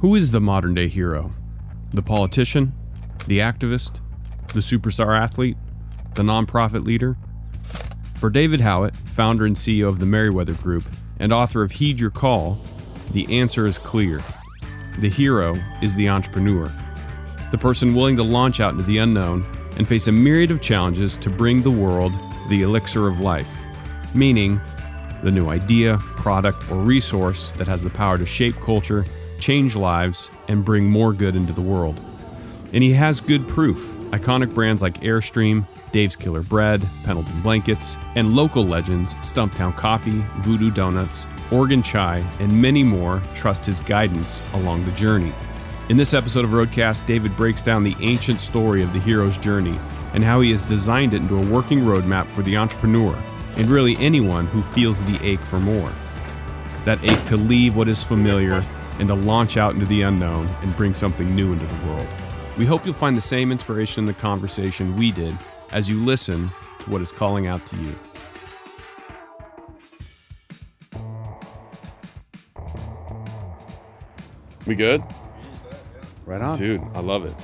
Who 0.00 0.14
is 0.14 0.30
the 0.30 0.40
modern 0.40 0.72
day 0.72 0.88
hero? 0.88 1.30
The 1.92 2.00
politician? 2.00 2.72
The 3.26 3.40
activist? 3.40 4.00
The 4.54 4.60
superstar 4.60 5.14
athlete? 5.14 5.58
The 6.14 6.22
nonprofit 6.22 6.86
leader? 6.86 7.18
For 8.14 8.30
David 8.30 8.62
Howitt, 8.62 8.96
founder 8.96 9.44
and 9.44 9.54
CEO 9.54 9.88
of 9.88 9.98
the 9.98 10.06
Meriwether 10.06 10.54
Group 10.54 10.84
and 11.18 11.34
author 11.34 11.62
of 11.62 11.72
Heed 11.72 12.00
Your 12.00 12.08
Call, 12.08 12.58
the 13.12 13.40
answer 13.40 13.66
is 13.66 13.76
clear. 13.76 14.22
The 15.00 15.10
hero 15.10 15.58
is 15.82 15.94
the 15.94 16.08
entrepreneur, 16.08 16.72
the 17.50 17.58
person 17.58 17.94
willing 17.94 18.16
to 18.16 18.22
launch 18.22 18.58
out 18.58 18.72
into 18.72 18.84
the 18.84 18.96
unknown 18.96 19.44
and 19.76 19.86
face 19.86 20.06
a 20.06 20.12
myriad 20.12 20.50
of 20.50 20.62
challenges 20.62 21.18
to 21.18 21.28
bring 21.28 21.60
the 21.60 21.70
world 21.70 22.14
the 22.48 22.62
elixir 22.62 23.06
of 23.06 23.20
life, 23.20 23.50
meaning 24.14 24.62
the 25.22 25.30
new 25.30 25.50
idea, 25.50 25.98
product, 26.16 26.70
or 26.70 26.76
resource 26.76 27.50
that 27.52 27.68
has 27.68 27.82
the 27.82 27.90
power 27.90 28.16
to 28.16 28.24
shape 28.24 28.54
culture, 28.62 29.04
change 29.40 29.74
lives, 29.74 30.30
and 30.48 30.64
bring 30.64 30.88
more 30.88 31.12
good 31.12 31.34
into 31.34 31.52
the 31.52 31.60
world. 31.60 32.00
And 32.72 32.82
he 32.82 32.92
has 32.92 33.20
good 33.20 33.48
proof. 33.48 33.96
Iconic 34.10 34.54
brands 34.54 34.82
like 34.82 35.00
Airstream, 35.00 35.64
Dave's 35.92 36.16
Killer 36.16 36.42
Bread, 36.42 36.86
Pendleton 37.04 37.40
Blankets, 37.40 37.96
and 38.14 38.34
local 38.34 38.64
legends 38.64 39.14
Stumptown 39.16 39.76
Coffee, 39.76 40.24
Voodoo 40.38 40.70
Donuts, 40.70 41.26
Oregon 41.50 41.82
Chai, 41.82 42.24
and 42.38 42.60
many 42.60 42.82
more 42.82 43.22
trust 43.34 43.64
his 43.64 43.80
guidance 43.80 44.42
along 44.54 44.84
the 44.84 44.92
journey. 44.92 45.32
In 45.88 45.96
this 45.96 46.14
episode 46.14 46.44
of 46.44 46.52
Roadcast, 46.52 47.06
David 47.06 47.36
breaks 47.36 47.62
down 47.62 47.82
the 47.82 47.96
ancient 48.00 48.40
story 48.40 48.82
of 48.82 48.92
the 48.92 49.00
hero's 49.00 49.36
journey 49.38 49.76
and 50.14 50.22
how 50.22 50.40
he 50.40 50.50
has 50.52 50.62
designed 50.62 51.14
it 51.14 51.22
into 51.22 51.36
a 51.36 51.46
working 51.52 51.80
roadmap 51.80 52.28
for 52.28 52.42
the 52.42 52.56
entrepreneur 52.56 53.20
and 53.56 53.68
really 53.68 53.96
anyone 53.98 54.46
who 54.46 54.62
feels 54.62 55.02
the 55.02 55.18
ache 55.26 55.40
for 55.40 55.58
more. 55.58 55.92
That 56.84 57.02
ache 57.02 57.24
to 57.26 57.36
leave 57.36 57.74
what 57.74 57.88
is 57.88 58.04
familiar 58.04 58.64
and 59.00 59.08
to 59.08 59.14
launch 59.14 59.56
out 59.56 59.74
into 59.74 59.86
the 59.86 60.02
unknown 60.02 60.46
and 60.60 60.76
bring 60.76 60.92
something 60.92 61.34
new 61.34 61.52
into 61.52 61.66
the 61.66 61.86
world. 61.86 62.06
We 62.58 62.66
hope 62.66 62.84
you'll 62.84 62.94
find 62.94 63.16
the 63.16 63.22
same 63.22 63.50
inspiration 63.50 64.02
in 64.02 64.06
the 64.06 64.12
conversation 64.12 64.94
we 64.96 65.10
did 65.10 65.36
as 65.72 65.88
you 65.88 66.04
listen 66.04 66.50
to 66.80 66.90
what 66.90 67.00
is 67.00 67.10
calling 67.10 67.46
out 67.46 67.64
to 67.66 67.76
you. 67.76 67.96
We 74.66 74.74
good? 74.74 75.02
Right 76.26 76.42
on. 76.42 76.58
Dude, 76.58 76.82
I 76.94 77.00
love 77.00 77.24
it. 77.24 77.34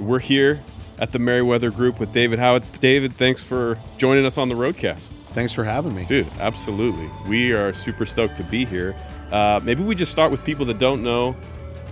We're 0.00 0.18
here 0.18 0.62
at 0.98 1.12
the 1.12 1.18
Meriwether 1.18 1.70
Group 1.70 2.00
with 2.00 2.12
David 2.12 2.38
Howitt. 2.38 2.64
David, 2.80 3.12
thanks 3.12 3.44
for 3.44 3.78
joining 3.98 4.24
us 4.24 4.38
on 4.38 4.48
the 4.48 4.54
Roadcast. 4.54 5.12
Thanks 5.32 5.52
for 5.52 5.64
having 5.64 5.94
me. 5.94 6.06
Dude, 6.06 6.26
absolutely. 6.40 7.10
We 7.28 7.52
are 7.52 7.74
super 7.74 8.06
stoked 8.06 8.36
to 8.36 8.42
be 8.44 8.64
here. 8.64 8.96
Uh, 9.30 9.60
maybe 9.62 9.82
we 9.82 9.94
just 9.94 10.12
start 10.12 10.30
with 10.30 10.44
people 10.44 10.66
that 10.66 10.78
don't 10.78 11.02
know 11.02 11.36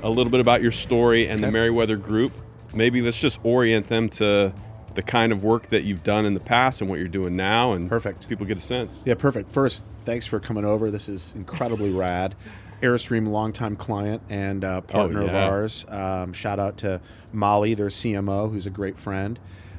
a 0.03 0.11
little 0.11 0.31
bit 0.31 0.41
about 0.41 0.63
your 0.63 0.71
story 0.71 1.29
and 1.29 1.43
the 1.43 1.47
Okay. 1.49 1.53
Meriwether 1.53 1.97
Group. 1.97 2.33
Maybe 2.73 3.01
let's 3.01 3.21
just 3.21 3.41
orient 3.43 3.89
them 3.89 4.09
to 4.11 4.53
the 4.95 5.03
kind 5.03 5.33
of 5.33 5.43
work 5.43 5.69
that 5.69 5.85
you've 5.85 6.05
done 6.05 6.25
in 6.25 6.35
the 6.35 6.41
past 6.41 6.81
and 6.81 6.89
what 6.89 6.99
you're 6.99 7.09
doing 7.09 7.35
now, 7.35 7.73
and 7.73 7.89
Perfect. 7.89 8.29
people 8.29 8.47
get 8.47 8.59
a 8.59 8.61
sense. 8.61 9.03
Yeah, 9.05 9.15
perfect. 9.15 9.51
First, 9.51 9.85
thanks 10.05 10.25
for 10.27 10.39
coming 10.39 10.65
over. 10.65 10.91
This 10.91 11.09
is 11.09 11.33
incredibly 11.35 11.91
rad. 11.93 12.35
Airstream, 12.81 13.29
longtime 13.29 13.77
client 13.77 14.23
and 14.29 14.63
uh, 14.63 14.83
partner 14.83 15.23
of 15.23 15.29
yeah. 15.33 15.45
ours. 15.47 15.87
Um, 15.89 16.33
shout 16.33 16.61
out 16.61 16.77
to 16.79 17.01
Molly, 17.33 17.75
their 17.75 17.89
CMO, 17.89 18.51
who's 18.51 18.67
a 18.67 18.71
great 18.71 18.99
friend. 18.99 19.39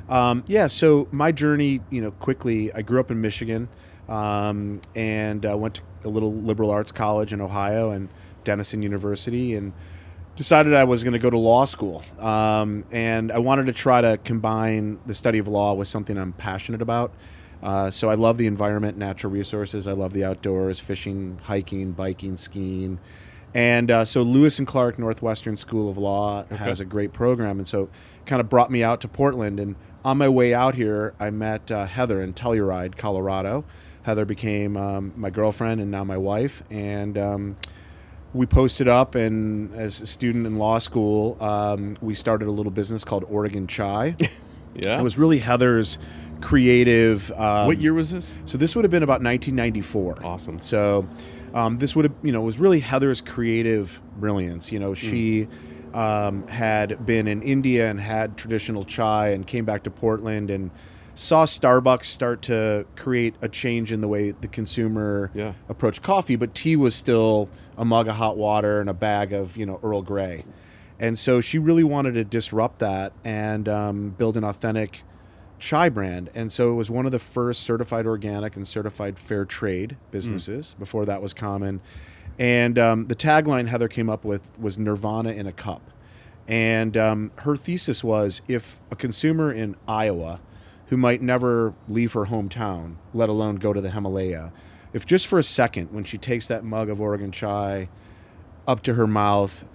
Um, 0.09 0.43
yeah, 0.47 0.67
so 0.67 1.07
my 1.11 1.31
journey, 1.31 1.81
you 1.91 2.01
know, 2.01 2.11
quickly, 2.11 2.73
I 2.73 2.81
grew 2.81 2.99
up 2.99 3.11
in 3.11 3.21
Michigan 3.21 3.69
um, 4.07 4.81
and 4.95 5.45
uh, 5.45 5.57
went 5.57 5.75
to 5.75 5.81
a 6.03 6.09
little 6.09 6.33
liberal 6.33 6.71
arts 6.71 6.91
college 6.91 7.33
in 7.33 7.41
Ohio 7.41 7.91
and 7.91 8.09
Denison 8.43 8.81
University 8.81 9.55
and 9.55 9.73
decided 10.35 10.73
I 10.73 10.83
was 10.83 11.03
going 11.03 11.13
to 11.13 11.19
go 11.19 11.29
to 11.29 11.37
law 11.37 11.65
school. 11.65 12.03
Um, 12.19 12.85
and 12.91 13.31
I 13.31 13.39
wanted 13.39 13.67
to 13.67 13.73
try 13.73 14.01
to 14.01 14.17
combine 14.17 14.99
the 15.05 15.13
study 15.13 15.39
of 15.39 15.47
law 15.47 15.73
with 15.73 15.87
something 15.87 16.17
I'm 16.17 16.33
passionate 16.33 16.81
about. 16.81 17.13
Uh, 17.63 17.89
so 17.89 18.09
I 18.09 18.15
love 18.15 18.37
the 18.37 18.47
environment, 18.47 18.97
natural 18.97 19.31
resources. 19.31 19.87
I 19.87 19.93
love 19.93 20.13
the 20.13 20.23
outdoors, 20.23 20.79
fishing, 20.79 21.39
hiking, 21.43 21.93
biking, 21.93 22.37
skiing. 22.37 22.99
And 23.55 23.89
uh, 23.89 24.03
so 24.03 24.21
Lewis 24.21 24.59
and 24.59 24.67
Clark 24.67 24.99
Northwestern 24.99 25.55
School 25.55 25.89
of 25.89 25.97
Law 25.97 26.43
has 26.47 26.81
a 26.81 26.85
great 26.85 27.13
program, 27.13 27.57
and 27.57 27.67
so 27.67 27.89
kind 28.25 28.41
of 28.41 28.49
brought 28.49 28.69
me 28.69 28.83
out 28.83 28.99
to 29.01 29.07
Portland. 29.07 29.61
And 29.61 29.77
on 30.03 30.17
my 30.17 30.27
way 30.27 30.53
out 30.53 30.75
here, 30.75 31.13
I 31.21 31.29
met 31.29 31.71
uh, 31.71 31.85
Heather 31.85 32.21
in 32.21 32.33
Telluride, 32.33 32.97
Colorado. 32.97 33.63
Heather 34.05 34.23
became 34.23 34.77
um, 34.77 35.13
my 35.15 35.31
girlfriend 35.31 35.81
and 35.81 35.89
now 35.89 36.03
my 36.03 36.17
wife, 36.17 36.61
and 36.69 37.17
um, 37.17 37.57
we 38.35 38.45
posted 38.45 38.87
up. 38.87 39.15
And 39.15 39.73
as 39.73 39.99
a 39.99 40.05
student 40.05 40.45
in 40.45 40.59
law 40.59 40.77
school, 40.77 41.41
um, 41.41 41.97
we 42.01 42.13
started 42.13 42.47
a 42.47 42.51
little 42.51 42.71
business 42.71 43.03
called 43.03 43.25
Oregon 43.27 43.67
Chai. 43.67 44.15
Yeah. 44.77 44.99
it 44.99 45.03
was 45.03 45.17
really 45.17 45.39
Heather's 45.39 45.97
creative. 46.41 47.31
Um, 47.31 47.67
what 47.67 47.79
year 47.79 47.93
was 47.93 48.11
this? 48.11 48.35
so 48.43 48.57
this 48.57 48.75
would 48.75 48.83
have 48.83 48.91
been 48.91 49.03
about 49.03 49.23
1994. 49.23 50.17
Awesome. 50.21 50.59
So 50.59 51.07
um, 51.53 51.77
this 51.77 51.95
would 51.95 52.03
have, 52.03 52.13
you 52.21 52.33
know, 52.33 52.41
was 52.41 52.59
really 52.59 52.81
Heather's 52.81 53.21
creative 53.21 54.01
brilliance. 54.17 54.73
You 54.73 54.79
know, 54.79 54.93
she 54.93 55.47
um, 55.93 56.45
had 56.49 57.05
been 57.05 57.29
in 57.29 57.41
India 57.41 57.89
and 57.89 58.01
had 58.01 58.35
traditional 58.37 58.83
chai 58.83 59.29
and 59.29 59.47
came 59.47 59.63
back 59.63 59.83
to 59.83 59.89
Portland 59.89 60.49
and 60.49 60.71
saw 61.15 61.45
Starbucks 61.45 62.03
start 62.05 62.41
to 62.43 62.85
create 62.95 63.35
a 63.41 63.47
change 63.49 63.91
in 63.91 64.01
the 64.01 64.07
way 64.07 64.31
the 64.31 64.47
consumer 64.47 65.31
Yeah. 65.33 65.53
approached 65.69 66.01
coffee, 66.03 66.35
but 66.35 66.53
tea 66.53 66.75
was 66.75 66.93
still 66.93 67.49
a 67.77 67.85
mug 67.85 68.07
of 68.07 68.15
hot 68.15 68.37
water 68.37 68.79
and 68.79 68.89
a 68.89 68.93
bag 68.93 69.31
of, 69.33 69.55
you 69.57 69.65
know, 69.65 69.79
Earl 69.83 70.01
Grey. 70.01 70.43
And 70.99 71.17
so 71.19 71.41
she 71.41 71.57
really 71.57 71.83
wanted 71.83 72.13
to 72.13 72.23
disrupt 72.23 72.79
that 72.79 73.11
and 73.23 73.67
um, 73.67 74.09
build 74.17 74.37
an 74.37 74.43
authentic 74.43 75.03
chai 75.59 75.89
brand. 75.89 76.29
And 76.35 76.51
so 76.51 76.71
it 76.71 76.75
was 76.75 76.89
one 76.91 77.05
of 77.05 77.11
the 77.11 77.19
first 77.19 77.63
certified 77.63 78.05
organic 78.05 78.55
and 78.55 78.67
certified 78.67 79.17
fair 79.17 79.45
trade 79.45 79.97
businesses. 80.11 80.75
Before 80.79 81.05
that 81.05 81.21
was 81.21 81.33
common. 81.33 81.81
And 82.37 82.77
um, 82.77 83.07
the 83.07 83.15
tagline 83.15 83.67
Heather 83.67 83.87
came 83.87 84.09
up 84.09 84.23
with 84.25 84.57
was 84.59 84.77
Nirvana 84.77 85.31
in 85.31 85.47
a 85.47 85.51
cup. 85.53 85.81
And 86.47 86.95
um, 86.95 87.31
her 87.37 87.55
thesis 87.55 88.03
was 88.03 88.41
if 88.47 88.79
a 88.91 88.95
consumer 88.95 89.51
in 89.51 89.75
Iowa 89.87 90.39
who 90.87 90.97
might 90.97 91.21
never 91.21 91.73
leave 91.87 92.13
her 92.13 92.25
hometown, 92.25 92.95
let 93.13 93.29
alone 93.29 93.55
go 93.55 93.73
to 93.73 93.81
the 93.81 93.91
Himalaya, 93.91 94.51
if 94.95 95.05
just 95.05 95.27
for 95.27 95.37
a 95.37 95.43
second, 95.43 95.91
when 95.91 96.05
she 96.05 96.17
takes 96.17 96.47
that 96.47 96.63
mug 96.63 96.89
of 96.89 97.01
Oregon 97.01 97.29
chai 97.29 97.89
up 98.65 98.81
to 98.83 98.93
her 98.93 99.05
mouth, 99.05 99.65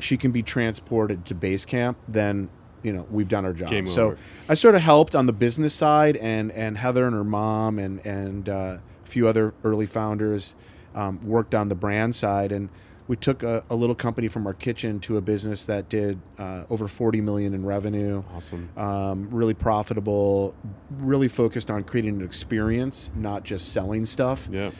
she 0.00 0.16
can 0.16 0.32
be 0.32 0.42
transported 0.42 1.24
to 1.26 1.34
base 1.34 1.64
camp, 1.64 1.96
then 2.08 2.48
you 2.82 2.92
know 2.92 3.06
we've 3.08 3.28
done 3.28 3.44
our 3.44 3.52
job. 3.52 3.68
Game 3.68 3.86
so 3.86 4.06
over. 4.06 4.18
I 4.48 4.54
sort 4.54 4.74
of 4.74 4.82
helped 4.82 5.14
on 5.14 5.26
the 5.26 5.32
business 5.32 5.74
side, 5.74 6.16
and 6.16 6.50
and 6.50 6.76
Heather 6.76 7.06
and 7.06 7.14
her 7.14 7.22
mom 7.22 7.78
and 7.78 8.04
and 8.04 8.48
uh, 8.48 8.78
a 9.04 9.08
few 9.08 9.28
other 9.28 9.54
early 9.62 9.86
founders 9.86 10.56
um, 10.92 11.24
worked 11.24 11.54
on 11.54 11.68
the 11.68 11.76
brand 11.76 12.16
side, 12.16 12.50
and 12.50 12.68
we 13.06 13.16
took 13.16 13.42
a, 13.42 13.62
a 13.68 13.76
little 13.76 13.94
company 13.94 14.28
from 14.28 14.46
our 14.46 14.54
kitchen 14.54 14.98
to 15.00 15.16
a 15.16 15.20
business 15.20 15.66
that 15.66 15.88
did 15.88 16.18
uh, 16.38 16.64
over 16.70 16.88
40 16.88 17.20
million 17.20 17.52
in 17.54 17.64
revenue. 17.64 18.22
Awesome. 18.34 18.70
Um, 18.76 19.28
really 19.30 19.54
profitable, 19.54 20.54
really 20.90 21.28
focused 21.28 21.70
on 21.70 21.84
creating 21.84 22.20
an 22.20 22.24
experience, 22.24 23.10
not 23.14 23.44
just 23.44 23.72
selling 23.72 24.06
stuff. 24.06 24.48
Yeah. 24.50 24.70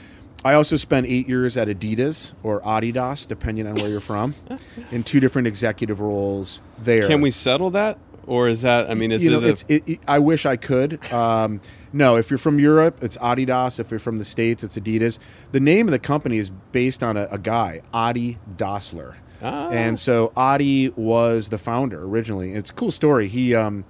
I 0.45 0.55
also 0.55 0.77
spent 0.77 1.07
eight 1.07 1.27
years 1.27 1.57
at 1.57 1.69
Adidas 1.69 2.35
or 2.43 2.61
Adidas, 2.61 3.27
depending 3.27 3.67
on 3.67 3.77
where 3.77 3.89
you're 3.89 4.01
from, 4.01 4.35
in 4.91 5.03
two 5.03 5.19
different 5.19 5.49
executive 5.49 6.01
roles 6.01 6.61
there. 6.79 7.07
Can 7.07 7.23
we 7.23 7.31
settle 7.31 7.71
that? 7.71 7.99
Or 8.27 8.49
is 8.49 8.63
that, 8.63 8.91
I 8.91 8.95
mean, 8.95 9.13
is 9.13 9.25
you 9.25 9.31
know, 9.31 9.41
this 9.41 9.65
it's, 9.69 9.89
it, 9.89 10.01
I 10.09 10.19
wish 10.19 10.47
I 10.47 10.57
could. 10.57 11.13
Um, 11.13 11.61
no, 11.93 12.17
if 12.17 12.31
you're 12.31 12.39
from 12.39 12.59
Europe, 12.59 13.03
it's 13.03 13.17
Adidas. 13.19 13.79
If 13.79 13.91
you're 13.91 14.01
from 14.01 14.17
the 14.17 14.25
States, 14.25 14.65
it's 14.65 14.79
Adidas. 14.79 15.19
The 15.53 15.61
name 15.61 15.89
of 15.89 15.93
the 15.93 15.99
company 15.99 16.39
is 16.39 16.51
based 16.51 17.03
on 17.03 17.17
a, 17.17 17.29
a 17.31 17.39
guy, 17.39 17.83
Adi 17.93 18.39
Dassler. 18.57 19.17
Ah. 19.43 19.69
And 19.71 19.99
so 19.99 20.33
Adi 20.37 20.89
was 20.91 21.51
the 21.51 21.59
founder 21.59 22.03
originally. 22.03 22.53
It's 22.53 22.71
a 22.71 22.75
cool 22.75 22.91
story. 22.91 23.29
He 23.29 23.55
um, 23.55 23.85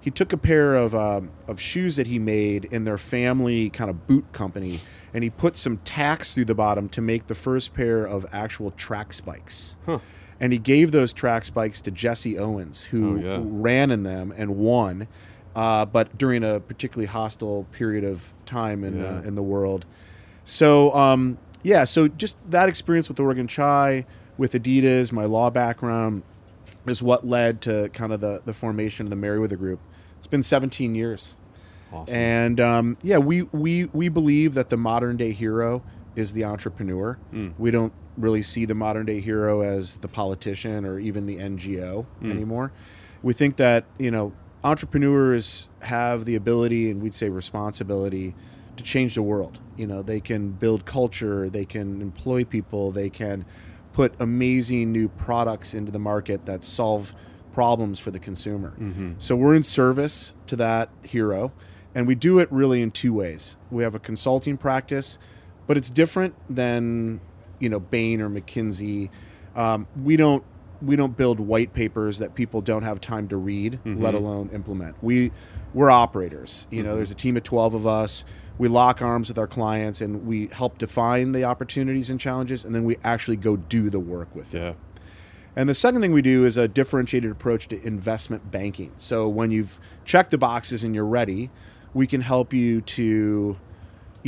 he 0.00 0.10
took 0.10 0.32
a 0.32 0.36
pair 0.36 0.74
of 0.74 0.94
um, 0.94 1.30
of 1.46 1.60
shoes 1.60 1.96
that 1.96 2.06
he 2.06 2.18
made 2.18 2.64
in 2.66 2.84
their 2.84 2.98
family 2.98 3.70
kind 3.70 3.90
of 3.90 4.06
boot 4.06 4.32
company, 4.32 4.80
and 5.14 5.22
he 5.22 5.30
put 5.30 5.56
some 5.56 5.78
tacks 5.78 6.34
through 6.34 6.46
the 6.46 6.54
bottom 6.54 6.88
to 6.90 7.00
make 7.00 7.26
the 7.26 7.34
first 7.34 7.74
pair 7.74 8.04
of 8.04 8.26
actual 8.32 8.70
track 8.72 9.12
spikes. 9.12 9.76
And 10.40 10.52
he 10.52 10.58
gave 10.58 10.92
those 10.92 11.12
track 11.12 11.44
spikes 11.44 11.80
to 11.82 11.90
Jesse 11.90 12.38
Owens, 12.38 12.84
who 12.84 13.16
Oh, 13.18 13.20
yeah. 13.20 13.38
ran 13.42 13.90
in 13.90 14.04
them 14.04 14.32
and 14.36 14.56
won, 14.56 15.08
uh, 15.56 15.84
but 15.84 16.16
during 16.16 16.44
a 16.44 16.60
particularly 16.60 17.06
hostile 17.06 17.66
period 17.72 18.04
of 18.04 18.32
time 18.46 18.84
in 18.84 19.04
uh, 19.04 19.22
in 19.26 19.34
the 19.34 19.42
world. 19.42 19.84
So 20.44 20.94
um, 20.94 21.38
yeah, 21.62 21.84
so 21.84 22.06
just 22.08 22.38
that 22.50 22.68
experience 22.68 23.08
with 23.08 23.18
Oregon 23.18 23.48
Chai, 23.48 24.06
with 24.36 24.52
Adidas, 24.52 25.10
my 25.10 25.24
law 25.24 25.50
background, 25.50 26.22
is 26.86 27.02
what 27.02 27.26
led 27.26 27.60
to 27.62 27.88
kind 27.92 28.12
of 28.12 28.20
the 28.20 28.40
the 28.44 28.52
formation 28.52 29.06
of 29.06 29.10
the 29.10 29.16
Meriwether 29.16 29.56
Group. 29.56 29.80
It's 30.18 30.28
been 30.28 30.42
17 30.44 30.94
years, 30.94 31.34
awesome. 31.92 32.14
and 32.14 32.60
um, 32.60 32.96
yeah, 33.02 33.18
we 33.18 33.42
we 33.42 33.86
we 33.86 34.08
believe 34.08 34.54
that 34.54 34.68
the 34.68 34.76
modern 34.76 35.16
day 35.16 35.32
hero 35.32 35.82
is 36.18 36.32
the 36.32 36.44
entrepreneur. 36.44 37.18
Mm. 37.32 37.54
We 37.58 37.70
don't 37.70 37.92
really 38.16 38.42
see 38.42 38.64
the 38.64 38.74
modern 38.74 39.06
day 39.06 39.20
hero 39.20 39.62
as 39.62 39.96
the 39.98 40.08
politician 40.08 40.84
or 40.84 40.98
even 40.98 41.26
the 41.26 41.36
NGO 41.36 42.06
mm. 42.22 42.30
anymore. 42.30 42.72
We 43.22 43.32
think 43.32 43.56
that, 43.56 43.84
you 43.98 44.10
know, 44.10 44.32
entrepreneurs 44.64 45.68
have 45.80 46.24
the 46.24 46.34
ability 46.34 46.90
and 46.90 47.02
we'd 47.02 47.14
say 47.14 47.28
responsibility 47.28 48.34
to 48.76 48.84
change 48.84 49.14
the 49.14 49.22
world. 49.22 49.60
You 49.76 49.86
know, 49.86 50.02
they 50.02 50.20
can 50.20 50.52
build 50.52 50.84
culture, 50.84 51.48
they 51.48 51.64
can 51.64 52.00
employ 52.00 52.44
people, 52.44 52.90
they 52.90 53.10
can 53.10 53.44
put 53.92 54.14
amazing 54.20 54.92
new 54.92 55.08
products 55.08 55.74
into 55.74 55.90
the 55.90 55.98
market 55.98 56.46
that 56.46 56.64
solve 56.64 57.14
problems 57.52 57.98
for 57.98 58.10
the 58.10 58.20
consumer. 58.20 58.74
Mm-hmm. 58.78 59.14
So 59.18 59.34
we're 59.34 59.54
in 59.56 59.64
service 59.64 60.34
to 60.46 60.56
that 60.56 60.90
hero, 61.02 61.52
and 61.94 62.06
we 62.06 62.14
do 62.14 62.38
it 62.38 62.50
really 62.52 62.80
in 62.80 62.92
two 62.92 63.12
ways. 63.12 63.56
We 63.70 63.82
have 63.82 63.96
a 63.96 63.98
consulting 63.98 64.56
practice, 64.56 65.18
but 65.68 65.76
it's 65.76 65.90
different 65.90 66.34
than 66.50 67.20
you 67.60 67.68
know 67.68 67.78
Bain 67.78 68.20
or 68.20 68.28
McKinsey. 68.28 69.10
Um, 69.54 69.86
we 70.02 70.16
don't 70.16 70.42
we 70.82 70.96
don't 70.96 71.16
build 71.16 71.38
white 71.38 71.72
papers 71.72 72.18
that 72.18 72.34
people 72.34 72.60
don't 72.60 72.82
have 72.82 73.00
time 73.00 73.28
to 73.28 73.36
read, 73.36 73.78
let 73.84 74.14
alone 74.14 74.50
implement. 74.52 74.96
We 75.02 75.30
we're 75.72 75.90
operators. 75.90 76.66
You 76.70 76.82
know, 76.82 76.96
there's 76.96 77.12
a 77.12 77.16
team 77.16 77.36
of 77.36 77.44
twelve 77.44 77.74
of 77.74 77.86
us. 77.86 78.24
We 78.56 78.66
lock 78.66 79.00
arms 79.00 79.28
with 79.28 79.38
our 79.38 79.46
clients, 79.46 80.00
and 80.00 80.26
we 80.26 80.48
help 80.48 80.78
define 80.78 81.30
the 81.30 81.44
opportunities 81.44 82.10
and 82.10 82.18
challenges, 82.18 82.64
and 82.64 82.74
then 82.74 82.84
we 82.84 82.96
actually 83.04 83.36
go 83.36 83.56
do 83.56 83.88
the 83.88 84.00
work 84.00 84.34
with 84.34 84.52
it. 84.54 84.58
Yeah. 84.58 84.72
And 85.54 85.68
the 85.68 85.74
second 85.74 86.00
thing 86.02 86.12
we 86.12 86.22
do 86.22 86.44
is 86.44 86.56
a 86.56 86.68
differentiated 86.68 87.30
approach 87.30 87.66
to 87.68 87.82
investment 87.84 88.50
banking. 88.50 88.92
So 88.96 89.28
when 89.28 89.50
you've 89.50 89.80
checked 90.04 90.30
the 90.30 90.38
boxes 90.38 90.84
and 90.84 90.94
you're 90.94 91.04
ready, 91.04 91.50
we 91.94 92.06
can 92.06 92.20
help 92.20 92.52
you 92.52 92.80
to 92.80 93.56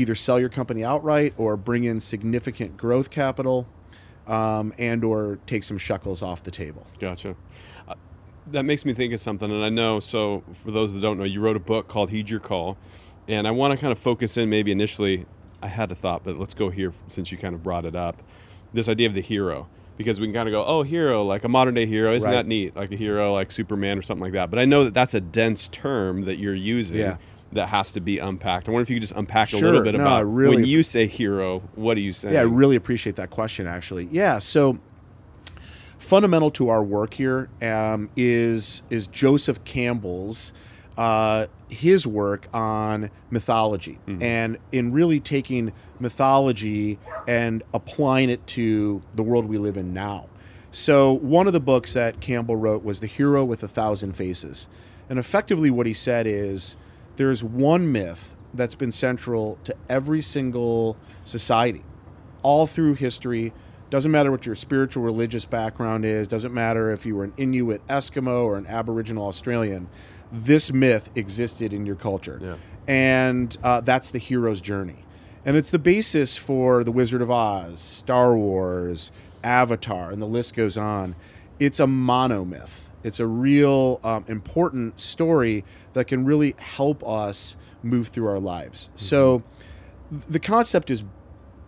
either 0.00 0.14
sell 0.14 0.40
your 0.40 0.48
company 0.48 0.82
outright 0.82 1.34
or 1.36 1.56
bring 1.56 1.84
in 1.84 2.00
significant 2.00 2.76
growth 2.76 3.10
capital 3.10 3.66
um, 4.26 4.72
and 4.78 5.04
or 5.04 5.38
take 5.46 5.62
some 5.62 5.76
shekels 5.78 6.22
off 6.22 6.42
the 6.42 6.50
table. 6.50 6.86
Gotcha. 6.98 7.36
Uh, 7.86 7.94
that 8.46 8.64
makes 8.64 8.84
me 8.84 8.92
think 8.94 9.12
of 9.12 9.20
something, 9.20 9.50
and 9.50 9.62
I 9.64 9.68
know. 9.68 10.00
So, 10.00 10.42
for 10.52 10.70
those 10.70 10.92
that 10.94 11.00
don't 11.00 11.18
know, 11.18 11.24
you 11.24 11.40
wrote 11.40 11.56
a 11.56 11.60
book 11.60 11.88
called 11.88 12.10
"Heed 12.10 12.30
Your 12.30 12.40
Call," 12.40 12.78
and 13.28 13.46
I 13.46 13.50
want 13.50 13.72
to 13.72 13.78
kind 13.80 13.92
of 13.92 13.98
focus 13.98 14.36
in. 14.36 14.48
Maybe 14.48 14.72
initially, 14.72 15.26
I 15.62 15.68
had 15.68 15.92
a 15.92 15.94
thought, 15.94 16.24
but 16.24 16.38
let's 16.38 16.54
go 16.54 16.70
here 16.70 16.92
since 17.08 17.30
you 17.30 17.38
kind 17.38 17.54
of 17.54 17.62
brought 17.62 17.84
it 17.84 17.94
up. 17.94 18.22
This 18.72 18.88
idea 18.88 19.08
of 19.08 19.14
the 19.14 19.20
hero, 19.20 19.68
because 19.96 20.20
we 20.20 20.26
can 20.26 20.34
kind 20.34 20.48
of 20.48 20.52
go, 20.52 20.62
"Oh, 20.64 20.82
hero, 20.82 21.24
like 21.24 21.44
a 21.44 21.48
modern 21.48 21.74
day 21.74 21.86
hero, 21.86 22.12
isn't 22.12 22.26
Right. 22.28 22.36
that 22.36 22.46
neat? 22.46 22.74
Like 22.76 22.92
a 22.92 22.96
hero, 22.96 23.32
like 23.32 23.50
Superman 23.52 23.98
or 23.98 24.02
something 24.02 24.22
like 24.22 24.32
that." 24.34 24.48
But 24.50 24.58
I 24.60 24.64
know 24.64 24.84
that 24.84 24.94
that's 24.94 25.14
a 25.14 25.20
dense 25.20 25.68
term 25.68 26.22
that 26.22 26.38
you're 26.38 26.54
using. 26.54 26.98
Yeah. 26.98 27.16
That 27.52 27.68
has 27.68 27.92
to 27.92 28.00
be 28.00 28.18
unpacked. 28.18 28.68
I 28.68 28.72
wonder 28.72 28.82
if 28.82 28.90
you 28.90 28.96
could 28.96 29.02
just 29.02 29.16
unpack 29.16 29.52
a 29.52 29.56
little 29.56 29.82
bit 29.82 29.94
No, 29.94 30.00
about 30.02 30.22
really- 30.32 30.56
when 30.56 30.64
you 30.64 30.82
say 30.82 31.06
hero, 31.06 31.60
what 31.74 31.94
do 31.94 32.00
you 32.00 32.12
say? 32.12 32.32
Yeah, 32.34 32.40
I 32.40 32.44
really 32.44 32.76
appreciate 32.76 33.16
that 33.16 33.30
question, 33.30 33.66
actually. 33.66 34.08
Yeah, 34.12 34.38
so 34.38 34.78
fundamental 35.98 36.50
to 36.50 36.68
our 36.68 36.82
work 36.82 37.14
here 37.14 37.48
um, 37.62 38.08
is 38.16 38.82
is 38.90 39.06
Joseph 39.06 39.62
Campbell's 39.64 40.52
uh, 40.96 41.46
his 41.68 42.06
work 42.06 42.46
on 42.52 43.10
mythology, 43.30 43.98
and 44.20 44.58
in 44.70 44.92
really 44.92 45.18
taking 45.18 45.72
mythology 45.98 46.98
and 47.26 47.62
applying 47.72 48.28
it 48.28 48.46
to 48.48 49.00
the 49.14 49.22
world 49.22 49.46
we 49.46 49.56
live 49.56 49.76
in 49.76 49.94
now. 49.94 50.26
So 50.72 51.12
one 51.12 51.46
of 51.46 51.52
the 51.52 51.60
books 51.60 51.94
that 51.94 52.20
Campbell 52.20 52.56
wrote 52.56 52.84
was 52.84 53.00
The 53.00 53.06
Hero 53.06 53.44
with 53.44 53.62
a 53.62 53.68
Thousand 53.68 54.12
Faces, 54.14 54.68
and 55.08 55.18
effectively 55.18 55.70
what 55.70 55.86
he 55.86 55.94
said 55.94 56.26
is 56.26 56.76
there's 57.20 57.44
one 57.44 57.92
myth 57.92 58.34
that's 58.54 58.74
been 58.74 58.90
central 58.90 59.58
to 59.62 59.76
every 59.90 60.22
single 60.22 60.96
society 61.26 61.84
all 62.42 62.66
through 62.66 62.94
history. 62.94 63.52
Doesn't 63.90 64.10
matter 64.10 64.30
what 64.30 64.46
your 64.46 64.54
spiritual 64.54 65.02
religious 65.02 65.44
background 65.44 66.06
is, 66.06 66.26
doesn't 66.26 66.54
matter 66.54 66.90
if 66.90 67.04
you 67.04 67.14
were 67.14 67.24
an 67.24 67.34
Inuit 67.36 67.86
Eskimo 67.88 68.44
or 68.44 68.56
an 68.56 68.66
Aboriginal 68.66 69.26
Australian. 69.26 69.90
This 70.32 70.72
myth 70.72 71.10
existed 71.14 71.74
in 71.74 71.84
your 71.84 71.94
culture. 71.94 72.38
Yeah. 72.40 72.56
And 72.88 73.54
uh, 73.62 73.82
that's 73.82 74.10
the 74.10 74.18
hero's 74.18 74.62
journey. 74.62 75.04
And 75.44 75.58
it's 75.58 75.70
the 75.70 75.78
basis 75.78 76.38
for 76.38 76.82
The 76.82 76.92
Wizard 76.92 77.20
of 77.20 77.30
Oz, 77.30 77.82
Star 77.82 78.34
Wars, 78.34 79.12
Avatar, 79.44 80.10
and 80.10 80.22
the 80.22 80.26
list 80.26 80.54
goes 80.54 80.78
on. 80.78 81.16
It's 81.58 81.80
a 81.80 81.84
monomyth. 81.84 82.89
It's 83.02 83.20
a 83.20 83.26
real 83.26 84.00
um, 84.04 84.24
important 84.28 85.00
story 85.00 85.64
that 85.92 86.06
can 86.06 86.24
really 86.24 86.54
help 86.58 87.06
us 87.06 87.56
move 87.82 88.08
through 88.08 88.28
our 88.28 88.40
lives. 88.40 88.90
So 88.94 89.42
the 90.10 90.40
concept 90.40 90.90
is 90.90 91.04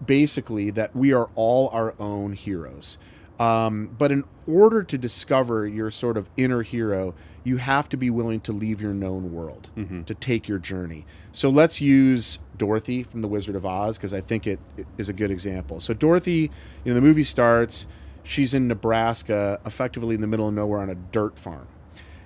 basically 0.05 0.71
that 0.71 0.95
we 0.95 1.13
are 1.13 1.31
all 1.35 1.69
our 1.69 1.95
own 1.99 2.33
heroes. 2.33 2.99
Um, 3.39 3.95
but 3.99 4.13
in 4.13 4.25
order 4.47 4.83
to 4.85 4.99
discover 4.99 5.67
your 5.67 5.91
sort 5.91 6.17
of 6.17 6.29
inner 6.37 6.63
hero, 6.63 7.15
you 7.43 7.57
have 7.57 7.89
to 7.89 7.97
be 7.97 8.09
willing 8.11 8.41
to 8.43 8.53
leave 8.53 8.81
your 8.81 8.93
known 8.93 9.33
world, 9.33 9.71
to 10.05 10.15
take 10.15 10.47
your 10.47 10.59
journey. 10.59 11.07
So 11.33 11.49
let's 11.49 11.81
use 11.81 12.39
Dorothy 12.57 13.03
from 13.03 13.21
The 13.23 13.29
Wizard 13.29 13.57
of 13.57 13.67
Oz 13.67 13.97
because 13.97 14.15
I 14.15 14.21
think 14.21 14.47
it, 14.47 14.61
it 14.77 14.87
is 14.97 15.09
a 15.09 15.13
good 15.13 15.31
example. 15.33 15.81
So 15.81 15.93
Dorothy, 15.93 16.51
you 16.85 16.93
know, 16.93 16.95
the 16.95 17.01
movie 17.01 17.25
starts. 17.25 17.87
She's 18.25 18.55
in 18.55 18.69
Nebraska, 18.69 19.61
effectively 19.67 20.15
in 20.15 20.21
the 20.21 20.27
middle 20.27 20.49
of 20.49 20.55
nowhere 20.55 20.81
on 20.81 20.89
a 20.91 20.95
dirt 20.95 21.39
farm. 21.39 21.67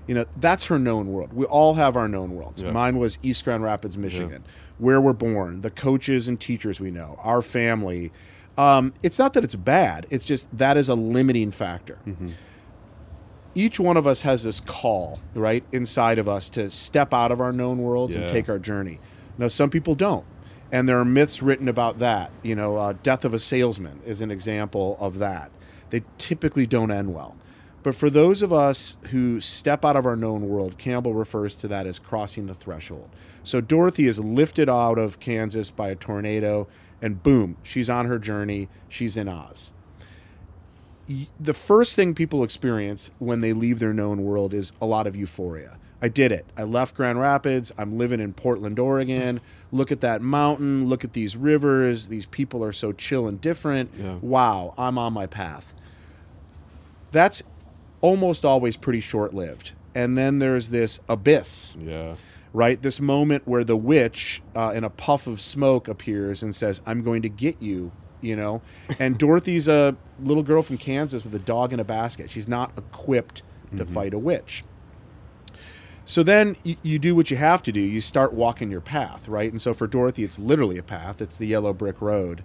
You 0.06 0.14
know, 0.14 0.25
that's 0.37 0.66
her 0.66 0.78
known 0.78 1.08
world. 1.08 1.32
We 1.32 1.46
all 1.46 1.75
have 1.75 1.96
our 1.96 2.06
known 2.06 2.32
worlds. 2.37 2.62
Yeah. 2.62 2.70
Mine 2.70 2.98
was 2.98 3.19
East 3.22 3.44
Grand 3.44 3.62
Rapids, 3.64 3.98
Michigan, 3.98 4.44
where 4.78 5.00
we're 5.00 5.12
born, 5.12 5.62
the 5.62 5.70
coaches 5.70 6.28
and 6.28 6.38
teachers 6.38 6.81
we 6.81 6.90
know, 6.93 7.19
our 7.22 7.43
family. 7.43 8.12
Um, 8.56 8.94
it's 9.02 9.19
not 9.19 9.32
that 9.34 9.43
it's 9.43 9.56
bad, 9.56 10.06
it's 10.08 10.25
just 10.25 10.46
that 10.56 10.76
is 10.76 10.88
a 10.88 10.94
limiting 10.94 11.50
factor. 11.50 11.99
Each 13.54 13.81
one 13.81 13.96
of 13.96 14.06
us 14.06 14.22
has 14.22 14.44
this 14.44 14.60
call, 14.60 15.19
right, 15.34 15.64
inside 15.72 16.19
of 16.19 16.28
us 16.28 16.49
to 16.50 16.70
step 16.70 17.14
out 17.14 17.32
of 17.32 17.40
our 17.40 17.52
known 17.52 17.78
worlds 17.78 18.14
Yeah. 18.14 18.22
and 18.22 18.31
take 18.31 18.49
our 18.50 18.58
journey. 18.58 19.00
Now, 19.38 19.49
some 19.49 19.70
people 19.70 19.94
don't. 19.94 20.25
And 20.70 20.88
there 20.88 20.99
are 20.99 21.04
myths 21.04 21.42
written 21.42 21.69
about 21.69 21.99
that. 22.00 22.31
You 22.42 22.54
know, 22.54 22.76
uh, 22.76 22.94
Death 23.02 23.25
of 23.25 23.32
a 23.32 23.38
Salesman 23.38 24.00
is 24.04 24.20
an 24.20 24.31
example 24.31 24.96
of 25.00 25.19
that. 25.20 25.50
They 25.90 26.02
typically 26.18 26.66
don't 26.66 26.90
end 26.90 27.14
well. 27.14 27.36
But 27.82 27.94
for 27.94 28.10
those 28.10 28.42
of 28.42 28.52
us 28.52 28.96
who 29.10 29.40
step 29.40 29.84
out 29.84 29.94
of 29.94 30.06
our 30.06 30.16
known 30.16 30.48
world, 30.48 30.76
Campbell 30.76 31.14
refers 31.14 31.54
to 31.54 31.68
that 31.68 31.86
as 31.86 32.00
crossing 32.00 32.46
the 32.46 32.54
threshold. 32.54 33.08
So 33.44 33.60
Dorothy 33.60 34.08
is 34.08 34.18
lifted 34.18 34.68
out 34.68 34.98
of 34.98 35.20
Kansas 35.20 35.70
by 35.70 35.90
a 35.90 35.94
tornado, 35.94 36.66
and 37.00 37.22
boom, 37.22 37.56
she's 37.62 37.88
on 37.88 38.06
her 38.06 38.18
journey. 38.18 38.68
She's 38.88 39.16
in 39.16 39.28
Oz. 39.28 39.72
The 41.38 41.54
first 41.54 41.94
thing 41.94 42.12
people 42.12 42.42
experience 42.42 43.12
when 43.20 43.38
they 43.38 43.52
leave 43.52 43.78
their 43.78 43.92
known 43.92 44.25
world 44.25 44.52
is 44.52 44.72
a 44.80 44.87
lot 44.87 45.06
of 45.06 45.14
euphoria. 45.14 45.78
I 46.06 46.08
did 46.08 46.30
it. 46.30 46.46
I 46.56 46.62
left 46.62 46.94
Grand 46.94 47.18
Rapids. 47.18 47.72
I'm 47.76 47.98
living 47.98 48.20
in 48.20 48.32
Portland, 48.32 48.78
Oregon. 48.78 49.40
Look 49.72 49.90
at 49.90 50.00
that 50.02 50.22
mountain. 50.22 50.88
Look 50.88 51.02
at 51.02 51.14
these 51.14 51.36
rivers. 51.36 52.06
These 52.06 52.26
people 52.26 52.62
are 52.62 52.70
so 52.72 52.92
chill 52.92 53.26
and 53.26 53.40
different. 53.40 53.90
Yeah. 53.98 54.18
Wow, 54.20 54.72
I'm 54.78 54.96
on 54.98 55.12
my 55.12 55.26
path 55.26 55.75
that's 57.12 57.42
almost 58.02 58.44
always 58.44 58.76
pretty 58.76 59.00
short 59.00 59.32
lived. 59.32 59.72
And 59.94 60.18
then 60.18 60.38
there's 60.38 60.68
this 60.68 61.00
abyss, 61.08 61.75
Yeah. 61.80 62.16
right? 62.52 62.80
This 62.82 63.00
moment 63.00 63.46
where 63.46 63.64
the 63.64 63.76
witch 63.76 64.42
uh, 64.54 64.72
in 64.75 64.84
a 64.84 64.90
puff 64.90 65.26
of 65.26 65.40
smoke 65.40 65.88
appears 65.88 66.42
and 66.42 66.54
says, 66.54 66.82
I'm 66.84 67.02
going 67.02 67.22
to 67.22 67.30
get 67.30 67.62
you, 67.62 67.92
you 68.20 68.36
know? 68.36 68.60
And 68.98 69.16
Dorothy's 69.18 69.66
a 69.66 69.96
little 70.20 70.42
girl 70.42 70.60
from 70.60 70.76
Kansas 70.76 71.25
with 71.25 71.34
a 71.34 71.38
dog 71.38 71.72
in 71.72 71.80
a 71.80 71.84
basket. 71.84 72.28
She's 72.28 72.48
not 72.48 72.72
equipped 72.76 73.42
to 73.76 73.86
fight 73.86 74.12
a 74.12 74.18
witch. 74.18 74.62
So 76.06 76.22
then 76.22 76.56
you, 76.62 76.76
you 76.82 76.98
do 77.00 77.16
what 77.16 77.32
you 77.32 77.36
have 77.36 77.64
to 77.64 77.72
do. 77.72 77.80
You 77.80 78.00
start 78.00 78.32
walking 78.32 78.70
your 78.70 78.80
path, 78.80 79.28
right? 79.28 79.50
And 79.50 79.60
so 79.60 79.75
for 79.75 79.88
Dorothy, 79.88 80.22
it's 80.22 80.38
literally 80.38 80.78
a 80.78 80.82
path. 80.82 81.20
It's 81.20 81.36
the 81.36 81.48
yellow 81.48 81.72
brick 81.72 82.00
road. 82.00 82.44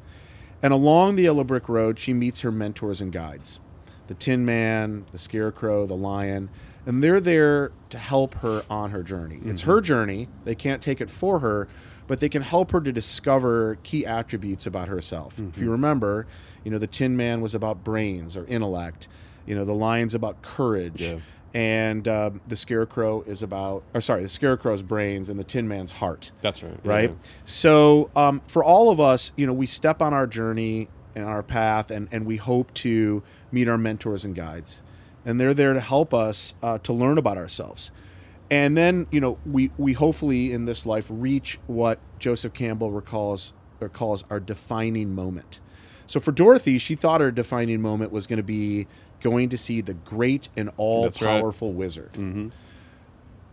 And 0.64 0.74
along 0.74 1.16
the 1.16 1.24
yellow 1.24 1.44
brick 1.44 1.70
road, 1.70 2.00
she 2.00 2.12
meets 2.12 2.42
her 2.42 2.52
mentors 2.52 3.00
and 3.00 3.14
guides 3.14 3.60
the 4.08 4.16
Tin 4.16 4.44
Man, 4.44 5.06
the 5.12 5.18
Scarecrow, 5.18 5.86
the 5.86 5.96
Lion. 5.96 6.50
And 6.86 7.02
they're 7.04 7.22
there 7.22 7.72
to 7.92 7.98
help 7.98 8.34
her 8.36 8.66
on 8.70 8.92
her 8.92 9.04
journey. 9.04 9.40
It's 9.46 9.62
mm-hmm. 9.62 9.72
her 9.72 9.80
journey. 9.80 10.28
They 10.44 10.56
can't 10.56 10.82
take 10.82 11.00
it 11.00 11.10
for 11.10 11.40
her, 11.40 11.70
but 12.08 12.20
they 12.20 12.28
can 12.28 12.42
help 12.42 12.72
her 12.72 12.82
to 12.82 12.92
discover 12.92 13.78
key 13.84 14.06
attributes 14.06 14.66
about 14.66 14.88
herself. 14.90 15.34
If 15.34 15.40
you 15.40 15.46
mm-hmm. 15.52 15.70
remember, 15.70 16.28
you 16.64 16.72
know, 16.72 16.80
the 16.80 16.88
Tin 16.88 17.16
Man 17.16 17.40
was 17.40 17.56
about 17.56 17.84
brains 17.84 18.36
or 18.36 18.46
intellect. 18.48 19.08
You 19.46 19.56
know, 19.56 19.64
the 19.64 19.74
Lion's 19.74 20.16
about 20.16 20.42
courage 20.42 21.02
Yeah. 21.02 21.20
And 21.54 22.08
uh, 22.08 22.32
the 22.48 22.56
scarecrow 22.56 23.22
is 23.24 23.44
about 23.44 23.84
or 23.94 24.02
sorry 24.02 24.22
the 24.22 24.30
scarecrow's 24.30 24.82
brains 24.82 25.30
and 25.30 25.40
the 25.40 25.44
tin 25.44 25.68
man's 25.68 25.94
heart 25.94 26.32
That's 26.42 26.64
right. 26.64 26.80
right 26.84 27.10
Yeah. 27.10 27.16
so 27.46 28.10
um, 28.16 28.42
for 28.48 28.64
all 28.64 28.90
of 28.90 29.00
us 29.00 29.32
you 29.36 29.46
know 29.46 29.54
we 29.54 29.66
step 29.66 30.02
on 30.02 30.14
our 30.14 30.28
journey 30.28 30.88
and 31.16 31.26
our 31.26 31.44
path 31.44 31.92
and, 31.92 32.08
and 32.12 32.26
we 32.26 32.38
hope 32.38 32.74
to 32.76 33.22
meet 33.52 33.68
our 33.68 33.78
mentors 33.78 34.24
and 34.24 34.34
guides 34.36 34.82
and 35.26 35.40
they're 35.40 35.54
there 35.54 35.74
to 35.74 35.82
help 35.82 36.14
us 36.14 36.56
uh, 36.64 36.78
to 36.80 36.94
learn 36.94 37.18
about 37.18 37.38
ourselves 37.38 37.92
and 38.50 38.78
then 38.78 39.08
you 39.12 39.20
know 39.20 39.38
we 39.46 39.72
we 39.78 39.94
hopefully 39.94 40.54
in 40.54 40.66
this 40.66 40.86
life 40.86 41.08
reach 41.10 41.60
what 41.68 42.00
joseph 42.20 42.54
campbell 42.54 42.92
recalls 42.92 43.54
or 43.82 43.90
calls 43.90 44.24
our 44.30 44.40
defining 44.40 45.16
moment. 45.16 45.60
So 46.06 46.20
for 46.20 46.32
Dorothy, 46.32 46.78
she 46.78 46.94
thought 46.94 47.20
her 47.20 47.32
defining 47.32 47.82
moment 47.82 48.12
was 48.12 48.28
going 48.28 48.38
to 48.38 48.44
be 48.44 48.86
going 49.22 49.50
to 49.50 49.58
see 49.58 49.82
the 49.82 49.94
great 49.94 50.50
and 50.58 50.70
all 50.78 51.04
That's 51.04 51.22
right. 51.22 51.40
powerful 51.40 51.72
wizard. 51.72 52.14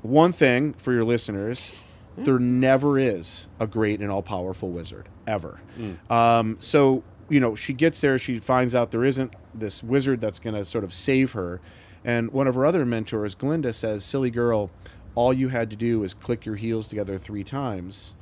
One 0.02 0.32
thing 0.32 0.74
for 0.74 0.92
your 0.92 1.04
listeners, 1.04 2.02
there 2.16 2.38
never 2.38 2.98
is 2.98 3.48
a 3.60 3.66
great 3.66 4.00
and 4.00 4.10
all 4.10 4.22
powerful 4.22 4.70
wizard 4.70 5.08
ever. 5.26 5.60
Mm. 5.78 6.10
Um, 6.10 6.56
so 6.60 7.04
you 7.28 7.40
know, 7.40 7.54
she 7.54 7.72
gets 7.72 8.00
there, 8.00 8.18
she 8.18 8.38
finds 8.38 8.74
out 8.74 8.90
there 8.90 9.04
isn't 9.04 9.34
this 9.54 9.82
wizard 9.82 10.20
that's 10.20 10.38
going 10.38 10.54
to 10.54 10.64
sort 10.64 10.84
of 10.84 10.94
save 10.94 11.32
her, 11.32 11.60
and 12.04 12.30
one 12.30 12.46
of 12.46 12.54
her 12.54 12.64
other 12.64 12.86
mentors, 12.86 13.34
Glinda, 13.34 13.72
says, 13.72 14.04
"Silly 14.04 14.30
girl, 14.30 14.70
all 15.14 15.32
you 15.32 15.48
had 15.48 15.68
to 15.70 15.76
do 15.76 16.02
is 16.04 16.14
click 16.14 16.46
your 16.46 16.56
heels 16.56 16.88
together 16.88 17.18
three 17.18 17.44
times." 17.44 18.14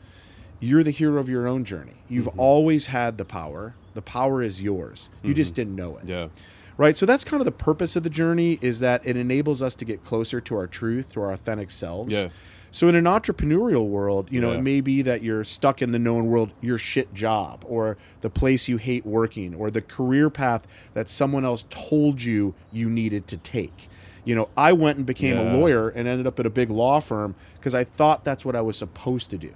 You're 0.59 0.83
the 0.83 0.91
hero 0.91 1.21
of 1.21 1.29
your 1.29 1.47
own 1.47 1.65
journey. 1.65 1.97
You've 2.09 2.26
mm-hmm. 2.26 2.41
always 2.41 2.87
had 2.87 3.19
the 3.19 3.26
power. 3.26 3.75
The 3.93 4.00
power 4.00 4.43
is 4.43 4.62
yours. 4.62 5.11
You 5.23 5.35
just 5.35 5.53
mm-hmm. 5.53 5.57
didn't 5.57 5.76
know 5.76 5.99
it 5.99 6.05
Yeah. 6.07 6.29
Right 6.76 6.97
so 6.97 7.06
that's 7.06 7.25
kind 7.25 7.40
of 7.40 7.45
the 7.45 7.52
purpose 7.52 7.97
of 7.97 8.02
the 8.02 8.11
journey 8.11 8.59
is 8.61 8.80
that 8.80 9.00
it 9.06 9.16
enables 9.16 9.62
us 9.62 9.75
to 9.75 9.85
get 9.85 10.04
closer 10.04 10.40
to 10.40 10.56
our 10.56 10.66
truth 10.66 11.12
to 11.12 11.21
our 11.21 11.33
authentic 11.33 11.71
selves 11.71 12.12
Yeah. 12.12 12.28
so 12.71 12.88
in 12.88 12.95
an 12.95 13.04
entrepreneurial 13.04 13.87
world 13.88 14.28
you 14.30 14.40
know 14.40 14.52
Yeah. 14.52 14.59
it 14.59 14.62
may 14.62 14.80
be 14.80 15.02
that 15.02 15.23
you're 15.23 15.45
stuck 15.45 15.80
in 15.83 15.92
the 15.92 15.99
known 15.99 16.26
world 16.26 16.50
your 16.61 16.78
shit 16.78 17.12
job 17.14 17.64
or 17.68 17.97
the 18.21 18.30
place 18.30 18.68
you 18.68 18.76
hate 18.76 19.06
working 19.06 19.54
or 19.54 19.71
the 19.71 19.83
career 19.83 20.30
path 20.30 20.66
that 20.95 21.09
someone 21.09 21.45
else 21.45 21.64
told 21.71 22.23
you 22.23 22.54
you 22.73 22.88
needed 22.90 23.26
to 23.28 23.37
take 23.37 23.88
you 24.25 24.35
know 24.35 24.49
i 24.56 24.73
went 24.73 24.97
and 24.99 25.06
became 25.06 25.37
Yeah. 25.37 25.52
a 25.52 25.56
lawyer 25.56 25.88
and 25.88 26.06
ended 26.09 26.26
up 26.26 26.38
at 26.40 26.47
a 26.47 26.50
big 26.50 26.71
law 26.71 27.00
firm 27.00 27.35
because 27.59 27.75
i 27.75 27.85
thought 27.85 28.25
that's 28.25 28.45
what 28.45 28.54
i 28.56 28.61
was 28.61 28.76
supposed 28.76 29.30
to 29.30 29.38
do 29.38 29.52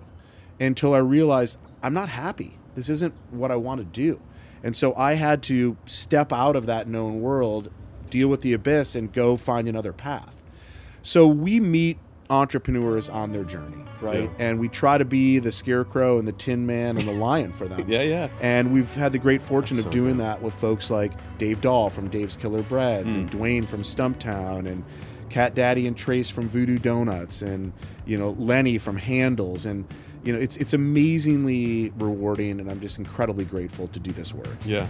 until 0.58 0.92
I 0.92 0.98
realized 0.98 1.56
I'm 1.82 1.94
not 1.94 2.10
happy. 2.10 2.58
This 2.74 2.90
isn't 2.90 3.14
what 3.30 3.50
I 3.50 3.56
want 3.56 3.78
to 3.80 3.84
do. 3.86 4.20
And 4.62 4.76
so 4.76 4.95
I 4.95 5.14
had 5.14 5.43
to 5.45 5.76
step 5.87 6.33
out 6.33 6.57
of 6.57 6.67
that 6.67 6.87
known 6.88 7.21
world, 7.21 7.71
deal 8.11 8.29
with 8.29 8.40
the 8.43 8.52
abyss, 8.52 8.95
and 8.95 9.12
go 9.12 9.37
find 9.37 9.69
another 9.69 9.93
path. 9.93 10.43
So 11.02 11.26
we 11.26 11.61
meet 11.61 11.99
entrepreneurs 12.29 13.09
on 13.11 13.33
their 13.33 13.43
journey, 13.43 13.85
right? 14.00 14.25
Yeah. 14.25 14.29
And 14.38 14.61
we 14.61 14.69
try 14.69 14.99
to 14.99 15.05
be 15.05 15.38
the 15.40 15.50
scarecrow 15.50 16.19
and 16.19 16.29
the 16.29 16.33
tin 16.33 16.64
man 16.64 16.97
and 16.97 17.07
the 17.07 17.12
lion 17.12 17.52
for 17.52 17.67
them. 17.67 17.85
Yeah, 17.88 18.02
yeah. 18.02 18.29
And 18.40 18.73
we've 18.73 18.95
had 18.95 19.11
the 19.12 19.19
great 19.19 19.43
fortune 19.43 19.76
That's 19.76 19.87
of 19.87 19.93
so 19.93 19.99
doing 19.99 20.17
good. 20.19 20.25
that 20.26 20.43
with 20.43 20.55
folks 20.55 20.90
like 20.90 21.12
Dave 21.38 21.61
Dahl 21.61 21.90
from 21.90 22.09
Dave's 22.09 22.37
Killer 22.37 22.62
Breads 22.62 23.14
and 23.14 23.29
Hmm. 23.31 23.37
Duane 23.38 23.62
from 23.64 23.83
Stumptown 23.83 24.67
and 24.69 24.85
Cat 25.29 25.55
Daddy 25.57 25.87
and 25.88 25.97
Tres 25.97 26.31
from 26.31 26.49
Voodoo 26.49 26.79
Donuts 26.79 27.43
and 27.43 27.73
you 28.07 28.17
know 28.19 28.31
Lenny 28.38 28.79
from 28.79 28.97
Handles 28.97 29.67
and 29.67 29.87
you 30.24 30.32
know 30.32 30.38
it's 30.38 30.56
it's 30.56 30.72
amazingly 30.72 31.92
rewarding 31.98 32.60
and 32.60 32.70
I'm 32.70 32.80
just 32.80 32.98
incredibly 32.98 33.44
grateful 33.44 33.88
to 33.88 33.98
do 34.00 34.12
this 34.12 34.34
work. 34.34 34.48
Yeah. 34.64 34.86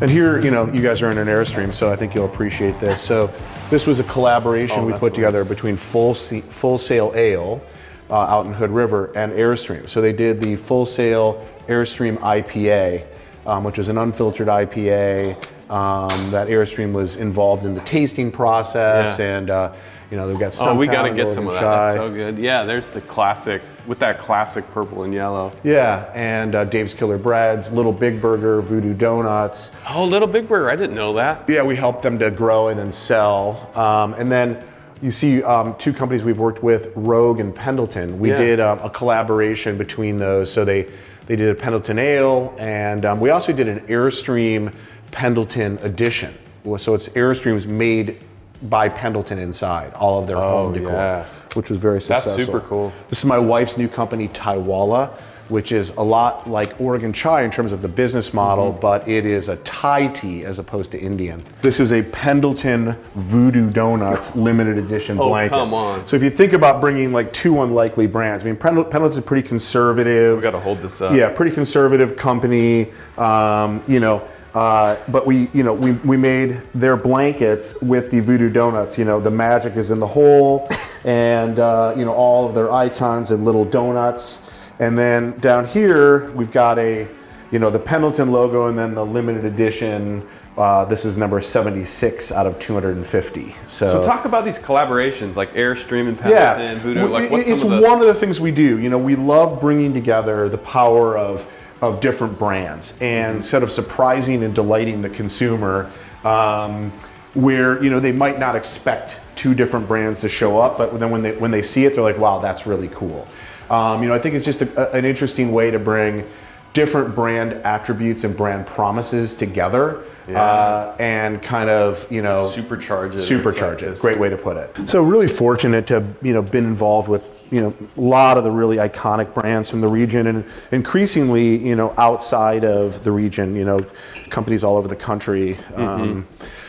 And 0.00 0.10
here, 0.10 0.38
you 0.40 0.50
know, 0.50 0.66
you 0.72 0.80
guys 0.80 1.02
are 1.02 1.10
in 1.10 1.18
an 1.18 1.28
Airstream, 1.28 1.74
so 1.74 1.92
I 1.92 1.96
think 1.96 2.14
you'll 2.14 2.24
appreciate 2.24 2.80
this. 2.80 3.02
So, 3.02 3.30
this 3.68 3.86
was 3.86 3.98
a 4.00 4.04
collaboration 4.04 4.80
Oh, 4.80 4.86
we 4.86 4.94
put 4.94 5.14
together 5.14 5.40
nice. 5.40 5.48
between 5.48 5.76
Full 5.76 6.14
Se- 6.14 6.40
Full 6.40 6.78
Sail 6.78 7.12
Ale 7.14 7.60
uh, 8.08 8.14
out 8.14 8.46
in 8.46 8.52
Hood 8.54 8.70
River 8.70 9.12
and 9.14 9.30
Airstream. 9.32 9.88
So 9.88 10.00
they 10.00 10.12
did 10.12 10.40
the 10.40 10.56
Full 10.56 10.86
Sail 10.86 11.46
Airstream 11.68 12.16
IPA, 12.18 13.04
um, 13.46 13.62
which 13.62 13.76
was 13.78 13.88
an 13.88 13.98
unfiltered 13.98 14.48
IPA. 14.48 15.36
Um, 15.70 16.08
that 16.32 16.48
Airstream 16.48 16.92
was 16.92 17.14
involved 17.14 17.64
in 17.64 17.74
the 17.74 17.80
tasting 17.82 18.32
process, 18.32 19.20
Yeah. 19.20 19.36
and 19.38 19.50
uh, 19.50 19.72
you 20.10 20.16
know 20.16 20.26
they've 20.26 20.38
got. 20.38 20.52
Some. 20.52 20.68
Oh, 20.68 20.74
we 20.74 20.88
got 20.88 21.04
to 21.04 21.14
get 21.14 21.30
some 21.30 21.46
of 21.46 21.54
that. 21.54 21.60
That's 21.60 21.94
so 21.96 22.10
good. 22.12 22.38
Yeah, 22.38 22.64
there's 22.64 22.88
the 22.88 23.00
classic 23.02 23.62
with 23.86 24.00
that 24.00 24.18
classic 24.18 24.68
purple 24.72 25.04
and 25.04 25.14
yellow. 25.14 25.52
Yeah, 25.62 26.10
and 26.12 26.56
uh, 26.56 26.64
Dave's 26.64 26.92
Killer 26.92 27.18
Breads, 27.18 27.70
Little 27.70 27.92
Big 27.92 28.20
Burger, 28.20 28.60
Voodoo 28.62 28.94
Donuts. 28.94 29.70
Oh, 29.88 30.04
Little 30.04 30.26
Big 30.26 30.48
Burger. 30.48 30.68
I 30.70 30.74
didn't 30.74 30.96
know 30.96 31.12
that. 31.12 31.48
Yeah, 31.48 31.62
we 31.62 31.76
help 31.76 32.02
them 32.02 32.18
to 32.18 32.32
grow 32.32 32.66
and 32.68 32.76
then 32.78 32.92
sell. 32.92 33.70
Um, 33.78 34.14
and 34.14 34.30
then 34.30 34.64
you 35.00 35.12
see 35.12 35.40
um, 35.44 35.76
two 35.78 35.92
companies 35.92 36.24
we've 36.24 36.38
worked 36.38 36.64
with, 36.64 36.92
Rogue 36.96 37.38
and 37.38 37.54
Pendleton. 37.54 38.18
We 38.18 38.30
Yeah. 38.30 38.36
did 38.38 38.60
um, 38.60 38.80
a 38.80 38.90
collaboration 38.90 39.78
between 39.78 40.18
those. 40.18 40.52
So 40.52 40.64
they 40.64 40.88
they 41.26 41.36
did 41.36 41.48
a 41.48 41.54
Pendleton 41.54 42.00
Ale, 42.00 42.52
and 42.58 43.04
um, 43.04 43.20
we 43.20 43.30
also 43.30 43.52
did 43.52 43.68
an 43.68 43.78
Airstream 43.86 44.74
Pendleton 45.10 45.78
edition. 45.82 46.34
So 46.78 46.94
it's 46.94 47.08
Airstreams 47.10 47.66
made 47.66 48.18
by 48.64 48.88
Pendleton 48.88 49.38
inside, 49.38 49.92
all 49.94 50.18
of 50.20 50.26
their 50.26 50.36
home 50.36 50.74
decor, 50.74 50.90
yeah. 50.92 51.24
which 51.54 51.70
was 51.70 51.78
very 51.78 52.00
successful. 52.00 52.36
That's 52.36 52.46
super 52.46 52.60
cool. 52.60 52.92
This 53.08 53.18
is 53.20 53.24
my 53.24 53.38
wife's 53.38 53.78
new 53.78 53.88
company, 53.88 54.28
Taiwala, 54.28 55.08
which 55.48 55.72
is 55.72 55.90
a 55.96 56.02
lot 56.02 56.48
like 56.48 56.78
Oregon 56.78 57.12
Chai 57.14 57.42
in 57.42 57.50
terms 57.50 57.72
of 57.72 57.80
the 57.80 57.88
business 57.88 58.34
model, 58.34 58.70
Mm-hmm. 58.72 58.80
but 58.82 59.08
it 59.08 59.24
is 59.24 59.48
a 59.48 59.56
Thai 59.56 60.08
tea 60.08 60.44
as 60.44 60.58
opposed 60.58 60.90
to 60.92 61.00
Indian. 61.00 61.42
This 61.62 61.80
is 61.80 61.90
a 61.92 62.02
Pendleton 62.02 62.94
Voodoo 63.14 63.70
Donuts 63.70 64.36
limited 64.36 64.76
edition 64.76 65.18
Oh, 65.18 65.28
blanket. 65.30 65.54
come 65.54 65.72
on. 65.72 66.06
So 66.06 66.14
if 66.16 66.22
you 66.22 66.30
think 66.30 66.52
about 66.52 66.82
bringing 66.82 67.12
like 67.12 67.32
two 67.32 67.62
unlikely 67.62 68.06
brands, 68.06 68.44
I 68.44 68.46
mean, 68.46 68.56
Pendle- 68.56 68.84
Pendleton's 68.84 69.24
pretty 69.24 69.48
conservative. 69.48 70.36
We 70.36 70.42
got 70.42 70.50
to 70.50 70.60
hold 70.60 70.82
this 70.82 71.00
up. 71.00 71.16
Yeah, 71.16 71.30
pretty 71.30 71.52
conservative 71.52 72.14
company. 72.14 72.92
Um, 73.16 73.82
you 73.88 73.98
know, 74.00 74.28
uh, 74.54 74.96
but 75.08 75.26
we, 75.26 75.48
you 75.52 75.62
know, 75.62 75.72
we, 75.72 75.92
we 75.92 76.16
made 76.16 76.60
their 76.74 76.96
blankets 76.96 77.80
with 77.80 78.10
the 78.10 78.20
Voodoo 78.20 78.50
Donuts. 78.50 78.98
You 78.98 79.04
know, 79.04 79.20
the 79.20 79.30
magic 79.30 79.76
is 79.76 79.90
in 79.90 80.00
the 80.00 80.06
hole, 80.06 80.68
and 81.04 81.58
uh, 81.58 81.94
you 81.96 82.04
know 82.04 82.12
all 82.12 82.48
of 82.48 82.54
their 82.54 82.72
icons 82.72 83.30
and 83.30 83.44
little 83.44 83.64
donuts. 83.64 84.50
And 84.80 84.98
then 84.98 85.38
down 85.38 85.66
here 85.66 86.30
we've 86.32 86.50
got 86.50 86.78
a, 86.78 87.06
you 87.50 87.58
know, 87.58 87.70
the 87.70 87.78
Pendleton 87.78 88.32
logo, 88.32 88.66
and 88.66 88.76
then 88.76 88.94
the 88.94 89.04
limited 89.04 89.44
edition. 89.44 90.26
Uh, 90.58 90.84
this 90.84 91.04
is 91.04 91.16
number 91.16 91.40
76 91.40 92.32
out 92.32 92.44
of 92.46 92.58
250. 92.58 93.54
So 93.68 94.04
talk 94.04 94.24
about 94.24 94.44
these 94.44 94.58
collaborations 94.58 95.36
like 95.36 95.54
Airstream 95.54 96.08
and 96.08 96.18
yeah, 96.18 96.54
Pendleton, 96.54 96.78
Voodoo. 96.80 97.08
Like 97.08 97.30
what's 97.30 97.48
it's 97.48 97.62
some 97.62 97.72
of 97.72 97.80
the, 97.80 97.88
one 97.88 98.00
of 98.00 98.08
the 98.08 98.14
things 98.14 98.40
we 98.40 98.50
do. 98.50 98.78
You 98.78 98.90
know, 98.90 98.98
we 98.98 99.14
love 99.14 99.60
bringing 99.60 99.94
together 99.94 100.48
the 100.48 100.58
power 100.58 101.16
of 101.16 101.46
of 101.80 102.00
different 102.00 102.38
brands, 102.38 102.96
and 103.00 103.36
instead 103.36 103.62
of 103.62 103.72
surprising 103.72 104.42
and 104.44 104.54
delighting 104.54 105.02
the 105.02 105.08
consumer, 105.10 105.90
um, 106.24 106.90
where 107.34 107.82
you 107.82 107.90
know 107.90 108.00
they 108.00 108.12
might 108.12 108.38
not 108.38 108.56
expect 108.56 109.18
two 109.36 109.54
different 109.54 109.88
brands 109.88 110.20
to 110.20 110.28
show 110.28 110.58
up, 110.58 110.76
but 110.76 110.98
then 111.00 111.10
when 111.10 111.22
they 111.22 111.32
when 111.36 111.50
they 111.50 111.62
see 111.62 111.84
it, 111.86 111.94
they're 111.94 112.02
like, 112.04 112.18
"Wow, 112.18 112.38
that's 112.40 112.66
really 112.66 112.88
cool." 112.88 113.26
Um, 113.70 114.02
you 114.02 114.08
know, 114.08 114.14
I 114.14 114.18
think 114.18 114.34
it's 114.34 114.44
just 114.44 114.62
a, 114.62 114.90
a- 114.92 114.98
an 114.98 115.04
interesting 115.04 115.52
way 115.52 115.70
to 115.70 115.78
bring 115.78 116.26
different 116.72 117.14
brand 117.14 117.52
attributes 117.64 118.24
and 118.24 118.36
brand 118.36 118.66
promises 118.66 119.32
together, 119.34 120.02
uh, 120.28 120.94
and 120.98 121.40
kind 121.42 121.70
of 121.70 122.06
you 122.12 122.20
know 122.20 122.50
supercharge 122.54 123.12
it. 123.14 123.16
supercharge 123.16 123.82
It's 123.82 123.82
like 123.82 123.82
it. 123.82 124.00
Great 124.00 124.18
way 124.18 124.28
to 124.28 124.36
put 124.36 124.56
it. 124.56 124.88
So 124.90 125.02
really 125.02 125.28
fortunate 125.28 125.86
to 125.86 125.94
have, 125.94 126.16
you 126.22 126.32
know 126.34 126.42
been 126.42 126.64
involved 126.66 127.08
with 127.08 127.24
you 127.50 127.60
know 127.60 127.74
a 127.96 128.00
lot 128.00 128.38
of 128.38 128.44
the 128.44 128.50
really 128.50 128.76
iconic 128.76 129.34
brands 129.34 129.68
from 129.68 129.80
the 129.80 129.88
region 129.88 130.26
and 130.26 130.44
increasingly 130.72 131.56
you 131.56 131.76
know 131.76 131.94
outside 131.98 132.64
of 132.64 133.02
the 133.04 133.10
region. 133.10 133.56
You 133.56 133.64
know 133.64 133.86
companies 134.30 134.64
all 134.64 134.76
over 134.76 134.88
the 134.88 134.96
country. 134.96 135.54
Mm-hmm. 135.54 135.82
Um, 135.82 136.28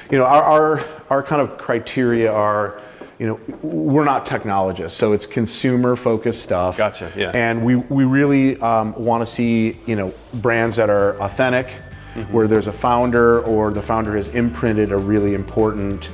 you 0.09 0.17
know 0.17 0.25
our, 0.25 0.43
our 0.43 0.85
our 1.09 1.23
kind 1.23 1.41
of 1.41 1.57
criteria 1.57 2.31
are. 2.31 2.81
You 3.19 3.27
know, 3.27 3.39
we're 3.61 4.03
not 4.03 4.25
technologists, 4.25 4.97
so 4.97 5.13
it's 5.13 5.27
consumer-focused 5.27 6.41
stuff. 6.41 6.75
Gotcha, 6.75 7.11
yeah. 7.15 7.29
And 7.35 7.63
we 7.63 7.75
we 7.75 8.03
really 8.03 8.59
um, 8.61 8.95
want 8.95 9.21
to 9.21 9.27
see 9.27 9.77
you 9.85 9.95
know 9.95 10.11
brands 10.33 10.75
that 10.77 10.89
are 10.89 11.21
authentic, 11.21 11.67
Mm-hmm. 12.15 12.33
where 12.33 12.45
there's 12.45 12.67
a 12.67 12.73
founder 12.73 13.41
or 13.43 13.71
the 13.71 13.81
founder 13.81 14.17
has 14.17 14.27
imprinted 14.29 14.91
a 14.91 14.97
really 14.97 15.33
important 15.33 16.09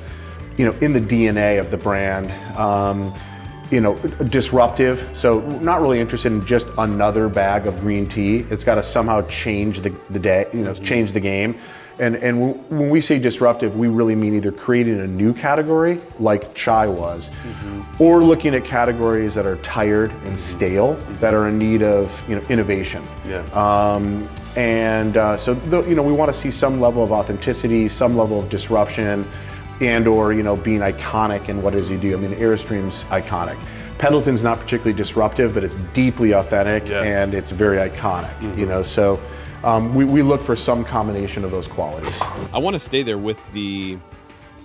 you 0.57 0.65
know, 0.65 0.77
in 0.79 0.91
the 0.91 1.00
DNA 1.00 1.59
of 1.59 1.71
the 1.71 1.77
brand. 1.77 2.31
Um, 2.57 3.13
you 3.71 3.81
know, 3.81 3.95
disruptive. 4.29 5.09
So 5.13 5.41
not 5.59 5.81
really 5.81 6.00
interested 6.00 6.31
in 6.31 6.45
just 6.45 6.67
another 6.77 7.27
bag 7.27 7.67
of 7.67 7.79
green 7.81 8.07
tea. 8.07 8.45
It's 8.50 8.63
got 8.63 8.75
to 8.75 8.83
somehow 8.83 9.21
change 9.27 9.81
the, 9.81 9.95
the 10.09 10.19
day, 10.19 10.47
you 10.53 10.63
know, 10.63 10.74
change 10.74 11.12
the 11.12 11.19
game. 11.19 11.59
And 12.00 12.15
and 12.17 12.39
when 12.69 12.89
we 12.89 13.01
say 13.01 13.17
disruptive, 13.17 13.75
we 13.75 13.88
really 13.88 14.13
mean 14.13 14.36
either 14.36 14.51
creating 14.51 15.00
a 15.00 15.07
new 15.07 15.33
category 15.33 16.00
like 16.19 16.53
chai 16.53 16.86
was, 16.86 17.31
or 17.97 18.24
looking 18.24 18.53
at 18.53 18.63
categories 18.63 19.33
that 19.33 19.47
are 19.47 19.55
tired 19.57 20.12
and 20.25 20.39
stale 20.39 20.93
that 21.13 21.33
are 21.33 21.47
in 21.47 21.57
need 21.57 21.81
of 21.81 22.24
you 22.29 22.36
know 22.36 22.43
innovation. 22.50 23.03
Yeah. 23.27 23.39
Um, 23.53 24.29
and 24.55 25.17
uh, 25.17 25.38
so 25.38 25.55
th- 25.55 25.88
you 25.88 25.95
know 25.95 26.03
we 26.03 26.13
want 26.13 26.31
to 26.31 26.38
see 26.38 26.51
some 26.51 26.79
level 26.79 27.03
of 27.03 27.12
authenticity, 27.12 27.89
some 27.89 28.15
level 28.15 28.39
of 28.39 28.50
disruption, 28.50 29.27
and 29.81 30.07
or 30.07 30.34
you 30.34 30.43
know 30.43 30.55
being 30.55 30.79
iconic 30.81 31.50
in 31.50 31.62
what 31.62 31.74
does 31.74 31.88
he 31.89 31.98
do. 31.98 32.13
I 32.15 32.19
mean, 32.19 32.31
Airstream's 32.31 33.03
iconic. 33.05 33.57
Pendleton's 33.98 34.43
not 34.43 34.60
particularly 34.60 34.93
disruptive, 34.93 35.53
but 35.53 35.63
it's 35.63 35.75
deeply 35.93 36.31
authentic 36.34 36.88
Yes. 36.88 37.03
and 37.05 37.34
it's 37.34 37.50
very 37.51 37.77
iconic. 37.89 38.57
You 38.57 38.65
know, 38.67 38.84
so 38.84 39.19
um, 39.63 39.96
we, 39.96 40.05
we 40.05 40.22
look 40.22 40.41
for 40.41 40.55
some 40.55 40.86
combination 40.86 41.43
of 41.43 41.50
those 41.51 41.67
qualities. 41.67 42.22
I 42.53 42.60
want 42.60 42.75
to 42.75 42.79
stay 42.79 43.01
there 43.03 43.17
with 43.17 43.51
the 43.53 43.98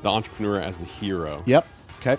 the 0.03 0.09
entrepreneur 0.11 0.61
as 0.61 0.79
the 0.81 0.85
hero. 0.85 1.43
Yep. 1.47 1.67
Okay. 2.01 2.17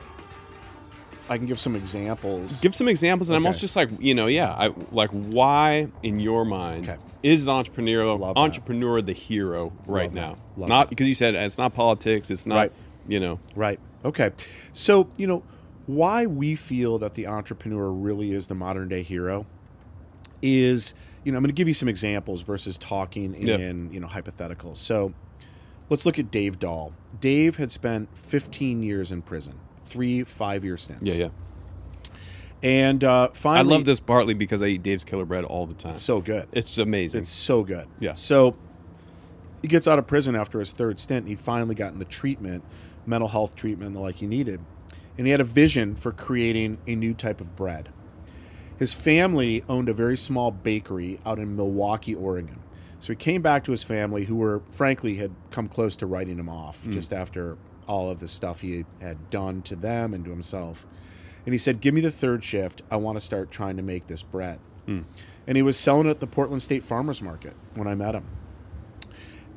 I 1.29 1.37
can 1.37 1.47
give 1.47 1.59
some 1.59 1.75
examples. 1.75 2.59
Give 2.61 2.75
some 2.75 2.87
examples, 2.87 3.29
and 3.29 3.37
I'm 3.37 3.43
Okay. 3.43 3.47
also 3.49 3.59
just 3.61 3.75
like, 3.75 3.89
you 3.99 4.13
know, 4.13 4.27
yeah, 4.27 4.51
I, 4.53 4.73
like 4.91 5.09
why 5.11 5.87
in 6.03 6.19
your 6.19 6.43
mind 6.45 6.89
Okay. 6.89 6.97
is 7.23 7.45
the 7.45 7.51
entrepreneur 7.51 8.05
Love 8.15 8.35
that. 8.35 8.39
entrepreneur 8.41 9.01
the 9.01 9.13
hero 9.13 9.71
right 9.87 10.13
Love 10.13 10.37
now? 10.57 10.67
Not 10.67 10.89
because 10.89 11.07
you 11.07 11.15
said 11.15 11.35
it's 11.35 11.57
not 11.57 11.73
politics, 11.73 12.29
it's 12.29 12.45
not, 12.45 12.55
Right. 12.55 12.71
You 13.07 13.19
know, 13.19 13.39
Right. 13.55 13.79
Okay. 14.05 14.31
So, 14.73 15.09
you 15.17 15.27
know, 15.27 15.43
why 15.85 16.25
we 16.25 16.55
feel 16.55 16.97
that 16.99 17.13
the 17.13 17.27
entrepreneur 17.27 17.89
really 17.91 18.31
is 18.33 18.47
the 18.47 18.55
modern 18.55 18.87
day 18.89 19.03
hero 19.03 19.45
is, 20.41 20.93
you 21.23 21.31
know, 21.31 21.37
I'm 21.37 21.43
going 21.43 21.49
to 21.49 21.53
give 21.53 21.67
you 21.67 21.73
some 21.73 21.87
examples 21.87 22.41
versus 22.41 22.77
talking 22.77 23.33
in, 23.35 23.47
Yep. 23.47 23.59
you 23.93 23.99
know, 23.99 24.07
hypotheticals. 24.07 24.77
So, 24.77 25.13
let's 25.89 26.05
look 26.05 26.19
at 26.19 26.31
Dave 26.31 26.59
Dahl. 26.59 26.93
Dave 27.19 27.57
had 27.57 27.71
spent 27.71 28.09
15 28.17 28.83
years 28.83 29.11
in 29.11 29.21
prison, 29.21 29.53
three 29.85 30.23
five 30.23 30.63
year 30.65 30.75
stints. 30.77 31.03
yeah, 31.03 31.25
yeah. 31.25 31.29
And 32.61 33.03
uh, 33.03 33.27
I 33.43 33.61
love 33.61 33.83
this 33.83 33.99
partly 33.99 34.33
because 34.33 34.63
I 34.63 34.67
eat 34.67 34.83
Dave's 34.83 35.03
Killer 35.03 35.25
Bread 35.25 35.43
all 35.43 35.65
the 35.65 35.73
time. 35.73 35.93
It's 35.93 36.01
so 36.01 36.21
good. 36.21 36.47
It's 36.53 36.77
amazing. 36.77 37.21
It's 37.21 37.29
so 37.29 37.61
good. 37.63 37.87
Yeah. 37.99 38.13
So 38.13 38.55
he 39.61 39.67
gets 39.67 39.85
out 39.85 39.99
of 39.99 40.07
prison 40.07 40.33
after 40.33 40.61
his 40.61 40.71
third 40.71 40.97
stint. 40.97 41.23
And 41.23 41.27
he 41.27 41.35
finally 41.35 41.75
got 41.75 41.91
in 41.91 41.99
the 41.99 42.05
treatment, 42.05 42.63
mental 43.05 43.29
health 43.29 43.55
treatment, 43.55 43.93
the 43.93 43.99
like 43.99 44.15
he 44.15 44.27
needed, 44.27 44.59
and 45.17 45.27
he 45.27 45.31
had 45.31 45.41
a 45.41 45.45
vision 45.45 45.95
for 45.95 46.11
creating 46.11 46.77
a 46.87 46.95
new 46.95 47.13
type 47.13 47.41
of 47.41 47.55
bread. 47.55 47.89
His 48.77 48.93
family 48.93 49.63
owned 49.69 49.89
a 49.89 49.93
very 49.93 50.17
small 50.17 50.51
bakery 50.51 51.19
out 51.25 51.39
in 51.39 51.55
Milwaukie, 51.55 52.19
Oregon. 52.19 52.59
So 52.99 53.13
he 53.13 53.17
came 53.17 53.41
back 53.41 53.63
to 53.65 53.71
his 53.71 53.83
family, 53.83 54.25
who 54.25 54.35
were 54.35 54.61
frankly 54.71 55.15
had 55.15 55.31
come 55.51 55.67
close 55.67 55.95
to 55.97 56.05
writing 56.05 56.39
him 56.39 56.49
off 56.49 56.87
just 56.89 57.11
after 57.13 57.57
all 57.87 58.09
of 58.09 58.19
the 58.19 58.27
stuff 58.29 58.61
he 58.61 58.85
had 59.01 59.29
done 59.29 59.61
to 59.63 59.75
them 59.75 60.13
and 60.13 60.23
to 60.25 60.31
himself. 60.31 60.85
And 61.45 61.53
he 61.53 61.59
said, 61.59 61.81
"Give 61.81 61.93
me 61.93 61.99
the 62.01 62.11
third 62.11 62.43
shift. 62.43 62.81
I 62.89 62.95
want 62.95 63.17
to 63.17 63.21
start 63.21 63.51
trying 63.51 63.75
to 63.77 63.83
make 63.83 64.07
this 64.07 64.23
bread." 64.23 64.59
And 65.45 65.57
he 65.57 65.61
was 65.61 65.77
selling 65.77 66.07
it 66.07 66.11
at 66.11 66.19
the 66.21 66.27
Portland 66.27 66.61
State 66.61 66.83
Farmers 66.83 67.21
Market 67.21 67.53
when 67.75 67.87
I 67.87 67.95
met 67.95 68.15
him. 68.15 68.25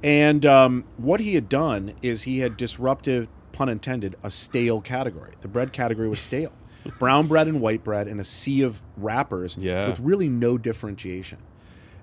And 0.03 0.45
um, 0.45 0.85
what 0.97 1.21
he 1.21 1.35
had 1.35 1.49
done 1.49 1.93
is 2.03 2.25
he 2.25 2.41
had 2.41 2.57
disrupted, 2.57 3.29
pun 3.57 3.69
intended, 3.69 4.15
a 4.23 4.31
stale 4.31 4.81
category. 4.81 5.33
The 5.41 5.49
bread 5.49 5.73
category 5.73 6.09
was 6.09 6.21
stale. 6.21 6.53
Brown 6.99 7.27
bread 7.27 7.49
and 7.49 7.61
white 7.61 7.83
bread 7.83 8.07
in 8.07 8.21
a 8.21 8.25
sea 8.25 8.61
of 8.63 8.83
wrappers 8.97 9.57
Yeah. 9.59 9.89
with 9.89 9.99
really 9.99 10.29
no 10.29 10.57
differentiation. 10.59 11.39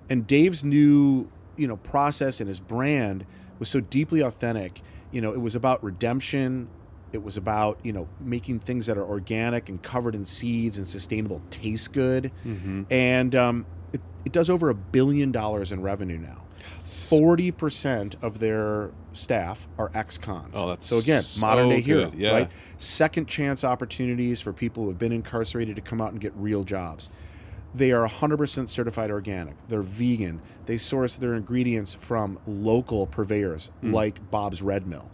And 0.10 0.28
Dave's 0.28 0.64
new, 0.64 1.30
you 1.56 1.68
know, 1.68 1.78
process 1.78 2.40
and 2.42 2.48
his 2.50 2.60
brand 2.60 3.26
was 3.60 3.70
so 3.70 3.80
deeply 3.80 4.20
authentic. 4.22 4.82
You 5.12 5.22
know, 5.22 5.32
it 5.32 5.40
was 5.40 5.56
about 5.56 5.82
redemption. 5.84 6.68
It 7.14 7.24
was 7.24 7.38
about, 7.38 7.78
you 7.84 7.94
know, 7.94 8.08
making 8.20 8.60
things 8.60 8.88
that 8.88 8.98
are 8.98 9.06
organic 9.06 9.70
and 9.70 9.82
covered 9.82 10.16
in 10.16 10.26
seeds 10.26 10.78
and 10.80 10.88
sustainable 10.88 11.42
taste 11.52 11.94
good. 11.94 12.32
And 12.90 13.36
um, 13.36 13.66
it, 13.94 14.02
it 14.26 14.32
does 14.34 14.50
over 14.50 14.70
a 14.70 14.76
billion 14.76 15.32
dollars 15.32 15.72
in 15.72 15.82
revenue 15.84 16.18
now. 16.18 16.43
Forty 16.80 17.52
percent 17.52 18.16
of 18.22 18.40
their 18.40 18.92
staff 19.14 19.68
are 19.78 19.92
ex-cons. 19.94 20.56
Oh, 20.56 20.70
that's 20.70 20.86
so 20.86 20.98
again, 20.98 21.22
so 21.22 21.42
modern 21.42 21.70
day 21.70 21.82
hero, 21.82 22.12
yeah. 22.16 22.32
right? 22.32 22.52
Second 22.78 23.28
chance 23.28 23.64
opportunities 23.64 24.42
for 24.42 24.54
people 24.54 24.84
who 24.84 24.90
have 24.90 25.00
been 25.00 25.12
incarcerated 25.12 25.76
to 25.76 25.82
come 25.82 26.02
out 26.02 26.12
and 26.12 26.20
get 26.20 26.34
real 26.36 26.64
jobs. 26.64 27.10
They 27.76 27.92
are 27.92 28.08
100% 28.08 28.70
certified 28.70 29.10
organic. 29.10 29.56
They're 29.68 29.82
vegan. 29.82 30.42
They 30.68 30.78
source 30.78 31.16
their 31.16 31.34
ingredients 31.34 31.96
from 31.96 32.40
local 32.46 33.08
purveyors 33.08 33.72
like 33.82 34.30
Bob's 34.30 34.62
Red 34.62 34.86
Mill. 34.86 35.10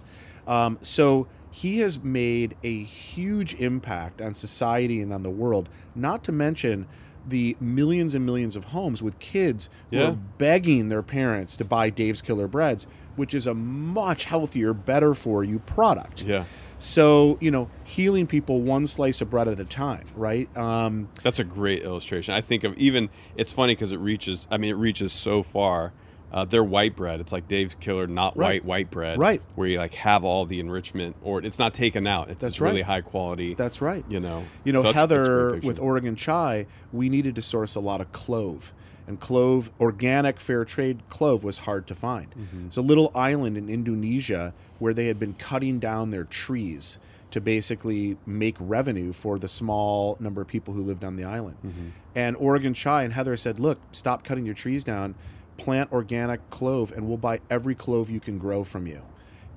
Um, 0.45 0.77
so 0.81 1.27
he 1.51 1.79
has 1.79 1.99
made 1.99 2.55
a 2.63 2.83
huge 2.83 3.55
impact 3.55 4.21
on 4.21 4.33
society 4.33 5.01
and 5.01 5.13
on 5.13 5.23
the 5.23 5.29
world, 5.29 5.69
not 5.95 6.23
to 6.25 6.31
mention 6.31 6.87
the 7.27 7.55
millions 7.59 8.15
and 8.15 8.25
millions 8.25 8.55
of 8.55 8.65
homes 8.65 9.03
with 9.03 9.19
kids 9.19 9.69
who 9.91 10.01
are 10.01 10.17
begging 10.37 10.89
their 10.89 11.03
parents 11.03 11.55
to 11.57 11.65
buy 11.65 11.89
Dave's 11.89 12.21
Killer 12.21 12.47
Breads, 12.47 12.87
which 13.15 13.33
is 13.33 13.45
a 13.47 13.53
much 13.53 14.25
healthier, 14.25 14.73
better 14.73 15.13
for 15.13 15.43
you 15.43 15.59
product. 15.59 16.21
yeah. 16.23 16.45
So, 16.81 17.37
you 17.41 17.51
know, 17.51 17.69
healing 17.83 18.25
people 18.25 18.61
one 18.61 18.87
slice 18.87 19.19
of 19.19 19.29
bread 19.29 19.49
at 19.49 19.59
a 19.59 19.65
time, 19.65 20.05
right? 20.15 20.55
Um, 20.57 21.09
That's 21.21 21.39
a 21.39 21.43
great 21.43 21.83
illustration. 21.83 22.33
I 22.33 22.39
think 22.39 22.63
of 22.63 22.77
even 22.77 23.09
it's 23.35 23.51
funny 23.51 23.75
because 23.75 23.91
it 23.91 23.99
reaches. 23.99 24.47
I 24.49 24.57
mean, 24.57 24.71
it 24.71 24.77
reaches 24.77 25.11
so 25.11 25.43
far. 25.43 25.91
Uh, 26.31 26.45
they're 26.45 26.63
white 26.63 26.95
bread. 26.95 27.19
It's 27.19 27.31
like 27.33 27.47
Dave's 27.47 27.75
Killer, 27.75 28.05
not 28.07 28.37
Right. 28.37 28.63
white 28.63 28.65
white 28.65 28.91
bread. 28.91 29.17
Right. 29.17 29.41
Where 29.55 29.67
you 29.67 29.77
like 29.79 29.95
have 29.95 30.23
all 30.23 30.45
the 30.45 30.59
enrichment, 30.59 31.15
or 31.23 31.41
it's 31.43 31.57
not 31.59 31.73
taken 31.73 32.05
out. 32.05 32.29
It's 32.29 32.41
That's 32.41 32.53
just 32.55 32.61
really 32.61 32.81
high 32.83 33.01
quality. 33.01 33.55
that's 33.55 33.81
right. 33.81 34.05
you 34.09 34.19
know. 34.19 34.43
You 34.63 34.73
know, 34.73 34.83
So 34.83 34.93
Heather 34.93 35.59
with 35.63 35.79
Oregon 35.79 36.15
Chai, 36.15 36.67
we 36.93 37.09
needed 37.09 37.35
to 37.35 37.41
source 37.41 37.75
a 37.75 37.79
lot 37.79 37.99
of 38.01 38.11
clove. 38.11 38.71
And 39.07 39.19
clove, 39.19 39.71
organic 39.79 40.39
fair 40.39 40.63
trade 40.65 40.99
clove 41.09 41.43
was 41.43 41.59
hard 41.59 41.87
to 41.87 41.95
find. 41.95 42.29
Mm-hmm. 42.29 42.67
It's 42.67 42.77
a 42.77 42.81
little 42.83 43.11
island 43.15 43.57
in 43.57 43.67
Indonesia 43.67 44.53
where 44.77 44.93
they 44.93 45.07
had 45.07 45.17
been 45.19 45.33
cutting 45.33 45.79
down 45.79 46.11
their 46.11 46.25
trees 46.25 46.99
to 47.31 47.41
basically 47.41 48.17
make 48.27 48.55
revenue 48.59 49.11
for 49.11 49.39
the 49.39 49.47
small 49.47 50.15
number 50.19 50.41
of 50.41 50.47
people 50.47 50.75
who 50.75 50.83
lived 50.83 51.03
on 51.03 51.15
the 51.15 51.23
island. 51.23 51.57
Mm-hmm. 51.65 51.87
And 52.15 52.35
Oregon 52.37 52.75
Chai 52.75 53.01
and 53.03 53.13
Heather 53.13 53.35
said, 53.35 53.59
look, 53.59 53.79
stop 53.91 54.23
cutting 54.23 54.45
your 54.45 54.55
trees 54.55 54.83
down, 54.83 55.15
plant 55.59 55.91
organic 55.91 56.49
clove, 56.49 56.91
and 56.91 57.07
we'll 57.07 57.17
buy 57.17 57.39
every 57.49 57.75
clove 57.75 58.09
you 58.09 58.19
can 58.19 58.37
grow 58.37 58.63
from 58.63 58.87
you. 58.87 59.01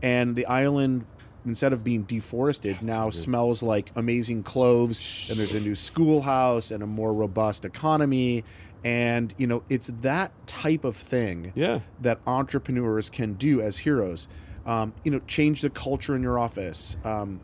And 0.02 0.34
the 0.36 0.46
island, 0.46 1.04
instead 1.46 1.72
of 1.72 1.82
being 1.84 2.02
deforested, 2.02 2.82
now 2.82 3.10
smells 3.10 3.62
like 3.62 3.90
amazing 3.94 4.42
cloves. 4.42 5.28
And 5.30 5.38
there's 5.38 5.54
a 5.54 5.60
new 5.60 5.74
schoolhouse 5.74 6.70
and 6.70 6.82
a 6.82 6.86
more 6.86 7.12
robust 7.14 7.64
economy. 7.64 8.44
And, 8.84 9.32
you 9.38 9.46
know, 9.46 9.62
it's 9.68 9.90
that 10.00 10.32
type 10.46 10.84
of 10.84 10.96
thing 10.96 11.52
Yeah. 11.54 11.80
that 12.00 12.18
entrepreneurs 12.26 13.08
can 13.08 13.34
do 13.34 13.60
as 13.60 13.78
heroes. 13.78 14.28
Um, 14.66 14.92
you 15.04 15.10
know, 15.10 15.20
change 15.26 15.62
the 15.62 15.70
culture 15.70 16.14
in 16.16 16.22
your 16.22 16.38
office, 16.38 16.96
um, 17.04 17.40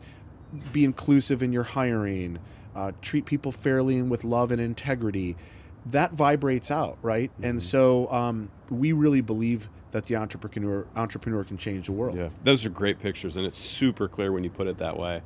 be 0.73 0.83
inclusive 0.83 1.41
in 1.43 1.51
your 1.53 1.63
hiring, 1.63 2.39
uh, 2.75 2.91
treat 3.01 3.25
people 3.25 3.51
fairly 3.51 3.97
and 3.97 4.09
with 4.09 4.23
love 4.23 4.51
and 4.51 4.61
integrity. 4.61 5.35
That 5.87 6.11
vibrates 6.13 6.71
out, 6.71 6.97
right? 7.01 7.31
Mm-hmm. 7.33 7.43
And 7.45 7.63
so 7.63 8.11
um, 8.11 8.49
we 8.69 8.91
really 8.91 9.21
believe 9.21 9.69
that 9.91 10.03
the 10.05 10.15
entrepreneur 10.17 10.85
entrepreneur 10.95 11.43
can 11.43 11.57
change 11.57 11.87
the 11.87 11.91
world. 11.93 12.15
Yeah, 12.17 12.29
those 12.43 12.65
are 12.65 12.69
great 12.69 12.99
pictures, 12.99 13.37
and 13.37 13.45
it's 13.45 13.57
super 13.57 14.07
clear 14.07 14.31
when 14.31 14.43
you 14.43 14.49
put 14.49 14.67
it 14.67 14.77
that 14.77 14.97
way. 14.97 15.21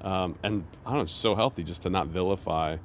Um, 0.00 0.36
and 0.42 0.64
I 0.84 0.90
don't 0.90 0.98
know, 0.98 1.02
it's 1.02 1.12
so 1.12 1.34
healthy 1.34 1.62
just 1.64 1.82
to 1.82 1.90
not 1.90 2.06
vilify 2.08 2.76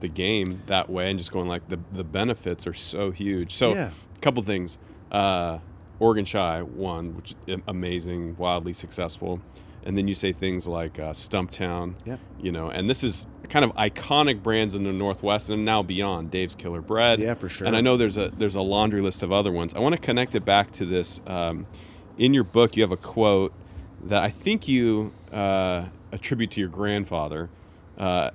the 0.00 0.08
game 0.08 0.62
that 0.66 0.88
way, 0.88 1.10
and 1.10 1.18
just 1.18 1.32
going 1.32 1.48
like 1.48 1.68
the 1.68 1.78
the 1.92 2.04
benefits 2.04 2.66
are 2.66 2.74
so 2.74 3.10
huge. 3.10 3.52
So, 3.54 3.74
Yeah. 3.74 3.90
a 4.16 4.20
couple 4.20 4.42
things. 4.42 4.78
Uh, 5.10 5.58
Oregon 5.98 6.24
Chai 6.24 6.62
one, 6.62 7.16
which 7.16 7.34
amazing, 7.66 8.36
wildly 8.38 8.72
successful, 8.72 9.40
and 9.84 9.96
then 9.96 10.08
you 10.08 10.14
say 10.14 10.32
things 10.32 10.68
like 10.68 10.98
uh, 10.98 11.12
Stumptown. 11.12 11.94
Yep. 12.04 12.20
You 12.40 12.52
know, 12.52 12.70
and 12.70 12.88
this 12.88 13.02
is 13.04 13.26
kind 13.48 13.64
of 13.64 13.72
iconic 13.74 14.42
brands 14.42 14.74
in 14.74 14.84
the 14.84 14.92
Northwest 14.92 15.50
and 15.50 15.64
now 15.64 15.82
beyond. 15.82 16.30
Dave's 16.30 16.54
Killer 16.54 16.80
Bread. 16.80 17.18
Yeah, 17.18 17.34
for 17.34 17.48
sure. 17.48 17.66
And 17.66 17.76
I 17.76 17.80
know 17.80 17.96
there's 17.96 18.16
a 18.16 18.28
there's 18.28 18.56
a 18.56 18.60
laundry 18.60 19.00
list 19.00 19.22
of 19.22 19.32
other 19.32 19.52
ones. 19.52 19.74
I 19.74 19.80
want 19.80 19.94
to 19.94 20.00
connect 20.00 20.34
it 20.34 20.44
back 20.44 20.70
to 20.72 20.86
this. 20.86 21.20
Um, 21.26 21.66
in 22.16 22.34
your 22.34 22.44
book, 22.44 22.76
you 22.76 22.82
have 22.82 22.92
a 22.92 22.96
quote 22.96 23.52
that 24.04 24.22
I 24.22 24.28
think 24.28 24.68
you 24.68 25.12
uh, 25.32 25.86
attribute 26.12 26.50
to 26.52 26.60
your 26.60 26.68
grandfather. 26.68 27.48
Uh, 27.96 28.30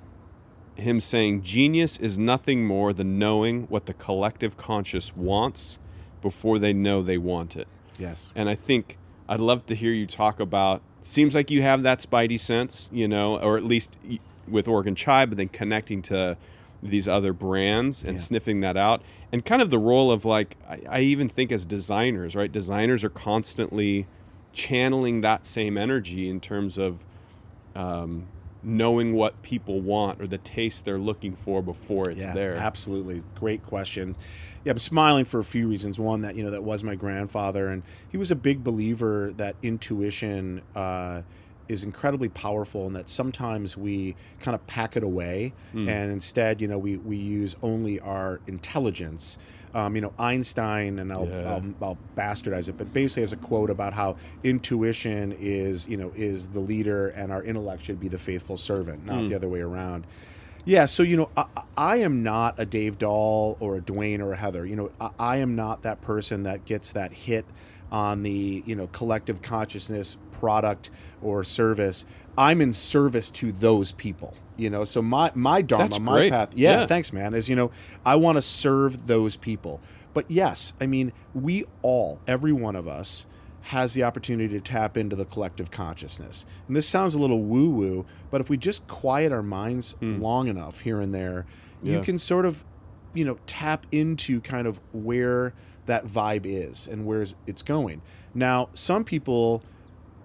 him 0.75 0.99
saying, 0.99 1.43
"Genius 1.43 1.97
is 1.97 2.17
nothing 2.17 2.65
more 2.65 2.93
than 2.93 3.19
knowing 3.19 3.63
what 3.63 3.85
the 3.85 3.93
collective 3.93 4.57
conscious 4.57 5.15
wants 5.15 5.79
before 6.21 6.57
they 6.57 6.73
know 6.73 7.01
they 7.01 7.17
want 7.17 7.55
it." 7.55 7.67
Yes. 7.99 8.31
And 8.35 8.49
I 8.49 8.55
think 8.55 8.97
I'd 9.33 9.39
love 9.41 9.65
to 9.67 9.75
hear 9.75 9.91
you 9.91 10.05
talk 10.05 10.39
about. 10.39 10.81
Seems 11.01 11.33
like 11.35 11.49
you 11.49 11.61
have 11.63 11.83
that 11.83 11.99
spidey 11.99 12.39
sense, 12.39 12.89
you 12.93 13.07
know, 13.07 13.39
or 13.39 13.57
at 13.57 13.63
least 13.63 13.97
with 14.47 14.67
Oregon 14.67 14.93
Chai, 14.95 15.25
but 15.25 15.37
then 15.37 15.49
connecting 15.49 16.01
to 16.03 16.37
these 16.83 17.07
other 17.07 17.33
brands 17.33 18.03
and 18.03 18.17
Yeah. 18.17 18.23
sniffing 18.23 18.59
that 18.59 18.77
out, 18.77 19.01
and 19.31 19.43
kind 19.43 19.61
of 19.61 19.69
the 19.69 19.79
role 19.79 20.11
of 20.11 20.23
like 20.25 20.55
I, 20.69 20.81
I 20.89 20.99
even 21.01 21.29
think 21.29 21.51
as 21.51 21.65
designers, 21.65 22.35
right? 22.35 22.51
Designers 22.51 23.03
are 23.03 23.09
constantly 23.09 24.05
channeling 24.53 25.21
that 25.21 25.45
same 25.45 25.77
energy 25.77 26.29
in 26.29 26.39
terms 26.39 26.77
of 26.77 26.99
um, 27.75 28.25
knowing 28.63 29.13
what 29.13 29.41
people 29.41 29.81
want 29.81 30.21
or 30.21 30.27
the 30.27 30.37
taste 30.37 30.85
they're 30.85 30.97
looking 30.97 31.35
for 31.35 31.61
before 31.61 32.09
it's 32.09 32.25
yeah, 32.25 32.33
there. 32.33 32.55
Absolutely, 32.55 33.23
great 33.35 33.63
question. 33.63 34.15
Yeah, 34.63 34.71
I'm 34.71 34.79
smiling 34.79 35.25
for 35.25 35.39
a 35.39 35.43
few 35.43 35.67
reasons. 35.67 35.99
One, 35.99 36.21
that 36.21 36.35
you 36.35 36.43
know 36.43 36.51
that 36.51 36.63
was 36.63 36.83
my 36.83 36.95
grandfather, 36.95 37.67
and 37.67 37.83
he 38.09 38.17
was 38.17 38.31
a 38.31 38.35
big 38.35 38.63
believer 38.63 39.33
that 39.37 39.55
intuition 39.61 40.61
uh, 40.75 41.23
is 41.67 41.83
incredibly 41.83 42.29
powerful, 42.29 42.87
and 42.87 42.95
that 42.95 43.09
sometimes 43.09 43.75
we 43.75 44.15
kind 44.39 44.55
of 44.55 44.65
pack 44.67 44.95
it 44.95 45.03
away, 45.03 45.53
Hmm. 45.73 45.89
and 45.89 46.11
instead, 46.11 46.61
you 46.61 46.67
know, 46.67 46.77
we 46.77 46.97
we 46.97 47.17
use 47.17 47.55
only 47.61 47.99
our 47.99 48.39
intelligence. 48.47 49.37
Um, 49.73 49.95
you 49.95 50.01
know, 50.01 50.13
Einstein, 50.19 50.99
and 50.99 51.11
I'll, 51.11 51.27
Yeah. 51.27 51.49
I'll, 51.49 51.63
I'll 51.81 51.97
bastardize 52.15 52.69
it, 52.69 52.77
but 52.77 52.93
basically 52.93 53.21
has 53.21 53.33
a 53.33 53.37
quote 53.37 53.71
about 53.71 53.93
how 53.93 54.17
intuition 54.43 55.35
is, 55.39 55.87
you 55.87 55.97
know, 55.97 56.11
is 56.15 56.47
the 56.49 56.59
leader 56.59 57.07
and 57.09 57.31
our 57.31 57.43
intellect 57.43 57.83
should 57.85 57.99
be 57.99 58.07
the 58.07 58.19
faithful 58.19 58.55
servant, 58.55 59.03
not 59.05 59.27
the 59.27 59.35
other 59.35 59.49
way 59.49 59.61
around. 59.61 60.05
Yeah, 60.65 60.85
so 60.85 61.03
you 61.03 61.17
know, 61.17 61.29
I, 61.35 61.45
I 61.75 61.95
am 61.97 62.23
not 62.23 62.59
a 62.59 62.65
Dave 62.65 62.97
Dahl 62.97 63.57
or 63.59 63.75
a 63.77 63.81
Duane 63.81 64.21
or 64.21 64.31
a 64.33 64.37
Heather. 64.37 64.65
You 64.65 64.75
know, 64.75 64.91
I, 65.01 65.09
I 65.19 65.37
am 65.37 65.55
not 65.55 65.81
that 65.83 66.01
person 66.01 66.43
that 66.43 66.65
gets 66.65 66.91
that 66.93 67.11
hit 67.11 67.45
on 67.91 68.23
the 68.23 68.63
you 68.65 68.75
know 68.75 68.87
collective 68.87 69.41
consciousness 69.41 70.17
product 70.31 70.89
or 71.21 71.43
service. 71.43 72.05
I'm 72.37 72.61
in 72.61 72.73
service 72.73 73.29
to 73.31 73.51
those 73.51 73.91
people. 73.91 74.35
You 74.57 74.69
know, 74.69 74.83
so 74.83 75.01
my 75.01 75.31
my 75.33 75.61
dharma, 75.61 75.85
That's 75.85 75.99
my 75.99 76.11
great. 76.17 76.31
path. 76.31 76.49
Yeah, 76.55 76.81
Yeah. 76.81 76.85
thanks, 76.87 77.11
man. 77.11 77.33
Is 77.33 77.49
you 77.49 77.55
know, 77.55 77.71
I 78.05 78.15
want 78.15 78.37
to 78.37 78.41
serve 78.41 79.07
those 79.07 79.35
people. 79.35 79.81
But 80.13 80.29
yes, 80.29 80.73
I 80.79 80.85
mean, 80.85 81.11
we 81.33 81.65
all, 81.81 82.19
every 82.27 82.53
one 82.53 82.75
of 82.75 82.87
us, 82.87 83.25
has 83.67 83.93
the 83.93 84.03
opportunity 84.03 84.49
to 84.53 84.59
tap 84.61 84.97
into 84.97 85.15
the 85.15 85.25
collective 85.25 85.71
consciousness. 85.71 86.45
And 86.67 86.75
this 86.75 86.87
sounds 86.87 87.13
a 87.15 87.17
little 87.19 87.41
woo 87.41 87.69
woo, 87.69 88.05
but 88.29 88.41
if 88.41 88.49
we 88.49 88.57
just 88.57 88.85
quiet 88.87 89.31
our 89.31 89.41
minds 89.41 89.95
long 90.01 90.47
enough 90.49 90.81
here 90.81 90.99
and 90.99 91.15
there, 91.15 91.45
you 91.81 91.97
Hmm. 91.97 92.03
Can 92.03 92.17
sort 92.19 92.45
of, 92.45 92.63
you 93.13 93.23
know, 93.25 93.37
tap 93.47 93.87
into 93.91 94.39
kind 94.41 94.67
of 94.67 94.79
where 94.91 95.53
that 95.85 96.05
vibe 96.05 96.41
is 96.45 96.87
and 96.87 97.05
where 97.05 97.25
it's 97.47 97.61
going. 97.63 98.01
Now, 98.35 98.69
some 98.73 99.03
people 99.03 99.63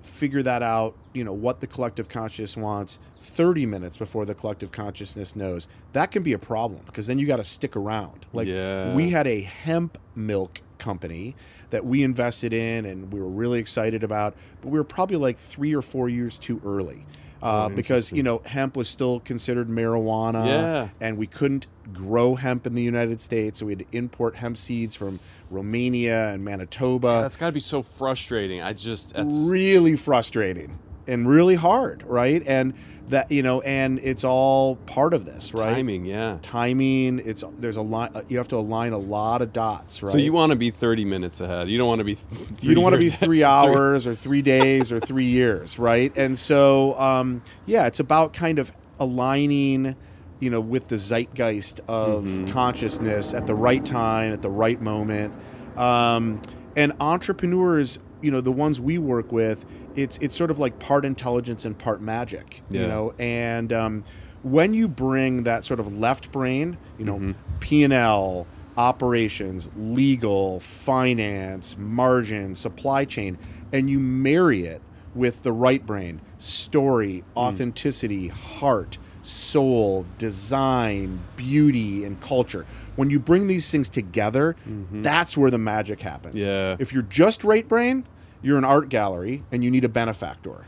figure 0.09 0.43
that 0.43 0.63
out, 0.63 0.95
you 1.13 1.23
know, 1.25 1.33
what 1.33 1.61
the 1.61 1.67
collective 1.67 2.09
consciousness 2.09 2.57
wants 2.57 2.99
30 3.21 3.67
minutes 3.67 3.97
before 3.97 4.25
the 4.25 4.35
collective 4.35 4.73
consciousness 4.73 5.37
knows. 5.37 5.69
That 5.93 6.11
can 6.11 6.23
be 6.23 6.33
a 6.33 6.39
problem 6.39 6.83
because 6.87 7.07
then 7.07 7.19
you 7.19 7.27
got 7.27 7.37
to 7.37 7.45
stick 7.45 7.77
around. 7.77 8.27
Like 8.33 8.49
Yeah. 8.49 8.95
we 8.95 9.11
had 9.11 9.27
a 9.27 9.41
hemp 9.41 9.99
milk 10.15 10.61
company 10.79 11.35
that 11.71 11.85
we 11.85 12.03
invested 12.03 12.53
in 12.53 12.85
and 12.87 13.13
we 13.13 13.21
were 13.21 13.29
really 13.29 13.59
excited 13.59 14.03
about, 14.03 14.35
but 14.63 14.69
we 14.71 14.79
were 14.79 14.85
probably 14.85 15.17
like 15.17 15.37
3 15.39 15.75
or 15.75 15.83
4 15.83 16.09
years 16.09 16.39
too 16.39 16.61
early. 16.65 17.05
Uh, 17.41 17.69
because 17.69 18.11
you 18.11 18.21
know 18.21 18.43
hemp 18.47 18.77
was 18.77 18.89
still 18.89 19.21
considered 19.21 19.69
marijuana, 19.69 20.45
Yeah. 20.45 20.89
and 21.01 21.17
we 21.17 21.29
couldn't 21.29 21.69
grow 21.93 22.35
hemp 22.35 22.67
in 22.67 22.75
the 22.75 22.83
United 22.83 23.21
States, 23.21 23.59
so 23.59 23.67
we 23.67 23.73
had 23.73 23.81
to 23.81 23.97
import 23.97 24.37
hemp 24.37 24.57
seeds 24.57 24.95
from 24.95 25.21
Romania 25.51 26.29
and 26.29 26.45
Manitoba 26.45 27.21
That's 27.23 27.37
got 27.37 27.47
to 27.47 27.53
be 27.53 27.61
so 27.61 27.83
frustrating. 27.83 28.63
I 28.63 28.73
just 28.73 29.15
that's 29.15 29.49
really 29.49 29.97
frustrating 29.97 30.79
and 31.07 31.29
really 31.29 31.55
hard, 31.55 32.05
right? 32.05 32.43
And 32.47 32.75
that 33.09 33.31
you 33.31 33.43
know, 33.43 33.63
and 33.63 33.99
it's 34.01 34.23
all 34.23 34.77
part 34.77 35.15
of 35.15 35.25
this, 35.25 35.55
right? 35.55 35.75
timing. 35.75 36.05
Yeah. 36.05 36.39
Timing. 36.43 37.21
It's 37.25 37.43
there's 37.57 37.77
a 37.77 37.83
line. 37.83 38.11
You 38.29 38.37
have 38.37 38.49
to 38.49 38.57
align 38.57 38.93
a 38.93 38.99
lot 38.99 39.43
of 39.43 39.53
dots, 39.53 40.03
right? 40.03 40.13
So 40.13 40.19
you 40.19 40.33
want 40.33 40.51
to 40.51 40.57
be 40.57 40.71
30 40.71 41.07
minutes 41.07 41.41
ahead. 41.41 41.69
You 41.69 41.79
don't 41.79 41.89
want 41.89 42.01
to 42.01 42.05
be. 42.05 42.19
you 42.61 42.75
don't 42.75 42.85
want 42.85 42.95
to 42.95 43.01
be 43.01 43.09
three 43.09 43.43
hours 43.43 44.07
or 44.07 44.15
three 44.15 44.43
days 44.43 44.93
or 44.93 45.01
three 45.01 45.25
years, 45.25 45.79
right? 45.79 46.13
And 46.17 46.39
so, 46.39 46.99
um, 47.01 47.43
yeah, 47.67 47.87
it's 47.87 48.01
about 48.01 48.35
kind 48.35 48.59
of 48.59 48.73
aligning, 49.01 49.97
you 50.41 50.51
know, 50.51 50.61
with 50.61 50.89
the 50.89 50.97
zeitgeist 50.99 51.81
of 51.89 52.25
Mm-hmm. 52.25 52.49
consciousness 52.53 53.35
at 53.35 53.47
the 53.47 53.55
right 53.55 53.85
time, 53.85 54.33
at 54.33 54.43
the 54.43 54.51
right 54.51 54.81
moment. 54.81 55.35
Um, 55.77 56.41
and 56.77 56.93
entrepreneurs, 57.01 57.99
you 58.23 58.31
know, 58.31 58.41
the 58.41 58.53
ones 58.53 58.81
we 58.81 58.99
work 58.99 59.33
with, 59.33 59.65
it's 59.97 60.19
it's 60.19 60.37
sort 60.37 60.51
of 60.51 60.59
like 60.59 60.79
part 60.79 61.05
intelligence 61.05 61.65
and 61.65 61.77
part 61.79 62.01
magic, 62.01 62.63
you 62.71 62.87
know. 62.87 63.15
And 63.19 63.73
um, 63.73 64.05
when 64.43 64.75
you 64.75 64.87
bring 64.89 65.43
that 65.45 65.65
sort 65.65 65.81
of 65.81 65.97
left 65.97 66.31
brain, 66.33 66.79
you 66.99 67.05
know, 67.05 67.19
Mm-hmm. 67.19 67.33
P 67.61 67.83
and 67.83 67.93
L, 67.93 68.47
operations, 68.77 69.71
legal, 69.77 70.61
finance, 70.61 71.77
margin, 71.77 72.55
supply 72.55 73.05
chain, 73.05 73.37
and 73.73 73.91
you 73.91 73.99
marry 73.99 74.65
it 74.67 74.81
with 75.15 75.43
the 75.43 75.51
right 75.53 75.85
brain, 75.85 76.21
story, 76.39 77.25
authenticity, 77.37 78.29
heart, 78.29 78.99
soul, 79.29 80.07
design, 80.17 81.21
beauty, 81.37 82.05
and 82.05 82.21
culture. 82.21 82.67
When 82.97 83.11
you 83.11 83.19
bring 83.19 83.47
these 83.47 83.71
things 83.71 83.89
together, 83.89 84.57
mm-hmm. 84.67 85.03
that's 85.03 85.37
where 85.37 85.51
the 85.51 85.59
magic 85.59 86.01
happens. 86.01 86.47
Yeah. 86.47 86.77
If 86.79 86.93
you're 86.93 87.03
just 87.03 87.45
right 87.45 87.67
brain, 87.67 88.07
you're 88.43 88.59
an 88.59 88.65
art 88.65 88.89
gallery 88.89 89.45
and 89.53 89.63
you 89.63 89.71
need 89.71 89.85
a 89.85 89.89
benefactor. 89.89 90.67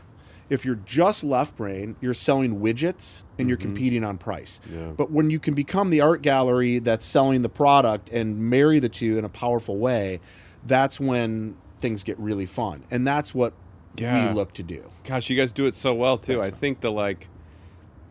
If 0.49 0.65
you're 0.65 0.79
just 0.85 1.23
left 1.23 1.55
brain, 1.55 1.95
you're 2.01 2.13
selling 2.13 2.59
widgets 2.59 3.23
and 3.39 3.47
you're 3.47 3.57
mm-hmm. 3.57 3.69
competing 3.69 4.03
on 4.03 4.17
price. 4.17 4.59
Yeah. 4.71 4.91
But 4.95 5.09
when 5.09 5.29
you 5.29 5.39
can 5.39 5.53
become 5.53 5.89
the 5.89 6.01
art 6.01 6.21
gallery 6.21 6.79
that's 6.79 7.05
selling 7.05 7.41
the 7.41 7.49
product 7.49 8.09
and 8.09 8.37
marry 8.37 8.79
the 8.79 8.89
two 8.89 9.17
in 9.17 9.25
a 9.25 9.29
powerful 9.29 9.77
way, 9.77 10.19
that's 10.65 10.99
when 10.99 11.55
things 11.79 12.03
get 12.03 12.19
really 12.19 12.45
fun. 12.45 12.83
And 12.91 13.07
that's 13.07 13.33
what 13.33 13.53
Yeah. 13.97 14.27
we 14.27 14.35
look 14.35 14.53
to 14.53 14.63
do. 14.63 14.83
Gosh, 15.05 15.29
you 15.29 15.37
guys 15.37 15.51
do 15.51 15.65
it 15.65 15.73
so 15.73 15.93
well 15.93 16.17
too. 16.17 16.33
Thanks, 16.33 16.47
I 16.47 16.51
man. 16.51 16.59
think 16.59 16.81
the 16.81 16.91
like, 16.91 17.29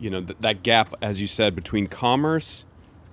you 0.01 0.11
know, 0.11 0.23
th- 0.23 0.39
that 0.41 0.63
gap, 0.63 0.95
as 1.03 1.21
you 1.21 1.27
said, 1.27 1.55
between 1.55 1.87
commerce 1.87 2.65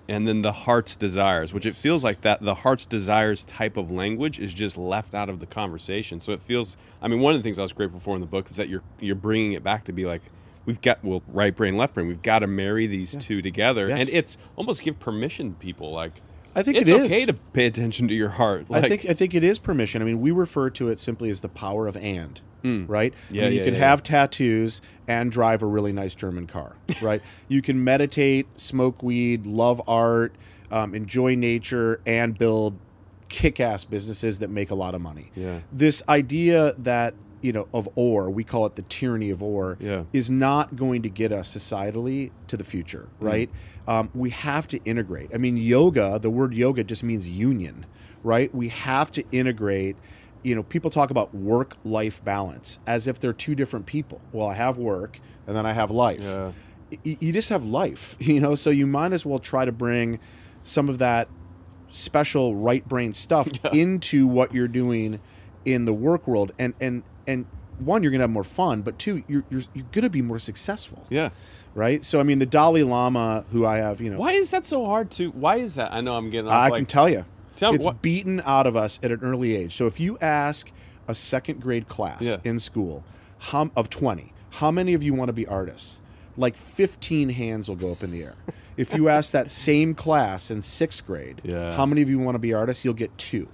and 0.10 0.26
then 0.28 0.42
the 0.42 0.54
heart's 0.54 0.96
desires, 0.96 1.54
which 1.54 1.66
it 1.66 1.76
feels 1.76 2.04
like 2.04 2.22
that 2.22 2.42
the 2.42 2.56
heart's 2.56 2.86
desires 2.86 3.44
type 3.46 3.76
of 3.76 3.92
language 3.92 4.40
is 4.40 4.54
just 4.54 4.78
left 4.78 5.14
out 5.14 5.28
of 5.30 5.40
the 5.40 5.46
conversation. 5.46 6.20
So 6.22 6.32
it 6.32 6.42
feels. 6.42 6.78
I 7.02 7.08
mean, 7.10 7.20
one 7.20 7.36
of 7.36 7.40
the 7.40 7.44
things 7.44 7.60
I 7.60 7.62
was 7.64 7.74
grateful 7.74 8.00
for 8.00 8.16
in 8.16 8.22
the 8.22 8.28
book 8.28 8.50
is 8.50 8.56
that 8.56 8.70
you're 8.70 8.84
you're 9.00 9.16
bringing 9.16 9.52
it 9.54 9.64
back 9.64 9.84
to 9.86 9.92
be 9.92 10.06
like. 10.06 10.22
We've 10.66 10.82
got 10.82 11.02
well 11.02 11.24
right 11.30 11.56
brain 11.56 11.78
left 11.78 11.94
brain. 11.94 12.08
We've 12.10 12.22
got 12.22 12.40
to 12.40 12.48
marry 12.48 12.88
these 12.88 13.16
two 13.16 13.42
together, 13.42 13.88
Yes. 13.88 14.00
and 14.02 14.10
it's 14.10 14.38
almost 14.58 14.82
give 14.82 15.00
permission 15.00 15.54
to 15.54 15.56
people 15.60 15.94
like 15.94 16.22
I 16.58 16.64
think 16.64 16.78
it's 16.78 16.90
it 16.90 16.96
is. 17.02 17.06
okay 17.06 17.26
to 17.26 17.34
pay 17.34 17.66
attention 17.66 18.08
to 18.08 18.14
your 18.16 18.30
heart. 18.30 18.66
I 18.72 18.82
think 18.88 19.06
I 19.06 19.14
think 19.14 19.34
it 19.36 19.44
is 19.44 19.60
permission. 19.60 20.02
I 20.02 20.06
mean, 20.06 20.20
we 20.22 20.32
refer 20.32 20.70
to 20.72 20.90
it 20.90 21.00
simply 21.00 21.30
as 21.30 21.42
the 21.42 21.50
power 21.50 21.88
of 21.88 21.96
and, 21.96 22.42
right? 22.64 23.14
I 23.30 23.34
Yeah, 23.34 23.44
mean, 23.44 23.54
you 23.54 23.60
yeah, 23.60 23.64
can 23.66 23.74
yeah. 23.76 23.80
have 23.88 24.04
tattoos 24.04 24.82
and 25.08 25.32
drive 25.32 25.62
a 25.64 25.66
really 25.68 25.94
nice 25.94 26.16
German 26.16 26.48
car, 26.48 26.76
right? 27.02 27.22
you 27.48 27.62
can 27.62 27.84
meditate, 27.84 28.48
smoke 28.60 29.02
weed, 29.04 29.46
love 29.46 29.82
art, 29.88 30.34
um, 30.72 30.94
enjoy 30.96 31.36
nature, 31.36 32.02
and 32.06 32.38
build 32.38 32.78
kick-ass 33.30 33.84
businesses 33.84 34.40
that 34.40 34.50
make 34.50 34.72
a 34.72 34.76
lot 34.76 34.96
of 34.96 35.02
money. 35.02 35.32
Yeah. 35.36 35.60
This 35.72 36.02
idea 36.10 36.74
that 36.78 37.14
you 37.42 37.52
know 37.54 37.68
of 37.74 37.88
or 37.96 38.30
we 38.30 38.44
call 38.44 38.66
it 38.66 38.76
the 38.76 38.82
tyranny 38.84 39.30
of 39.30 39.42
or 39.44 39.78
Yeah. 39.80 40.04
is 40.14 40.30
not 40.30 40.76
going 40.76 41.02
to 41.04 41.10
get 41.10 41.32
us 41.32 41.56
societally 41.56 42.32
to 42.48 42.58
the 42.58 42.64
future 42.64 43.08
right? 43.20 43.50
Um, 43.88 44.10
we 44.14 44.30
have 44.32 44.68
to 44.68 44.84
integrate. 44.84 45.30
I 45.34 45.38
mean 45.38 45.56
yoga 45.58 46.20
the 46.20 46.30
word 46.30 46.54
yoga 46.54 46.84
just 46.84 47.04
means 47.04 47.30
union 47.30 47.86
right? 48.24 48.54
We 48.54 48.70
have 48.70 49.12
to 49.12 49.24
integrate 49.32 49.96
you 50.44 50.56
know 50.56 50.64
people 50.64 50.90
talk 50.92 51.10
about 51.10 51.34
work 51.34 51.76
life 51.84 52.24
balance 52.24 52.80
as 52.88 53.08
if 53.08 53.20
they're 53.20 53.34
two 53.34 53.56
different 53.56 53.86
people. 53.86 54.20
Well 54.32 54.48
i 54.48 54.54
have 54.56 54.78
work 54.78 55.20
and 55.46 55.56
then 55.56 55.66
i 55.66 55.74
have 55.74 55.92
life. 55.92 56.22
Yeah. 56.22 56.52
Y- 57.06 57.18
you 57.20 57.32
just 57.34 57.50
have 57.50 57.64
life 57.66 58.16
you 58.20 58.40
know? 58.40 58.56
So 58.56 58.70
you 58.70 58.88
might 58.88 59.14
as 59.14 59.26
well 59.26 59.40
try 59.40 59.66
to 59.66 59.72
bring 59.72 60.20
some 60.64 60.90
of 60.90 60.98
that 60.98 61.28
special 61.90 62.56
right 62.56 62.86
brain 62.88 63.14
stuff 63.14 63.48
into 63.74 64.28
what 64.28 64.54
you're 64.54 64.68
doing 64.68 65.20
in 65.66 65.86
the 65.86 65.94
work 65.94 66.28
world. 66.28 66.52
And 66.60 66.74
and 66.80 67.04
and 67.28 67.46
one 67.80 68.02
you're 68.02 68.12
gonna 68.12 68.24
have 68.24 68.30
more 68.32 68.44
fun 68.44 68.82
but 68.82 68.98
two 68.98 69.24
you're 69.28 69.44
you're, 69.52 69.62
you're 69.76 69.86
gonna 69.92 70.10
be 70.10 70.22
more 70.22 70.40
successful 70.40 71.06
yeah. 71.10 71.30
right 71.76 72.04
so 72.04 72.20
i 72.20 72.24
mean 72.24 72.40
the 72.40 72.46
dalai 72.46 72.82
lama 72.82 73.46
who 73.52 73.66
i 73.66 73.78
have 73.78 74.02
you 74.02 74.10
know 74.10 74.18
Why 74.18 74.32
is 74.32 74.50
that 74.52 74.66
so 74.66 74.86
hard 74.86 75.12
to? 75.12 75.30
Why 75.32 75.58
is 75.58 75.76
that? 75.76 75.94
I 75.94 76.02
know 76.02 76.16
I'm 76.16 76.30
getting. 76.32 76.48
Off, 76.48 76.54
i 76.54 76.70
like, 76.70 76.80
can 76.80 76.86
tell 76.88 77.08
you 77.10 77.26
Tell 77.56 77.72
me 77.72 77.76
it's 77.76 77.86
what- 77.86 78.02
beaten 78.02 78.42
out 78.46 78.66
of 78.66 78.76
us 78.76 79.00
at 79.04 79.12
an 79.12 79.20
early 79.22 79.56
age 79.56 79.76
so 79.76 79.86
if 79.86 80.00
you 80.00 80.18
ask 80.20 80.72
a 81.08 81.14
second 81.14 81.62
grade 81.62 81.88
class 81.88 82.22
Yeah. 82.24 82.38
in 82.44 82.58
school 82.58 83.04
how, 83.40 83.70
of 83.76 83.90
20 83.92 84.34
how 84.52 84.72
many 84.72 84.96
of 84.96 85.04
you 85.04 85.14
want 85.14 85.30
to 85.30 85.34
be 85.34 85.46
artists 85.46 86.02
like 86.36 86.58
15 86.58 87.30
hands 87.30 87.70
will 87.70 87.76
go 87.76 87.92
up 87.92 88.02
in 88.04 88.10
the 88.12 88.24
air 88.24 88.36
if 88.78 88.94
you 88.96 89.08
ask 89.10 89.32
that 89.32 89.52
same 89.52 89.94
class 89.94 90.50
in 90.50 90.62
sixth 90.64 91.06
grade 91.06 91.42
Yeah. 91.44 91.74
how 91.76 91.86
many 91.86 92.02
of 92.02 92.10
you 92.10 92.18
want 92.18 92.34
to 92.36 92.40
be 92.40 92.54
artists 92.56 92.84
you'll 92.84 92.94
get 92.96 93.16
two 93.20 93.50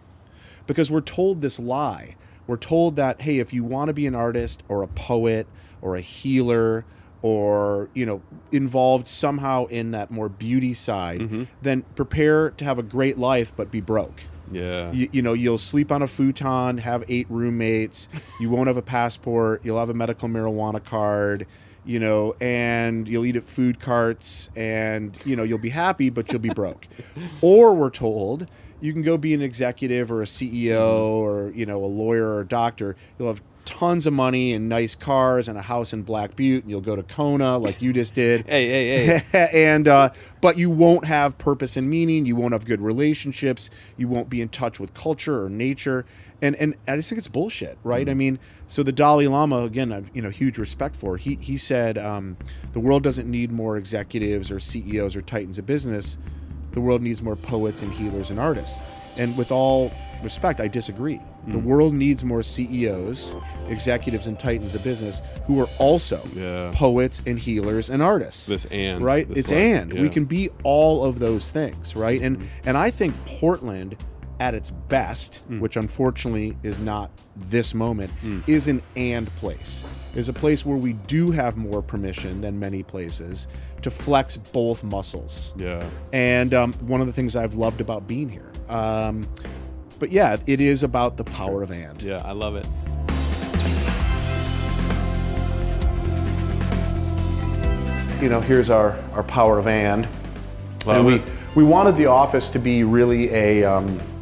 because 0.65 0.89
we're 0.89 1.01
told 1.01 1.41
this 1.41 1.59
lie. 1.59 2.15
We're 2.47 2.58
told 2.58 2.95
that 2.97 3.21
hey, 3.21 3.39
if 3.39 3.53
you 3.53 3.63
want 3.63 3.88
to 3.89 3.93
be 3.93 4.06
an 4.08 4.15
artist 4.15 4.63
or 4.67 4.84
a 4.84 4.88
poet 4.88 5.47
or 5.82 5.95
a 5.95 6.01
healer 6.01 6.86
or 7.21 7.89
you 7.93 8.06
know 8.06 8.21
involved 8.51 9.08
somehow 9.08 9.65
in 9.67 9.91
that 9.91 10.12
more 10.12 10.29
beauty 10.29 10.73
side, 10.73 11.21
Mm-hmm. 11.21 11.43
then 11.62 11.84
prepare 11.95 12.49
to 12.51 12.65
have 12.65 12.77
a 12.79 12.84
great 12.84 13.17
life 13.17 13.53
but 13.56 13.71
be 13.71 13.79
broke. 13.82 14.21
Yeah. 14.51 14.91
You, 14.91 15.10
you 15.12 15.21
know, 15.21 15.34
you'll 15.34 15.58
sleep 15.58 15.91
on 15.91 16.01
a 16.01 16.08
futon, 16.08 16.77
have 16.79 17.03
eight 17.08 17.25
roommates, 17.29 18.10
you 18.39 18.49
won't 18.49 18.67
have 18.67 18.77
a 18.77 18.82
passport, 18.84 19.62
you'll 19.63 19.79
have 19.79 19.89
a 19.89 19.93
medical 19.95 20.27
marijuana 20.27 20.84
card, 20.84 21.47
you 21.86 21.97
know, 21.99 22.36
and 22.39 23.08
you'll 23.08 23.25
eat 23.25 23.36
at 23.38 23.47
food 23.47 23.79
carts 23.79 24.49
and, 24.56 25.17
you 25.25 25.36
know, 25.36 25.43
you'll 25.43 25.58
be 25.62 25.69
happy, 25.69 26.10
but 26.10 26.32
you'll 26.32 26.41
be 26.41 26.49
broke. 26.49 26.88
or 27.41 27.73
we're 27.73 27.89
told 27.89 28.47
you 28.84 28.91
can 28.91 29.02
go 29.02 29.17
be 29.17 29.34
an 29.34 29.41
executive 29.41 30.12
or 30.12 30.22
a 30.22 30.26
CEO 30.26 31.06
or, 31.13 31.54
you 31.56 31.65
know, 31.65 31.82
a 31.82 31.88
lawyer 31.88 32.28
or 32.28 32.41
a 32.41 32.46
doctor. 32.46 32.98
You'll 33.17 33.30
have 33.30 33.41
tons 33.63 34.06
of 34.06 34.12
money 34.12 34.52
and 34.52 34.67
nice 34.67 34.93
cars 34.93 35.48
and 35.48 35.58
a 35.58 35.62
house 35.62 35.93
in 35.93 36.02
Black 36.02 36.36
Butte, 36.36 36.63
and 36.63 36.69
you'll 36.69 36.82
go 36.82 36.98
to 36.98 37.04
Kona 37.04 37.58
like 37.58 37.82
you 37.82 37.93
just 37.93 38.13
did. 38.13 38.46
Hey, 38.54 38.67
hey, 38.67 39.22
hey. 39.32 39.50
and 39.54 39.88
uh, 39.88 40.10
but 40.41 40.58
you 40.58 40.69
won't 40.69 41.06
have 41.06 41.38
purpose 41.38 41.78
and 41.78 41.89
meaning. 41.89 42.26
You 42.26 42.36
won't 42.36 42.52
have 42.52 42.65
good 42.65 42.82
relationships. 42.82 43.69
You 43.96 44.10
won't 44.10 44.30
be 44.30 44.41
in 44.41 44.50
touch 44.50 44.82
with 44.82 44.93
culture 44.93 45.46
or 45.46 45.50
nature. 45.50 46.06
And 46.41 46.54
and 46.58 46.76
I 46.86 46.98
just 46.98 47.08
think 47.08 47.19
it's 47.19 47.30
bullshit, 47.30 47.78
right? 47.84 48.10
I 48.10 48.13
mean, 48.13 48.38
so 48.67 48.84
the 48.84 48.91
Dalai 48.91 49.28
Lama 49.28 49.63
again, 49.63 49.93
I've 49.93 50.12
you 50.13 50.22
know 50.22 50.30
huge 50.30 50.58
respect 50.58 50.98
for. 50.98 51.15
He 51.15 51.38
he 51.39 51.58
said 51.58 51.98
um, 51.98 52.36
the 52.74 52.82
world 52.82 53.02
doesn't 53.02 53.32
need 53.32 53.50
more 53.50 53.78
executives 53.78 54.52
or 54.52 54.60
CEOs 54.60 55.15
or 55.15 55.22
titans 55.22 55.58
of 55.58 55.65
business. 55.65 56.17
The 56.73 56.81
world 56.81 57.01
needs 57.01 57.21
more 57.21 57.36
poets 57.36 57.81
and 57.81 57.91
healers 57.93 58.31
and 58.31 58.39
artists. 58.39 58.79
And 59.15 59.38
with 59.38 59.51
all 59.51 59.91
respect, 60.23 60.59
I 60.59 60.67
disagree. 60.67 61.19
The 61.47 61.59
world 61.59 61.93
needs 61.93 62.23
more 62.23 62.41
CEOs, 62.41 63.36
executives, 63.67 64.27
and 64.27 64.39
titans 64.39 64.73
of 64.75 64.83
business 64.83 65.21
who 65.45 65.59
are 65.62 65.67
also 65.77 66.21
Yeah. 66.33 66.71
poets 66.73 67.21
and 67.27 67.38
healers 67.38 67.89
and 67.89 68.01
artists 68.01 68.47
This 68.47 68.65
and 68.71 69.01
right 69.01 69.27
this 69.27 69.39
it's 69.39 69.51
like- 69.51 69.59
and 69.59 69.93
we 69.93 70.07
can 70.09 70.23
be 70.25 70.49
all 70.63 71.03
of 71.03 71.19
those 71.19 71.51
things 71.51 71.95
right 71.95 72.21
and 72.21 72.38
Mm-hmm. 72.38 72.47
and 72.69 72.77
i 72.77 72.89
think 72.89 73.13
portland 73.25 73.97
at 74.43 74.53
its 74.53 74.71
best 74.71 75.39
Mm. 75.49 75.60
which 75.62 75.77
unfortunately 75.77 76.58
is 76.63 76.77
not 76.79 77.10
this 77.36 77.73
moment 77.73 78.12
Mm. 78.21 78.43
is 78.45 78.67
an 78.67 78.82
and 78.97 79.27
place 79.38 79.86
is 80.15 80.27
a 80.27 80.34
place 80.34 80.65
where 80.65 80.77
we 80.77 80.93
do 80.93 81.32
have 81.32 81.56
more 81.56 81.82
permission 81.82 82.41
than 82.41 82.60
many 82.60 82.84
places 82.84 83.47
to 83.82 83.89
flex 83.89 84.36
both 84.36 84.84
muscles 84.84 85.53
Yeah. 85.58 85.82
and 86.12 86.53
um, 86.53 86.73
one 86.93 86.99
of 86.99 87.08
the 87.08 87.13
things 87.13 87.36
i've 87.38 87.56
loved 87.56 87.79
about 87.79 88.06
being 88.06 88.27
here 88.29 88.51
um, 88.67 89.27
but 89.99 90.12
yeah 90.12 90.36
it 90.45 90.60
is 90.60 90.84
about 90.84 91.15
the 91.15 91.23
power 91.23 91.63
of 91.63 91.71
and 91.71 92.01
Yeah, 92.01 92.21
I 92.25 92.34
love 92.34 92.56
it. 92.58 92.65
you 98.21 98.29
know, 98.29 98.39
here's 98.39 98.69
our, 98.69 98.97
our 99.13 99.23
power 99.23 99.60
of 99.60 99.67
and. 99.67 100.08
Love 100.86 100.97
and 100.97 101.06
we, 101.06 101.15
it. 101.15 101.21
we 101.56 101.63
wanted 101.65 101.97
the 101.97 102.06
office 102.06 102.49
to 102.51 102.60
be 102.60 102.84
really 102.86 103.29
a, 103.34 103.65
um, 103.65 103.86
of- 103.99 104.12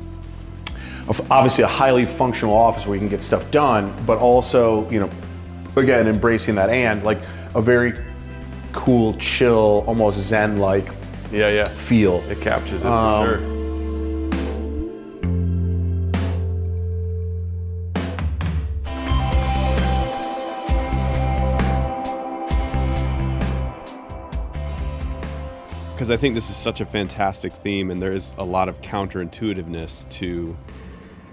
obviously 1.30 1.64
a 1.64 1.68
highly 1.68 2.06
functional 2.06 2.56
office 2.56 2.86
where 2.86 2.96
you 2.96 3.00
can 3.00 3.10
get 3.10 3.24
stuff 3.24 3.50
done, 3.52 3.94
but 4.06 4.18
also, 4.18 4.90
you 4.90 5.00
know, 5.00 5.10
again, 5.76 6.08
embracing 6.08 6.56
that 6.56 6.70
and 6.70 7.04
like 7.04 7.20
a 7.56 7.62
very 7.62 7.94
cool, 8.72 9.14
chill, 9.16 9.84
almost 9.88 10.20
zen 10.20 10.58
like 10.60 10.88
Yeah, 11.32 11.50
yeah. 11.50 11.66
feel. 11.66 12.24
It 12.30 12.42
captures 12.42 12.82
it 12.82 12.88
Um, 12.88 13.26
for 13.26 13.38
sure. 13.38 13.62
because 26.02 26.10
I 26.10 26.18
think 26.18 26.34
this 26.34 26.50
is 26.50 26.56
such 26.56 26.82
a 26.82 26.86
fantastic 26.88 27.54
theme, 27.54 27.92
and 27.92 28.02
there 28.02 28.12
is 28.12 28.34
a 28.40 28.44
lot 28.44 28.68
of 28.68 28.82
counterintuitiveness 28.82 30.10
to, 30.10 30.58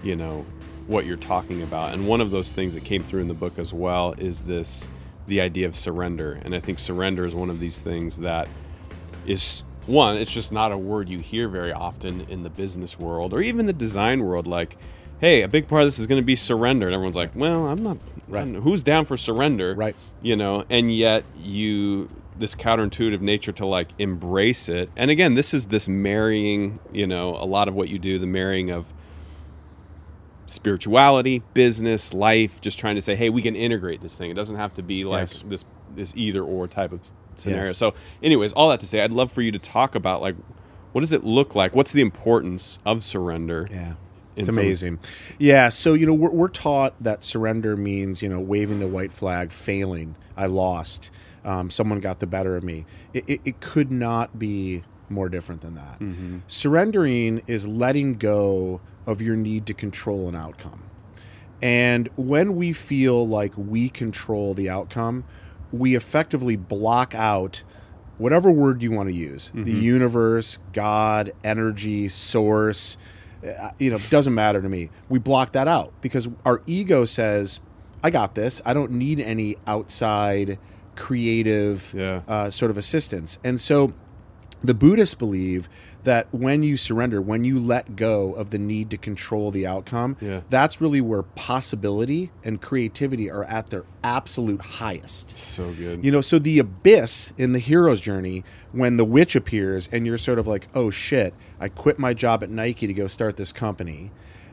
you 0.03 0.15
know, 0.15 0.45
what 0.87 1.05
you're 1.05 1.17
talking 1.17 1.61
about. 1.61 1.93
And 1.93 2.07
one 2.07 2.21
of 2.21 2.31
those 2.31 2.51
things 2.51 2.73
that 2.73 2.83
came 2.83 3.03
through 3.03 3.21
in 3.21 3.27
the 3.27 3.33
book 3.33 3.59
as 3.59 3.73
well 3.73 4.13
is 4.17 4.43
this 4.43 4.87
the 5.27 5.41
idea 5.41 5.67
of 5.67 5.75
surrender. 5.75 6.39
And 6.43 6.55
I 6.55 6.59
think 6.59 6.79
surrender 6.79 7.25
is 7.25 7.35
one 7.35 7.49
of 7.49 7.59
these 7.59 7.79
things 7.79 8.17
that 8.17 8.47
is 9.27 9.63
one, 9.85 10.17
it's 10.17 10.31
just 10.31 10.51
not 10.51 10.71
a 10.71 10.77
word 10.77 11.09
you 11.09 11.19
hear 11.19 11.47
very 11.47 11.71
often 11.71 12.21
in 12.29 12.43
the 12.43 12.49
business 12.49 12.99
world 12.99 13.33
or 13.33 13.41
even 13.41 13.67
the 13.67 13.73
design 13.73 14.23
world. 14.23 14.47
Like, 14.47 14.77
hey, 15.19 15.43
a 15.43 15.47
big 15.47 15.67
part 15.67 15.83
of 15.83 15.87
this 15.87 15.99
is 15.99 16.07
going 16.07 16.21
to 16.21 16.25
be 16.25 16.35
surrender. 16.35 16.87
And 16.87 16.93
everyone's 16.93 17.15
like, 17.15 17.31
well, 17.35 17.67
I'm 17.67 17.83
not, 17.83 17.97
Right. 18.29 18.47
Who's 18.47 18.83
down 18.83 19.05
for 19.05 19.17
surrender? 19.17 19.73
Right. 19.73 19.95
You 20.21 20.35
know, 20.35 20.63
and 20.69 20.93
yet 20.93 21.23
you, 21.41 22.09
this 22.37 22.53
counterintuitive 22.53 23.21
nature 23.21 23.51
to 23.53 23.65
like 23.65 23.87
embrace 23.97 24.69
it. 24.69 24.89
And 24.95 25.09
again, 25.09 25.33
this 25.33 25.53
is 25.53 25.67
this 25.67 25.89
marrying, 25.89 26.79
you 26.91 27.07
know, 27.07 27.29
a 27.31 27.45
lot 27.45 27.67
of 27.67 27.73
what 27.73 27.89
you 27.89 27.97
do, 27.97 28.19
the 28.19 28.27
marrying 28.27 28.69
of 28.69 28.85
spirituality, 30.49 31.41
business, 31.53 32.13
life, 32.13 32.59
just 32.61 32.79
trying 32.79 32.95
to 32.95 33.01
say, 33.01 33.15
hey, 33.15 33.29
we 33.29 33.41
can 33.41 33.55
integrate 33.55 34.01
this 34.01 34.15
thing. 34.17 34.29
It 34.31 34.35
doesn't 34.35 34.57
have 34.57 34.73
to 34.73 34.83
be 34.83 35.03
like 35.05 35.21
Yes. 35.21 35.43
this 35.47 35.65
this 35.95 36.13
either 36.15 36.43
or 36.43 36.67
type 36.67 36.91
of 36.91 37.01
scenario. 37.35 37.67
Yes. 37.69 37.77
So, 37.77 37.93
anyways, 38.21 38.53
all 38.53 38.69
that 38.69 38.79
to 38.81 38.87
say, 38.87 39.01
I'd 39.01 39.11
love 39.11 39.31
for 39.31 39.41
you 39.41 39.51
to 39.51 39.59
talk 39.59 39.95
about 39.95 40.21
like 40.21 40.35
what 40.91 41.01
does 41.01 41.13
it 41.13 41.23
look 41.23 41.55
like? 41.55 41.75
What's 41.75 41.91
the 41.91 42.01
importance 42.01 42.79
of 42.85 43.03
surrender? 43.03 43.67
Yeah. 43.71 43.93
It's 44.35 44.47
some- 44.47 44.57
amazing. 44.57 44.99
Yeah. 45.37 45.69
So, 45.69 45.93
you 45.93 46.05
know, 46.05 46.13
we're, 46.13 46.29
we're 46.31 46.47
taught 46.47 46.93
that 47.03 47.23
surrender 47.23 47.75
means, 47.77 48.21
you 48.23 48.29
know, 48.29 48.39
waving 48.39 48.79
the 48.79 48.87
white 48.87 49.11
flag, 49.13 49.51
failing. 49.51 50.15
I 50.37 50.45
lost. 50.47 51.11
Um, 51.45 51.69
someone 51.69 51.99
got 51.99 52.19
the 52.19 52.27
better 52.27 52.55
of 52.55 52.63
me. 52.63 52.85
It, 53.13 53.23
it, 53.29 53.41
it 53.45 53.59
could 53.61 53.91
not 53.91 54.39
be 54.39 54.83
more 55.09 55.27
different 55.29 55.61
than 55.61 55.75
that. 55.75 55.99
Surrendering 56.47 57.41
is 57.47 57.67
letting 57.67 58.15
go 58.15 58.81
of 59.09 59.21
your 59.21 59.35
need 59.35 59.65
to 59.65 59.73
control 59.73 60.27
an 60.29 60.35
outcome. 60.35 60.83
And 61.61 62.09
when 62.15 62.55
we 62.55 62.71
feel 62.73 63.27
like 63.27 63.53
we 63.57 63.89
control 63.89 64.53
the 64.53 64.69
outcome, 64.69 65.25
we 65.71 65.95
effectively 65.95 66.55
block 66.55 67.13
out 67.15 67.63
whatever 68.17 68.51
word 68.51 68.81
you 68.83 68.91
want 68.91 69.09
to 69.09 69.15
use 69.15 69.51
the 69.55 69.71
universe, 69.71 70.57
God, 70.73 71.31
energy, 71.43 72.07
source. 72.09 72.97
uh, 73.45 73.71
You 73.79 73.91
know, 73.91 73.97
doesn't 74.09 74.33
matter 74.33 74.61
to 74.61 74.69
me. 74.69 74.89
We 75.09 75.19
block 75.19 75.51
that 75.53 75.67
out 75.67 75.91
because 76.01 76.27
our 76.45 76.61
ego 76.65 77.05
says, 77.05 77.59
I 78.03 78.09
got 78.09 78.35
this. 78.35 78.61
I 78.65 78.73
don't 78.73 78.91
need 78.91 79.19
any 79.19 79.55
outside 79.67 80.57
creative 80.95 81.93
Yeah. 81.97 82.21
uh, 82.27 82.49
sort 82.49 82.71
of 82.71 82.77
assistance. 82.77 83.39
And 83.43 83.59
so 83.59 83.93
the 84.61 84.73
Buddhists 84.73 85.15
believe 85.15 85.69
that 86.03 86.27
when 86.31 86.63
you 86.63 86.77
surrender, 86.77 87.21
when 87.21 87.43
you 87.43 87.59
let 87.59 87.95
go 87.95 88.33
of 88.33 88.51
the 88.51 88.57
need 88.57 88.89
to 88.89 88.97
control 88.97 89.51
the 89.51 89.67
outcome, 89.67 90.15
Yeah. 90.21 90.41
that's 90.49 90.79
really 90.79 91.01
where 91.01 91.23
possibility 91.23 92.31
and 92.43 92.61
creativity 92.61 93.29
are 93.29 93.43
at 93.43 93.69
their 93.69 93.83
absolute 94.03 94.61
highest. 94.61 95.37
So 95.37 95.71
good. 95.73 96.03
You 96.03 96.11
know, 96.11 96.21
so 96.21 96.39
the 96.39 96.57
abyss 96.59 97.33
in 97.37 97.51
the 97.51 97.59
hero's 97.59 97.99
journey, 98.01 98.43
when 98.71 98.97
the 98.97 99.05
witch 99.05 99.35
appears 99.35 99.89
and 99.91 100.05
you're 100.05 100.17
sort 100.17 100.39
of 100.39 100.47
like, 100.47 100.67
oh 100.73 100.89
shit, 100.89 101.33
I 101.59 101.67
quit 101.69 101.99
my 101.99 102.13
job 102.13 102.43
at 102.43 102.49
Nike 102.49 102.87
to 102.87 102.93
go 102.93 103.07
start 103.07 103.35
this 103.37 103.51
company. 103.51 104.11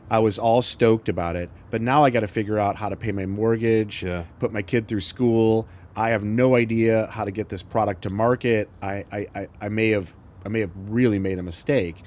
I 0.09 0.19
was 0.19 0.37
all 0.39 0.61
stoked 0.61 1.09
about 1.09 1.35
it, 1.35 1.49
but 1.69 1.81
now 1.81 2.03
I 2.03 2.09
got 2.09 2.21
to 2.21 2.27
figure 2.27 2.57
out 2.59 2.75
how 2.77 2.89
to 2.89 2.95
pay 2.95 3.11
my 3.11 3.25
mortgage, 3.25 4.03
Yeah. 4.03 4.23
put 4.39 4.53
my 4.53 4.61
kid 4.61 4.87
through 4.87 5.01
school. 5.01 5.67
I 5.95 6.09
have 6.09 6.23
no 6.23 6.55
idea 6.55 7.07
how 7.11 7.25
to 7.25 7.31
get 7.31 7.49
this 7.49 7.63
product 7.63 8.03
to 8.03 8.09
market. 8.09 8.69
I, 8.81 9.05
I, 9.11 9.25
I, 9.35 9.47
I 9.61 9.69
may 9.69 9.89
have 9.89 10.15
I 10.47 10.49
may 10.49 10.61
have 10.61 10.71
really 10.75 11.19
made 11.19 11.37
a 11.37 11.43
mistake. 11.43 12.01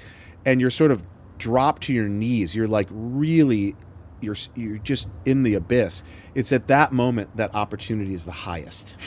And 0.45 0.59
you're 0.59 0.71
sort 0.71 0.89
of 0.89 1.03
dropped 1.37 1.83
to 1.83 1.93
your 1.93 2.07
knees. 2.07 2.55
You're 2.55 2.67
like 2.67 2.87
really 2.89 3.75
you're 4.19 4.35
you're 4.55 4.79
just 4.79 5.09
in 5.25 5.43
the 5.43 5.53
abyss. 5.53 6.03
It's 6.33 6.51
at 6.51 6.67
that 6.67 6.91
moment 6.91 7.37
that 7.37 7.53
opportunity 7.53 8.15
is 8.15 8.25
the 8.25 8.31
highest. 8.31 8.97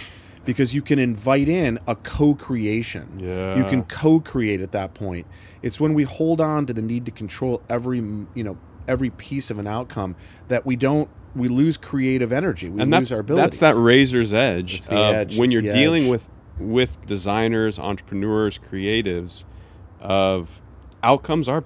Because 0.45 0.75
you 0.75 0.83
can 0.83 0.99
invite 0.99 1.49
in 1.49 1.79
a 1.89 1.97
co-creation. 1.97 3.19
Yeah. 3.19 3.57
You 3.57 3.65
can 3.65 3.83
co-create 3.85 4.61
at 4.61 4.73
that 4.73 4.93
point. 4.93 5.27
It's 5.63 5.81
when 5.81 5.95
we 5.95 6.03
hold 6.03 6.39
on 6.41 6.67
to 6.67 6.75
the 6.75 6.83
need 6.83 7.07
to 7.07 7.11
control 7.11 7.63
every, 7.71 7.99
you 7.99 8.45
know, 8.45 8.59
every 8.87 9.09
piece 9.09 9.51
of 9.51 9.59
an 9.59 9.67
outcome 9.67 10.15
that 10.49 10.67
we 10.67 10.77
don't 10.77 11.09
we 11.35 11.49
lose 11.49 11.77
creative 11.77 12.33
energy. 12.33 12.69
We 12.69 12.83
and 12.83 12.93
lose 12.93 13.11
our 13.11 13.21
abilities. 13.21 13.59
that's 13.59 13.75
that 13.75 13.81
razor's 13.81 14.33
edge. 14.33 14.77
It's 14.77 14.87
the 14.87 14.97
of 14.97 15.15
edge, 15.15 15.39
When 15.39 15.51
you're 15.51 15.63
dealing 15.63 16.05
edge. 16.05 16.11
with 16.11 16.29
with 16.59 17.05
designers, 17.07 17.79
entrepreneurs, 17.79 18.59
creatives, 18.59 19.45
of 20.01 20.61
outcomes 21.03 21.49
are 21.49 21.65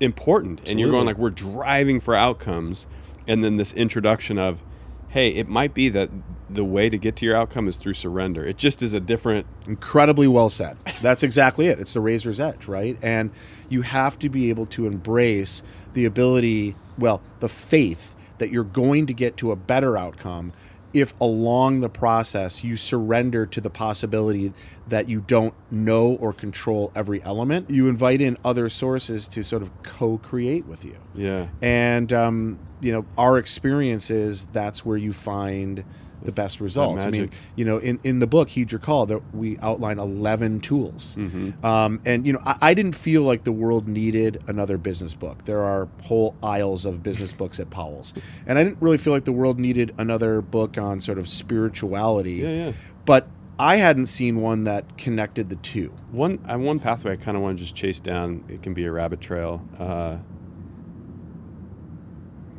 important, 0.00 0.60
and 0.66 0.80
you're 0.80 0.90
going 0.90 1.06
like 1.06 1.18
we're 1.18 1.30
driving 1.30 2.00
for 2.00 2.14
outcomes, 2.14 2.86
and 3.26 3.42
then 3.44 3.56
this 3.56 3.72
introduction 3.72 4.38
of, 4.38 4.62
hey, 5.08 5.30
it 5.30 5.48
might 5.48 5.72
be 5.72 5.88
that 5.88 6.10
the 6.48 6.64
way 6.64 6.88
to 6.88 6.98
get 6.98 7.16
to 7.16 7.24
your 7.24 7.34
outcome 7.34 7.66
is 7.66 7.76
through 7.76 7.94
surrender. 7.94 8.44
It 8.44 8.56
just 8.56 8.82
is 8.82 8.92
a 8.92 9.00
different. 9.00 9.46
Incredibly 9.66 10.28
well 10.28 10.48
said. 10.48 10.76
That's 11.02 11.22
exactly 11.22 11.68
it. 11.68 11.80
It's 11.80 11.92
the 11.92 12.00
razor's 12.00 12.40
edge, 12.40 12.68
right? 12.68 12.98
And 13.02 13.30
you 13.68 13.82
have 13.82 14.18
to 14.20 14.28
be 14.28 14.50
able 14.50 14.66
to 14.66 14.86
embrace 14.86 15.62
the 15.92 16.04
ability, 16.04 16.76
well, 16.98 17.22
the 17.40 17.48
faith 17.48 18.14
that 18.38 18.50
you're 18.50 18.64
going 18.64 19.06
to 19.06 19.14
get 19.14 19.36
to 19.38 19.50
a 19.50 19.56
better 19.56 19.96
outcome 19.96 20.52
if 20.96 21.12
along 21.20 21.80
the 21.80 21.90
process 21.90 22.64
you 22.64 22.74
surrender 22.74 23.44
to 23.44 23.60
the 23.60 23.68
possibility 23.68 24.50
that 24.88 25.10
you 25.10 25.20
don't 25.20 25.52
know 25.70 26.14
or 26.14 26.32
control 26.32 26.90
every 26.96 27.22
element. 27.22 27.68
You 27.68 27.88
invite 27.88 28.22
in 28.22 28.38
other 28.42 28.70
sources 28.70 29.28
to 29.28 29.42
sort 29.42 29.60
of 29.60 29.70
co 29.82 30.16
create 30.16 30.64
with 30.64 30.86
you. 30.86 30.96
Yeah. 31.14 31.48
And, 31.60 32.12
um, 32.14 32.58
you 32.80 32.92
know, 32.92 33.04
our 33.18 33.36
experience 33.36 34.10
is 34.10 34.46
that's 34.46 34.86
where 34.86 34.96
you 34.96 35.12
find 35.12 35.84
the 36.26 36.32
best 36.32 36.60
results. 36.60 37.06
I 37.06 37.10
mean, 37.10 37.30
you 37.54 37.64
know, 37.64 37.78
in, 37.78 37.98
in 38.04 38.18
the 38.18 38.26
book, 38.26 38.50
Heed 38.50 38.72
Your 38.72 38.78
Call, 38.78 39.06
that 39.06 39.34
we 39.34 39.58
outline 39.58 39.98
11 39.98 40.60
tools. 40.60 41.16
Mm-hmm. 41.16 41.64
Um, 41.64 42.00
and, 42.04 42.26
you 42.26 42.32
know, 42.32 42.42
I, 42.44 42.56
I 42.60 42.74
didn't 42.74 42.94
feel 42.94 43.22
like 43.22 43.44
the 43.44 43.52
world 43.52 43.88
needed 43.88 44.42
another 44.46 44.76
business 44.78 45.14
book. 45.14 45.44
There 45.44 45.62
are 45.62 45.88
whole 46.04 46.36
aisles 46.42 46.84
of 46.84 47.02
business 47.02 47.32
books 47.32 47.58
at 47.58 47.70
Powell's. 47.70 48.12
And 48.46 48.58
I 48.58 48.64
didn't 48.64 48.82
really 48.82 48.98
feel 48.98 49.12
like 49.12 49.24
the 49.24 49.32
world 49.32 49.58
needed 49.58 49.94
another 49.96 50.42
book 50.42 50.76
on 50.76 51.00
sort 51.00 51.18
of 51.18 51.28
spirituality. 51.28 52.34
Yeah, 52.34 52.48
yeah. 52.48 52.72
But 53.04 53.28
I 53.58 53.76
hadn't 53.76 54.06
seen 54.06 54.40
one 54.40 54.64
that 54.64 54.98
connected 54.98 55.48
the 55.48 55.56
two. 55.56 55.94
One, 56.10 56.40
I 56.44 56.56
one 56.56 56.78
pathway 56.78 57.12
I 57.12 57.16
kind 57.16 57.36
of 57.36 57.42
want 57.42 57.56
to 57.56 57.64
just 57.64 57.74
chase 57.74 58.00
down. 58.00 58.44
It 58.48 58.62
can 58.62 58.74
be 58.74 58.84
a 58.84 58.92
rabbit 58.92 59.20
trail. 59.20 59.66
Uh, 59.78 60.18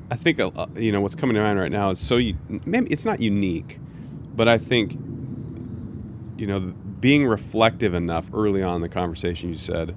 I 0.10 0.16
think 0.16 0.40
uh, 0.40 0.68
you 0.76 0.92
know 0.92 1.02
what's 1.02 1.16
coming 1.16 1.36
to 1.36 1.42
mind 1.42 1.60
right 1.60 1.72
now 1.72 1.90
is 1.90 2.00
so 2.00 2.18
you, 2.18 2.38
maybe 2.66 2.90
it's 2.90 3.06
not 3.06 3.20
unique, 3.20 3.80
but 4.36 4.48
I 4.48 4.58
think 4.58 4.94
you 6.38 6.48
know 6.48 6.60
being 7.00 7.28
reflective 7.28 7.94
enough 7.94 8.30
early 8.34 8.64
on 8.64 8.78
in 8.78 8.82
the 8.82 8.90
conversation. 8.90 9.50
You 9.50 9.56
said, 9.56 9.96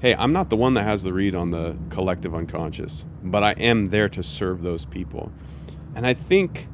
"Hey, 0.00 0.14
I'm 0.14 0.32
not 0.32 0.50
the 0.50 0.56
one 0.56 0.74
that 0.74 0.82
has 0.82 1.04
the 1.04 1.12
read 1.12 1.34
on 1.34 1.50
the 1.50 1.76
collective 1.90 2.34
unconscious, 2.34 3.04
but 3.22 3.44
I 3.44 3.52
am 3.52 3.86
there 3.86 4.08
to 4.08 4.22
serve 4.22 4.62
those 4.62 4.84
people," 4.84 5.30
and 5.94 6.06
I 6.06 6.14
think 6.14 6.68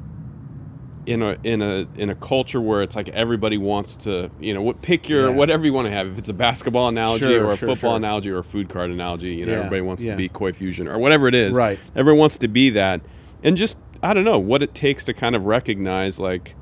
in 1.07 1.21
a 1.23 1.37
in 1.43 1.61
a 1.61 1.87
in 1.95 2.09
a 2.09 2.15
culture 2.15 2.59
where 2.59 2.81
it's 2.81 2.95
like 2.95 3.07
everybody 3.09 3.57
wants 3.57 3.95
to 3.95 4.29
you 4.39 4.53
know 4.53 4.61
what 4.61 4.81
pick 4.81 5.07
your 5.07 5.29
Yeah. 5.29 5.35
whatever 5.35 5.65
you 5.65 5.71
want 5.73 5.85
to 5.87 5.91
have 5.91 6.07
if 6.07 6.17
it's 6.17 6.29
a 6.29 6.33
basketball 6.33 6.89
analogy 6.89 7.25
Sure, 7.25 7.45
or 7.45 7.53
a 7.53 7.57
sure, 7.57 7.69
football 7.69 7.91
sure. 7.91 7.95
analogy 7.97 8.29
or 8.29 8.39
a 8.39 8.43
food 8.43 8.67
card 8.69 8.91
analogy 8.91 9.33
you 9.35 9.45
know 9.45 9.53
Yeah, 9.53 9.57
everybody 9.59 9.81
wants 9.81 10.03
yeah. 10.03 10.11
to 10.11 10.17
be 10.17 10.27
koi 10.27 10.51
fusion 10.51 10.87
or 10.87 10.99
whatever 10.99 11.27
it 11.27 11.33
is 11.35 11.55
Right. 11.55 11.79
everyone 11.95 12.19
wants 12.19 12.37
to 12.39 12.47
be 12.49 12.69
that 12.71 13.01
and 13.41 13.55
just 13.55 13.77
I 14.03 14.13
don't 14.13 14.25
know 14.25 14.37
what 14.37 14.61
it 14.61 14.75
takes 14.75 15.05
to 15.05 15.13
kind 15.13 15.35
of 15.35 15.45
recognize 15.45 16.19
like 16.19 16.55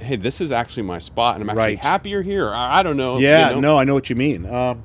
hey 0.00 0.16
this 0.16 0.40
is 0.40 0.50
actually 0.50 0.84
my 0.84 0.98
spot 0.98 1.34
and 1.34 1.44
I'm 1.44 1.50
actually 1.50 1.62
Right. 1.76 1.78
happier 1.84 2.22
here 2.22 2.48
I, 2.54 2.78
I 2.80 2.82
don't 2.82 2.96
know 2.96 3.18
you 3.18 3.26
Yeah, 3.28 3.50
know? 3.50 3.60
no, 3.60 3.78
I 3.78 3.84
know 3.84 3.92
what 3.94 4.08
you 4.08 4.16
mean. 4.16 4.46
Um, 4.46 4.82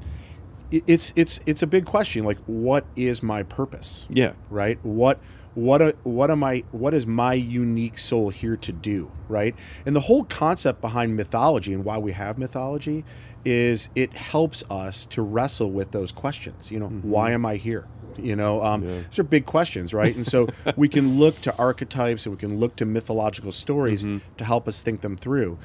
it's 0.72 1.14
it's 1.16 1.40
it's 1.46 1.62
a 1.64 1.68
big 1.68 1.86
question. 1.86 2.26
Like, 2.26 2.40
what 2.48 2.86
is 2.98 3.24
my 3.24 3.44
purpose? 3.44 4.06
yeah 4.10 4.34
Right. 4.50 4.78
What 4.84 5.20
what 5.56 5.82
a, 5.82 5.96
what 6.04 6.30
am 6.30 6.44
I? 6.44 6.64
What 6.72 6.94
is 6.94 7.08
my 7.08 7.34
unique 7.34 7.98
soul 7.98 8.30
here 8.30 8.56
to 8.58 8.72
do? 8.72 9.12
Right. 9.28 9.56
And 9.86 9.96
the 9.96 10.02
whole 10.02 10.24
concept 10.26 10.82
behind 10.82 11.16
mythology 11.16 11.74
and 11.74 11.84
why 11.84 11.98
we 11.98 12.12
have 12.12 12.38
mythology 12.38 13.04
is 13.44 13.90
it 13.96 14.14
helps 14.14 14.64
us 14.70 15.06
to 15.08 15.22
wrestle 15.22 15.72
with 15.72 15.92
those 15.92 16.12
questions. 16.12 16.72
You 16.72 16.80
know, 16.80 16.88
why 16.90 17.32
am 17.32 17.46
I 17.46 17.56
here? 17.56 17.88
You 18.18 18.36
know, 18.36 18.64
um, 18.64 18.84
Yeah. 18.84 19.00
these 19.10 19.20
are 19.20 19.24
big 19.24 19.46
questions, 19.46 19.94
right? 19.94 20.16
And 20.16 20.26
so 20.26 20.48
we 20.76 20.88
can 20.88 21.20
look 21.20 21.42
to 21.42 21.56
archetypes 21.58 22.26
and 22.26 22.34
we 22.36 22.40
can 22.40 22.60
look 22.60 22.76
to 22.78 22.86
mythological 22.86 23.52
stories 23.52 24.06
to 24.38 24.44
help 24.46 24.68
us 24.68 24.82
think 24.82 25.02
them 25.02 25.16
through. 25.18 25.58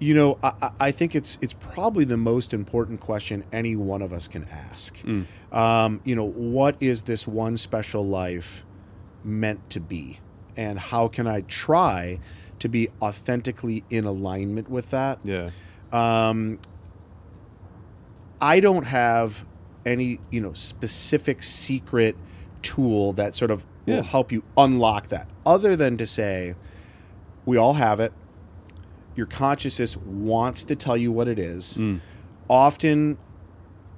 You 0.00 0.14
know, 0.14 0.38
I, 0.42 0.52
I- 0.62 0.70
I 0.80 0.90
think 0.92 1.14
it's 1.16 1.38
it's 1.40 1.54
probably 1.54 2.04
the 2.04 2.16
most 2.16 2.54
important 2.54 3.00
question 3.00 3.44
any 3.52 3.74
one 3.76 4.00
of 4.00 4.12
us 4.12 4.28
can 4.28 4.44
ask. 4.44 4.96
Um, 5.52 6.00
you 6.04 6.14
know, 6.14 6.24
what 6.26 6.76
is 6.80 7.02
this 7.02 7.26
one 7.26 7.56
special 7.56 8.06
life 8.06 8.64
meant 9.24 9.68
to 9.70 9.80
be, 9.80 10.20
and 10.56 10.78
how 10.78 11.08
can 11.08 11.26
I 11.26 11.42
try 11.42 12.20
to 12.58 12.68
be 12.68 12.88
authentically 13.00 13.84
in 13.90 14.04
alignment 14.04 14.68
with 14.68 14.90
that? 14.90 15.18
yeah 15.24 15.48
Um, 15.92 16.58
I 18.40 18.60
don't 18.60 18.84
have 18.84 19.44
any, 19.86 20.20
you 20.30 20.40
know, 20.40 20.52
specific 20.52 21.42
secret 21.42 22.16
tool 22.62 23.12
that 23.14 23.34
sort 23.34 23.50
of 23.50 23.64
Yeah. 23.86 23.96
will 23.96 24.02
help 24.02 24.30
you 24.32 24.42
unlock 24.56 25.08
that, 25.08 25.28
other 25.46 25.74
than 25.76 25.96
to 25.96 26.06
say, 26.06 26.54
we 27.46 27.56
all 27.56 27.74
have 27.74 28.00
it. 28.00 28.12
Your 29.16 29.26
consciousness 29.26 29.96
wants 29.96 30.62
to 30.64 30.76
tell 30.76 30.96
you 30.96 31.10
what 31.10 31.26
it 31.26 31.38
is. 31.38 31.80
Often, 32.50 33.18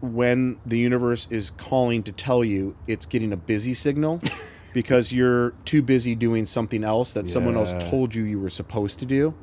when 0.01 0.59
the 0.65 0.79
universe 0.79 1.27
is 1.31 1.51
calling 1.51 2.03
to 2.05 2.13
tell 2.13 2.43
you, 2.43 2.75
it's 2.87 3.05
getting 3.07 3.33
a 3.33 3.37
busy 3.37 3.75
signal 3.75 4.21
because 4.73 5.13
you're 5.13 5.51
too 5.65 5.83
busy 5.83 6.15
doing 6.15 6.47
something 6.47 6.85
else 6.85 7.13
that 7.13 7.29
someone 7.29 7.57
else 7.57 7.73
told 7.91 8.15
you 8.15 8.25
you 8.25 8.39
were 8.39 8.51
supposed 8.51 8.99
to 9.01 9.07
do. 9.07 9.35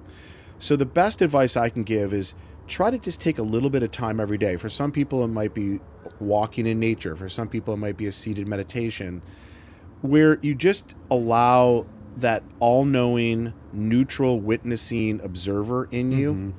So 0.59 0.75
the 0.75 0.85
best 0.85 1.21
advice 1.21 1.57
I 1.57 1.69
can 1.69 1.83
give 1.83 2.13
is 2.13 2.33
try 2.67 2.89
to 2.91 2.97
just 2.97 3.21
take 3.21 3.37
a 3.37 3.43
little 3.43 3.69
bit 3.69 3.83
of 3.83 3.91
time 3.91 4.19
every 4.19 4.37
day. 4.37 4.55
For 4.57 4.69
some 4.69 4.91
people, 4.91 5.23
it 5.23 5.27
might 5.27 5.53
be 5.53 5.79
walking 6.19 6.65
in 6.65 6.79
nature. 6.79 7.15
For 7.15 7.29
some 7.29 7.47
people, 7.47 7.73
it 7.73 7.77
might 7.77 7.97
be 7.97 8.05
a 8.05 8.11
seated 8.11 8.47
meditation, 8.47 9.21
where 10.01 10.39
you 10.41 10.55
just 10.55 10.95
allow 11.11 11.85
that 12.17 12.43
all-knowing, 12.59 13.53
neutral, 13.71 14.39
witnessing 14.39 15.21
observer 15.21 15.87
in 15.91 16.11
you 16.11 16.53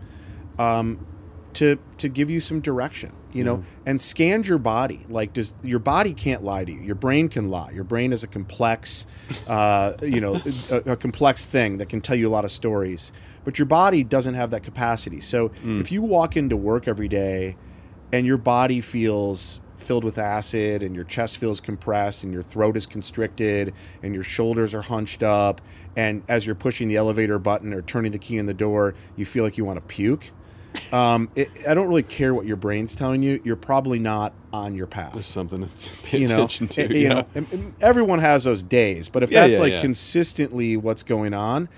um, 0.59 1.07
to 1.55 1.79
to 1.97 2.09
give 2.09 2.31
you 2.31 2.41
some 2.41 2.61
direction. 2.61 3.13
You 3.33 3.45
know, 3.45 3.65
and 3.85 4.01
scan 4.01 4.43
your 4.45 4.59
body. 4.59 5.01
Like, 5.09 5.33
does 5.35 5.55
your 5.63 5.79
body 5.79 6.15
can't 6.15 6.43
lie 6.43 6.65
to 6.65 6.73
you? 6.73 6.81
Your 6.81 6.95
brain 6.95 7.29
can 7.29 7.51
lie. 7.51 7.71
Your 7.71 7.85
brain 7.85 8.13
is 8.13 8.23
a 8.23 8.27
complex, 8.27 9.07
uh, 9.47 9.95
you 10.03 10.21
know, 10.21 10.41
a, 10.71 10.93
a 10.93 10.97
complex 10.97 11.45
thing 11.45 11.79
that 11.79 11.89
can 11.89 12.01
tell 12.01 12.17
you 12.17 12.27
a 12.29 12.31
lot 12.31 12.45
of 12.45 12.51
stories. 12.51 13.13
But 13.45 13.59
your 13.59 13.67
body 13.67 14.03
doesn't 14.03 14.35
have 14.35 14.51
that 14.51 14.63
capacity. 14.63 15.21
So 15.21 15.51
if 15.65 15.93
you 15.93 16.03
walk 16.03 16.37
into 16.37 16.57
work 16.57 16.89
every 16.89 17.09
day, 17.09 17.57
and 18.13 18.27
your 18.27 18.39
body 18.39 18.81
feels 18.81 19.61
filled 19.77 20.05
with 20.05 20.19
acid 20.19 20.83
and 20.83 20.95
your 20.95 21.05
chest 21.05 21.39
feels 21.39 21.61
compressed 21.61 22.25
and 22.25 22.33
your 22.33 22.43
throat 22.43 22.77
is 22.77 22.85
constricted 22.85 23.73
and 24.03 24.13
your 24.13 24.25
shoulders 24.25 24.75
are 24.75 24.83
hunched 24.83 25.23
up 25.23 25.61
and 25.97 26.23
as 26.29 26.45
you're 26.45 26.55
pushing 26.55 26.89
the 26.89 26.97
elevator 26.97 27.39
button 27.39 27.73
or 27.73 27.81
turning 27.83 28.11
the 28.11 28.19
key 28.19 28.37
in 28.37 28.47
the 28.47 28.55
door 28.55 28.95
you 29.17 29.25
feel 29.25 29.45
like 29.45 29.57
you 29.57 29.65
want 29.65 29.77
to 29.77 29.95
puke 29.95 30.31
um, 30.93 31.29
it, 31.35 31.49
i 31.69 31.75
don't 31.75 31.89
really 31.89 32.03
care 32.03 32.35
what 32.35 32.47
your 32.47 32.57
brain's 32.57 32.95
telling 32.95 33.23
you 33.23 33.41
you're 33.45 33.57
probably 33.57 33.99
not 33.99 34.33
on 34.53 34.75
your 34.75 34.87
path. 34.87 35.13
there's 35.15 35.27
something 35.27 35.69
to 35.69 35.91
pay 36.03 36.19
you 36.19 36.29
know, 36.29 36.37
attention 36.37 36.69
to 36.69 36.83
eh, 36.85 36.89
you 36.93 37.01
yeah. 37.03 37.09
know 37.09 37.27
and- 37.35 37.47
and 37.53 37.75
everyone 37.81 38.19
has 38.19 38.45
those 38.45 38.63
days 38.63 39.09
but 39.09 39.23
if 39.23 39.31
Yeah, 39.31 39.47
that's 39.47 39.55
yeah, 39.59 39.75
like 39.75 39.81
consistently 39.81 40.77
what's 40.77 41.03
going 41.03 41.35
on 41.35 41.69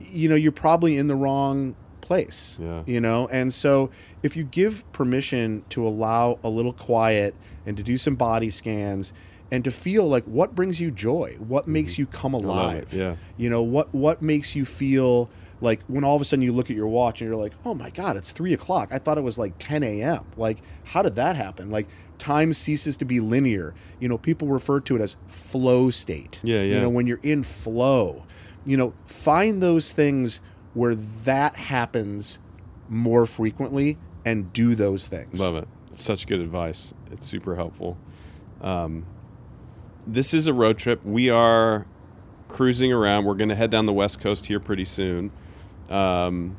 you 0.00 0.28
know 0.28 0.34
you're 0.34 0.52
probably 0.52 0.96
in 0.96 1.06
the 1.08 1.14
wrong 1.14 1.74
place 2.00 2.58
Yeah. 2.60 2.82
you 2.86 3.00
know 3.00 3.28
and 3.28 3.52
so 3.54 3.90
if 4.22 4.36
you 4.36 4.44
give 4.44 4.90
permission 4.92 5.64
to 5.70 5.86
allow 5.86 6.38
a 6.42 6.48
little 6.48 6.72
quiet 6.72 7.34
and 7.66 7.76
to 7.76 7.82
do 7.82 7.96
some 7.96 8.16
body 8.16 8.50
scans 8.50 9.12
and 9.52 9.64
to 9.64 9.70
feel 9.70 10.08
like 10.08 10.24
what 10.24 10.54
brings 10.54 10.80
you 10.80 10.90
joy 10.90 11.36
what 11.38 11.66
makes 11.68 11.98
you 11.98 12.06
come 12.06 12.32
Mm-hmm. 12.32 12.48
it, 12.48 12.52
alive 12.52 12.92
yeah. 12.94 13.16
you 13.36 13.50
know 13.50 13.62
what 13.62 13.92
what 13.94 14.22
makes 14.22 14.54
you 14.56 14.64
feel 14.64 15.28
like 15.60 15.82
when 15.88 16.04
all 16.04 16.16
of 16.16 16.22
a 16.22 16.24
sudden 16.24 16.42
you 16.42 16.52
look 16.52 16.70
at 16.70 16.76
your 16.76 16.86
watch 16.88 17.20
and 17.20 17.28
you're 17.28 17.36
like 17.40 17.52
oh 17.64 17.74
my 17.74 17.90
god 17.90 18.16
it's 18.16 18.32
three 18.32 18.52
o'clock 18.52 18.88
i 18.92 18.98
thought 18.98 19.18
it 19.18 19.22
was 19.22 19.36
like 19.38 19.54
10 19.58 19.82
a.m 19.82 20.24
like 20.36 20.58
how 20.84 21.02
did 21.02 21.14
that 21.16 21.36
happen 21.36 21.70
like 21.70 21.86
time 22.18 22.52
ceases 22.52 22.96
to 22.96 23.04
be 23.04 23.20
linear 23.20 23.74
you 23.98 24.08
know 24.08 24.18
people 24.18 24.48
refer 24.48 24.80
to 24.80 24.96
it 24.96 25.00
as 25.02 25.16
flow 25.26 25.90
state 25.90 26.40
Yeah, 26.42 26.62
yeah. 26.62 26.74
you 26.76 26.80
know 26.80 26.88
when 26.88 27.06
you're 27.06 27.20
in 27.22 27.42
flow 27.42 28.24
you 28.64 28.76
know 28.76 28.94
find 29.06 29.62
those 29.62 29.92
things 29.92 30.40
where 30.74 30.94
that 30.94 31.56
happens 31.56 32.38
more 32.88 33.26
frequently 33.26 33.98
and 34.24 34.52
do 34.52 34.74
those 34.74 35.06
things 35.06 35.38
Love 35.40 35.56
it. 35.56 35.68
It's 35.92 36.02
such 36.02 36.26
good 36.26 36.40
advice. 36.40 36.94
It's 37.10 37.26
super 37.26 37.56
helpful. 37.56 37.98
Um, 38.60 39.04
this 40.06 40.32
is 40.34 40.46
a 40.46 40.54
road 40.54 40.78
trip. 40.78 41.04
We 41.04 41.28
are 41.30 41.86
cruising 42.48 42.92
around. 42.92 43.24
We're 43.24 43.34
going 43.34 43.48
to 43.48 43.54
head 43.56 43.70
down 43.70 43.86
the 43.86 43.92
West 43.92 44.20
Coast 44.20 44.46
here 44.46 44.60
pretty 44.60 44.84
soon. 44.84 45.30
Um, 45.90 46.56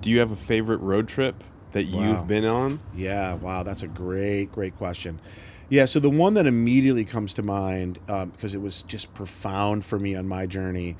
do 0.00 0.10
you 0.10 0.18
have 0.18 0.30
a 0.30 0.36
favorite 0.36 0.78
road 0.78 1.08
trip 1.08 1.42
that 1.72 1.88
Wow. 1.88 2.02
you've 2.02 2.26
been 2.26 2.44
on? 2.44 2.80
Yeah, 2.94 3.34
wow, 3.34 3.62
that's 3.62 3.82
a 3.82 3.88
great, 3.88 4.52
great 4.52 4.76
question. 4.76 5.20
Yeah, 5.68 5.84
so 5.84 6.00
the 6.00 6.10
one 6.10 6.34
that 6.34 6.46
immediately 6.46 7.04
comes 7.04 7.34
to 7.34 7.42
mind 7.42 7.98
um, 8.08 8.30
because 8.30 8.54
it 8.54 8.62
was 8.62 8.82
just 8.82 9.12
profound 9.14 9.84
for 9.84 9.98
me 9.98 10.14
on 10.14 10.26
my 10.26 10.46
journey. 10.46 10.96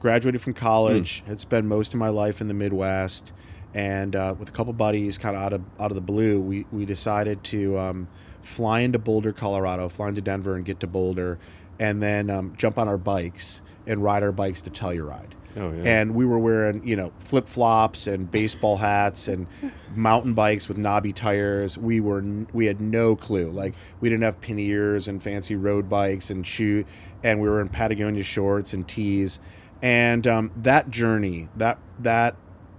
Graduated 0.00 0.40
from 0.40 0.52
college, 0.52 1.24
had 1.26 1.40
spent 1.40 1.66
most 1.66 1.92
of 1.92 1.98
my 1.98 2.08
life 2.08 2.40
in 2.40 2.46
the 2.46 2.54
Midwest, 2.54 3.32
and 3.74 4.14
uh, 4.14 4.34
with 4.38 4.48
a 4.48 4.52
couple 4.52 4.72
buddies, 4.72 5.18
kind 5.18 5.34
of 5.36 5.42
out 5.42 5.52
of 5.52 5.62
out 5.80 5.90
of 5.90 5.96
the 5.96 6.00
blue, 6.00 6.40
we 6.40 6.66
we 6.70 6.84
decided 6.84 7.42
to 7.44 7.76
um, 7.78 8.08
fly 8.40 8.80
into 8.80 9.00
Boulder, 9.00 9.32
Colorado, 9.32 9.88
fly 9.88 10.08
into 10.08 10.20
Denver, 10.20 10.54
and 10.54 10.64
get 10.64 10.78
to 10.80 10.86
Boulder, 10.86 11.40
and 11.80 12.00
then 12.00 12.30
um, 12.30 12.54
jump 12.56 12.78
on 12.78 12.86
our 12.86 12.98
bikes 12.98 13.60
and 13.88 14.00
ride 14.02 14.22
our 14.22 14.30
bikes 14.30 14.60
to 14.62 14.70
Telluride 14.70 15.32
Oh, 15.56 15.72
yeah. 15.72 15.82
and 15.84 16.14
we 16.14 16.24
were 16.26 16.38
wearing 16.38 16.86
you 16.86 16.96
know 16.96 17.12
flip 17.18 17.48
flops 17.48 18.06
and 18.06 18.30
baseball 18.30 18.76
hats 18.76 19.28
and 19.28 19.46
mountain 19.94 20.34
bikes 20.34 20.68
with 20.68 20.78
knobby 20.78 21.12
tires. 21.12 21.78
We 21.78 22.00
were 22.00 22.22
we 22.52 22.66
had 22.66 22.80
no 22.80 23.16
clue. 23.16 23.50
Like 23.50 23.74
we 24.00 24.08
didn't 24.08 24.24
have 24.24 24.40
panniers 24.40 25.08
and 25.08 25.22
fancy 25.22 25.56
road 25.56 25.88
bikes 25.88 26.30
and 26.30 26.46
shoe, 26.46 26.84
and 27.22 27.40
we 27.40 27.48
were 27.48 27.60
in 27.60 27.68
Patagonia 27.68 28.22
shorts 28.22 28.72
and 28.72 28.86
tees. 28.86 29.40
And 29.80 30.26
um, 30.26 30.50
that 30.56 30.90
journey, 30.90 31.48
that 31.56 31.78
that 32.00 32.36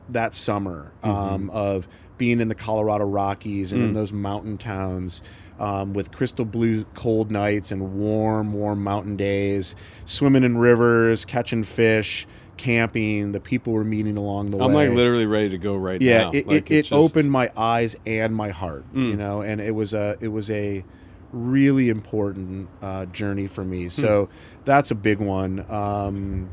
that 0.09 0.35
summer 0.35 0.91
um, 1.03 1.49
of 1.51 1.87
being 2.17 2.41
in 2.41 2.49
the 2.49 2.55
Colorado 2.55 3.05
Rockies 3.05 3.71
and 3.71 3.81
in 3.81 3.93
those 3.93 4.11
mountain 4.11 4.57
towns 4.57 5.21
um, 5.59 5.93
with 5.93 6.11
crystal 6.11 6.45
blue 6.45 6.83
cold 6.93 7.31
nights 7.31 7.71
and 7.71 7.97
warm, 7.99 8.53
warm 8.53 8.83
mountain 8.83 9.15
days, 9.15 9.75
swimming 10.05 10.43
in 10.43 10.57
rivers, 10.57 11.25
catching 11.25 11.63
fish, 11.63 12.27
camping, 12.59 13.31
the 13.31 13.39
people 13.39 13.73
we're 13.73 13.83
meeting 13.83 14.17
along 14.17 14.47
the 14.47 14.57
way. 14.57 14.65
I'm 14.65 14.73
like 14.73 14.89
literally 14.91 15.25
ready 15.25 15.49
to 15.49 15.57
go 15.57 15.75
right 15.75 15.99
yeah, 15.99 16.25
now. 16.25 16.31
it, 16.33 16.45
Like, 16.47 16.69
it, 16.69 16.75
it 16.75 16.81
just- 16.85 16.91
opened 16.93 17.31
my 17.31 17.49
eyes 17.57 17.95
and 18.05 18.35
my 18.35 18.49
heart, 18.49 18.85
you 18.93 19.13
Mm. 19.13 19.17
know, 19.17 19.41
and 19.41 19.59
it 19.59 19.73
was 19.73 19.93
a 19.93 20.17
it 20.21 20.27
was 20.27 20.51
a 20.51 20.83
really 21.31 21.89
important 21.89 22.67
uh, 22.81 23.05
journey 23.07 23.47
for 23.47 23.63
me. 23.63 23.87
So 23.89 24.29
that's 24.65 24.91
a 24.91 24.95
big 24.95 25.19
one 25.19 25.65
um, 25.71 26.49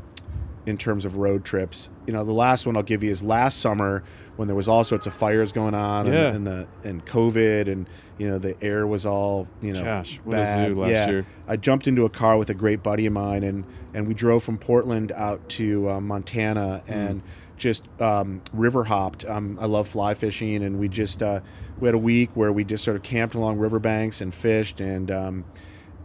in 0.67 0.77
terms 0.77 1.05
of 1.05 1.15
road 1.15 1.43
trips. 1.45 1.89
You 2.05 2.13
know, 2.13 2.23
the 2.25 2.33
last 2.33 2.65
one 2.65 2.75
I'll 2.75 2.83
give 2.83 3.03
you 3.03 3.09
is 3.09 3.23
last 3.23 3.59
summer 3.59 4.03
when 4.35 4.47
there 4.47 4.55
was 4.55 4.67
all 4.67 4.83
sorts 4.83 5.07
of 5.07 5.13
fires 5.13 5.51
going 5.51 5.73
on 5.73 6.05
Yeah. 6.07 6.27
and, 6.27 6.35
and 6.35 6.47
the 6.47 6.67
and 6.87 7.05
COVID 7.05 7.71
and 7.71 7.87
you 8.19 8.27
know 8.29 8.37
the 8.37 8.55
air 8.63 8.85
was 8.85 9.05
all 9.05 9.47
you 9.61 9.73
know 9.73 9.83
Gosh, 9.83 10.19
bad. 10.25 10.75
yeah. 10.75 11.09
year. 11.09 11.25
I 11.47 11.55
jumped 11.55 11.87
into 11.87 12.03
a 12.05 12.09
car 12.09 12.37
with 12.37 12.49
a 12.49 12.53
great 12.53 12.83
buddy 12.83 13.05
of 13.07 13.13
mine, 13.13 13.43
and 13.43 13.63
and 13.93 14.07
we 14.07 14.13
drove 14.13 14.43
from 14.43 14.57
Portland 14.57 15.11
out 15.13 15.47
to 15.49 15.89
uh, 15.89 16.01
Montana, 16.01 16.83
Hmm. 16.85 16.91
and 16.93 17.21
just 17.57 17.87
um, 17.99 18.41
river 18.53 18.83
hopped. 18.83 19.25
Um, 19.25 19.57
I 19.59 19.65
love 19.65 19.87
fly 19.87 20.13
fishing, 20.13 20.63
and 20.63 20.77
we 20.79 20.87
just 20.89 21.23
uh, 21.23 21.39
we 21.79 21.87
had 21.87 21.95
a 21.95 21.99
week 21.99 22.29
where 22.35 22.51
we 22.51 22.63
just 22.63 22.83
sort 22.83 22.97
of 22.97 23.03
camped 23.03 23.33
along 23.35 23.57
riverbanks 23.57 24.19
and 24.21 24.33
fished, 24.33 24.79
and 24.81 25.09
um, 25.09 25.45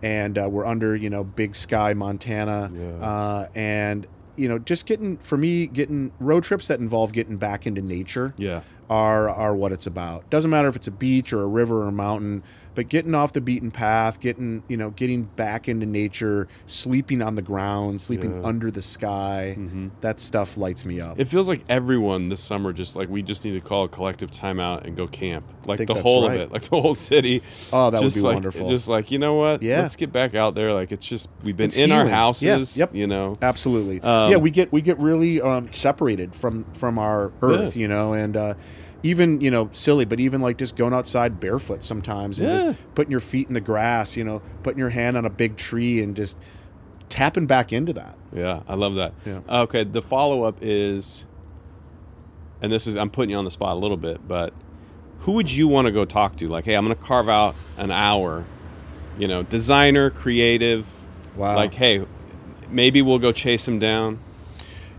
and 0.03 0.39
uh, 0.39 0.49
we're 0.49 0.65
under 0.67 0.95
you 0.97 1.11
know 1.11 1.25
Big 1.25 1.55
Sky, 1.55 1.93
Montana, 1.95 2.71
Yeah. 2.75 3.07
uh, 3.07 3.49
and 3.55 4.07
you 4.43 4.49
know 4.49 4.59
just 4.59 4.85
getting 4.87 5.17
for 5.19 5.37
me 5.39 5.67
getting 5.69 6.11
road 6.19 6.43
trips 6.45 6.67
that 6.69 6.81
involve 6.81 7.13
getting 7.13 7.37
back 7.37 7.67
into 7.67 7.81
nature 7.81 8.35
Yeah. 8.37 8.63
are 8.91 9.31
are 9.31 9.55
what 9.55 9.71
it's 9.73 9.87
about. 9.87 10.29
Doesn't 10.31 10.51
matter 10.51 10.67
if 10.69 10.75
it's 10.77 10.89
a 10.89 10.91
beach 10.93 11.33
or 11.33 11.43
a 11.43 11.47
river 11.47 11.85
or 11.85 11.89
a 11.89 11.93
mountain, 11.93 12.43
but 12.75 12.89
getting 12.89 13.15
off 13.15 13.33
the 13.33 13.41
beaten 13.41 13.71
path, 13.71 14.21
getting 14.21 14.63
you 14.69 14.77
know, 14.77 14.91
getting 14.91 15.25
back 15.25 15.69
into 15.69 15.87
nature, 15.87 16.49
sleeping 16.67 17.23
on 17.23 17.35
the 17.35 17.43
ground, 17.43 18.01
sleeping 18.01 18.37
Yeah. 18.41 18.49
under 18.49 18.71
the 18.71 18.83
sky. 18.83 19.57
Mhm. 19.59 19.91
That 20.01 20.21
stuff 20.21 20.57
lights 20.57 20.85
me 20.85 21.01
up. 21.01 21.19
It 21.21 21.27
feels 21.29 21.49
like 21.49 21.63
everyone 21.69 22.29
this 22.29 22.41
summer 22.41 22.73
just 22.73 22.97
like 22.97 23.09
we 23.09 23.23
just 23.23 23.45
need 23.45 23.53
to 23.53 23.61
call 23.61 23.85
a 23.85 23.89
collective 23.89 24.31
timeout 24.31 24.85
and 24.85 24.97
go 24.97 25.07
camp. 25.07 25.45
Like 25.67 25.87
the 25.87 25.95
whole 25.95 26.29
right. 26.29 26.35
of 26.35 26.41
it, 26.41 26.53
like 26.53 26.63
the 26.63 26.81
whole 26.81 26.95
city. 26.95 27.43
Oh, 27.73 27.91
that 27.91 28.03
would 28.03 28.15
be 28.15 28.21
like, 28.21 28.35
wonderful. 28.35 28.69
Just 28.71 28.89
like 28.89 29.11
you 29.11 29.19
know 29.19 29.35
what? 29.35 29.63
Yeah. 29.63 29.83
Let's 29.83 29.97
get 29.97 30.13
back 30.13 30.35
out 30.35 30.55
there. 30.55 30.73
Like 30.73 30.93
it's 30.93 31.07
just 31.07 31.29
we've 31.45 31.57
been 31.57 31.67
It's 31.67 31.77
in 31.77 31.93
our 31.93 31.99
healing. 31.99 32.11
Yeah, 32.11 32.17
houses. 32.17 32.77
yep. 32.77 32.95
You 32.95 33.07
know. 33.07 33.37
Absolutely. 33.43 34.01
Um, 34.01 34.31
yeah, 34.31 34.37
we 34.39 34.51
get 34.51 34.73
we 34.73 34.83
get 34.83 34.99
really 34.99 35.41
um, 35.41 35.73
separated 35.73 36.35
from 36.35 36.65
from 36.73 36.99
our 36.99 37.33
earth, 37.43 37.77
you 37.77 37.89
know, 37.89 38.13
and 38.13 38.37
uh, 38.37 38.55
even 39.03 39.41
you 39.41 39.51
know 39.51 39.69
silly, 39.73 40.05
but 40.05 40.21
even 40.21 40.41
like 40.41 40.59
just 40.59 40.77
going 40.77 40.93
outside 40.95 41.41
barefoot 41.41 41.83
sometimes 41.83 42.39
and 42.39 42.49
Yeah. 42.49 42.57
just 42.73 42.95
putting 42.95 43.11
your 43.11 43.21
feet 43.21 43.49
in 43.49 43.55
the 43.55 43.61
grass, 43.61 44.17
you 44.17 44.25
know, 44.25 44.43
putting 44.63 44.79
your 44.79 44.91
hand 44.91 45.17
on 45.17 45.25
a 45.25 45.31
big 45.31 45.57
tree 45.57 46.01
and 46.03 46.15
just 46.17 46.39
tapping 47.09 47.47
back 47.47 47.73
into 47.73 47.93
that. 47.93 48.17
Yeah, 48.33 48.61
I 48.69 48.75
love 48.75 48.95
that. 48.95 49.13
Yeah. 49.27 49.41
Uh, 49.49 49.63
okay, 49.63 49.85
the 49.85 50.01
follow 50.03 50.45
up 50.45 50.57
is, 50.61 51.27
and 52.61 52.71
this 52.73 52.87
is 52.87 52.97
I'm 52.97 53.11
putting 53.11 53.31
you 53.31 53.37
on 53.37 53.45
the 53.45 53.51
spot 53.51 53.77
a 53.77 53.79
little 53.79 53.97
bit, 53.97 54.27
but 54.27 54.55
who 55.21 55.33
would 55.33 55.51
you 55.53 55.69
want 55.69 55.87
to 55.87 55.93
go 55.93 56.05
talk 56.05 56.37
to? 56.37 56.49
Like, 56.49 56.65
hey, 56.65 56.75
I'm 56.75 56.85
going 56.85 56.97
to 56.97 57.03
carve 57.03 57.29
out 57.29 57.55
an 57.77 57.91
hour. 57.91 58.45
You 59.19 59.29
know, 59.29 59.43
designer, 59.43 60.11
creative. 60.11 60.87
Wow. 61.37 61.55
Like, 61.55 61.75
hey, 61.75 62.07
maybe 62.71 63.03
we'll 63.03 63.19
go 63.19 63.31
chase 63.31 63.69
him 63.69 63.79
down. 63.79 64.19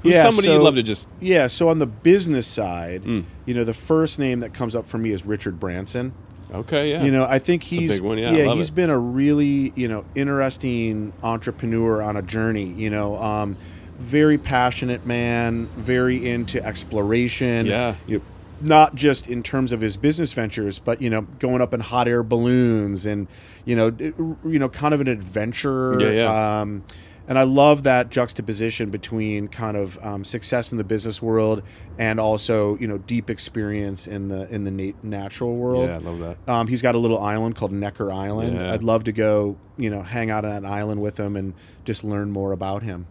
Who's 0.04 0.14
Yeah, 0.14 0.22
somebody 0.24 0.48
so- 0.48 0.54
you'd 0.54 0.62
love 0.64 0.76
to 0.76 0.84
just. 0.84 1.08
Yeah, 1.20 1.48
so 1.48 1.70
on 1.70 1.80
the 1.80 1.86
business 1.88 2.46
side, 2.46 3.04
Mm. 3.04 3.24
you 3.46 3.54
know, 3.54 3.64
the 3.64 3.74
first 3.74 4.20
name 4.20 4.40
that 4.42 4.54
comes 4.54 4.76
up 4.76 4.88
for 4.88 4.98
me 4.98 5.12
is 5.12 5.26
Richard 5.26 5.60
Branson. 5.60 6.14
Okay, 6.54 6.92
yeah. 6.92 7.04
You 7.04 7.10
know, 7.10 7.26
I 7.28 7.40
think 7.40 7.64
a 7.64 7.66
he's 7.66 7.94
big 7.94 8.02
one, 8.02 8.18
yeah, 8.20 8.30
love 8.46 8.58
he's 8.58 8.70
it. 8.70 8.76
been 8.76 8.92
a 8.92 8.98
really 9.00 9.74
you 9.76 9.88
know 9.88 10.04
interesting 10.14 11.12
entrepreneur 11.24 12.02
on 12.04 12.16
a 12.16 12.22
journey. 12.22 12.66
You 12.78 12.90
know, 12.92 13.18
um, 13.22 13.58
very 13.98 14.38
passionate 14.38 15.06
man, 15.06 15.68
very 15.78 16.30
into 16.30 16.64
exploration. 16.64 17.66
Yeah. 17.66 17.96
you 18.06 18.18
know, 18.18 18.24
not 18.62 18.94
just 18.96 19.28
in 19.28 19.42
terms 19.44 19.72
of 19.72 19.82
his 19.82 19.98
business 19.98 20.32
ventures, 20.32 20.78
but 20.80 21.02
you 21.02 21.10
know, 21.10 21.22
going 21.40 21.62
up 21.62 21.74
in 21.74 21.80
hot 21.80 22.08
air 22.08 22.22
balloons 22.24 23.06
and 23.06 23.28
you 23.66 23.76
know, 23.76 23.92
you 24.00 24.60
know, 24.60 24.70
kind 24.70 24.94
of 24.94 25.02
an 25.02 25.08
adventure. 25.08 25.96
Yeah, 26.00 26.12
yeah. 26.12 26.62
Um, 26.62 26.84
and 27.28 27.40
I 27.40 27.44
love 27.44 27.84
that 27.84 28.10
juxtaposition 28.10 28.90
between 28.90 29.48
kind 29.48 29.78
of 29.78 30.04
um, 30.04 30.26
success 30.26 30.72
in 30.72 30.78
the 30.78 30.84
business 30.84 31.22
world 31.22 31.64
and 31.98 32.20
also 32.20 32.78
you 32.78 32.88
know 32.88 32.98
deep 32.98 33.30
experience 33.30 34.08
in 34.08 34.28
the 34.28 34.48
in 34.54 34.64
the 34.64 34.72
nat- 34.72 35.04
natural 35.04 35.56
world. 35.56 35.88
yeah, 35.88 35.96
I 35.96 36.00
love 36.00 36.20
that. 36.20 36.38
Um, 36.48 36.68
he's 36.68 36.82
got 36.82 36.96
a 36.96 37.00
little 37.00 37.20
island 37.20 37.56
called 37.56 37.72
Necker 37.72 38.12
Island. 38.12 38.56
Yeah. 38.56 38.74
I'd 38.74 38.84
love 38.84 39.06
to 39.06 39.12
go, 39.12 39.58
you 39.78 39.90
know, 39.90 40.04
hang 40.04 40.30
out 40.30 40.46
on 40.46 40.52
that 40.52 40.68
island 40.68 41.02
with 41.02 41.20
him 41.20 41.36
and 41.36 41.54
just 41.86 42.04
learn 42.04 42.32
more 42.32 42.52
about 42.52 42.84
him. 42.84 43.08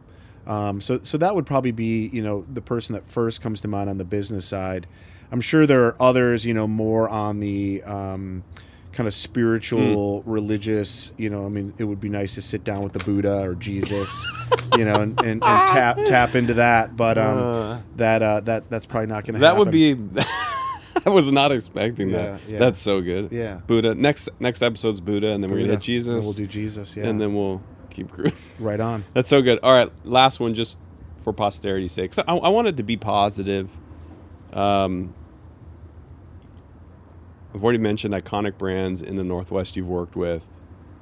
Um, 0.46 0.80
so, 0.80 1.00
so 1.02 1.18
that 1.18 1.34
would 1.34 1.46
probably 1.46 1.70
be, 1.70 2.08
you 2.12 2.22
know, 2.22 2.44
the 2.52 2.60
person 2.60 2.94
that 2.94 3.08
first 3.08 3.40
comes 3.40 3.60
to 3.60 3.68
mind 3.68 3.88
on 3.88 3.98
the 3.98 4.04
business 4.04 4.44
side. 4.44 4.86
I'm 5.30 5.40
sure 5.40 5.66
there 5.66 5.84
are 5.84 5.96
others, 6.00 6.44
you 6.44 6.52
know, 6.52 6.66
more 6.66 7.08
on 7.08 7.40
the 7.40 7.82
um, 7.84 8.44
kind 8.93 9.07
of 9.07 9.14
spiritual, 9.14 10.20
Hmm. 10.22 10.30
religious. 10.30 11.12
You 11.16 11.30
know, 11.30 11.47
I 11.47 11.49
mean, 11.49 11.72
it 11.78 11.84
would 11.84 12.01
be 12.01 12.09
nice 12.09 12.34
to 12.34 12.43
sit 12.43 12.62
down 12.64 12.82
with 12.82 12.93
the 12.93 12.99
Buddha 13.05 13.40
or 13.43 13.55
Jesus, 13.55 14.24
you 14.76 14.84
know, 14.84 15.01
and, 15.01 15.18
and, 15.20 15.28
and 15.28 15.43
tap 15.43 15.97
tap 16.07 16.34
into 16.34 16.55
that. 16.55 16.97
But 16.97 17.18
um, 17.18 17.38
Uh. 17.38 17.78
that 17.97 18.22
uh, 18.22 18.40
that 18.40 18.68
that's 18.70 18.86
probably 18.86 19.09
not 19.09 19.24
going 19.24 19.34
to. 19.34 19.40
That 19.40 19.57
would 19.57 19.70
be. 19.70 19.97
I 21.05 21.11
was 21.11 21.32
not 21.32 21.51
expecting 21.51 22.11
Yeah, 22.11 22.16
that. 22.16 22.40
yeah. 22.49 22.59
That's 22.61 22.78
so 22.78 23.01
good. 23.01 23.32
Yeah. 23.32 23.61
Buddha. 23.66 23.95
Next 23.95 24.28
next 24.38 24.62
episode's 24.62 25.01
Buddha, 25.01 25.32
and 25.32 25.43
then 25.43 25.51
we're 25.51 25.59
gonna 25.59 25.72
hit 25.72 25.80
Jesus. 25.80 26.14
And 26.14 26.22
we'll 26.22 26.32
do 26.34 26.47
Jesus. 26.47 26.97
Yeah. 26.97 27.07
and 27.07 27.20
then 27.20 27.34
we'll 27.34 27.61
keep 27.90 28.12
cruising. 28.12 28.36
right 28.64 28.78
on. 28.78 29.05
That's 29.14 29.28
so 29.28 29.43
good. 29.43 29.59
All 29.64 29.74
right, 29.76 29.90
last 30.05 30.38
one, 30.38 30.55
just 30.55 30.78
for 31.18 31.32
posterity's 31.32 31.93
sake. 31.93 32.12
I, 32.28 32.36
I 32.36 32.49
wanted 32.51 32.76
to 32.76 32.82
be 32.84 32.97
positive. 32.97 33.68
Um, 34.53 35.14
I've 37.55 37.62
already 37.62 37.78
mentioned 37.78 38.14
iconic 38.14 38.57
brands 38.59 39.03
in 39.03 39.16
the 39.16 39.24
Northwest 39.24 39.76
you've 39.76 39.88
worked 39.88 40.16
with. 40.16 40.44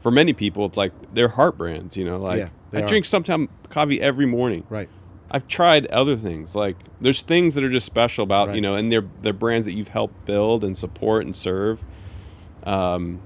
For 0.00 0.10
many 0.10 0.32
people, 0.32 0.64
it's 0.66 0.76
like 0.76 0.92
they're 1.14 1.28
heart 1.28 1.56
brands. 1.58 1.96
You 1.96 2.04
know, 2.04 2.18
like 2.18 2.38
Yeah, 2.38 2.48
I 2.72 2.82
are. 2.82 2.86
drink 2.88 3.04
sometime 3.04 3.48
coffee 3.68 4.00
every 4.00 4.26
morning. 4.26 4.64
Right. 4.68 4.88
I've 5.30 5.46
tried 5.46 5.86
other 5.88 6.16
things. 6.16 6.56
Like 6.56 6.76
there's 7.00 7.22
things 7.22 7.54
that 7.54 7.62
are 7.62 7.68
just 7.70 7.86
special 7.86 8.24
about 8.24 8.48
Right. 8.48 8.56
you 8.56 8.62
know, 8.62 8.74
and 8.74 8.90
they're 8.90 9.04
they're 9.22 9.32
brands 9.32 9.66
that 9.66 9.74
you've 9.74 9.88
helped 9.88 10.24
build 10.24 10.64
and 10.64 10.76
support 10.76 11.24
and 11.24 11.36
serve. 11.36 11.84
Um, 12.64 13.20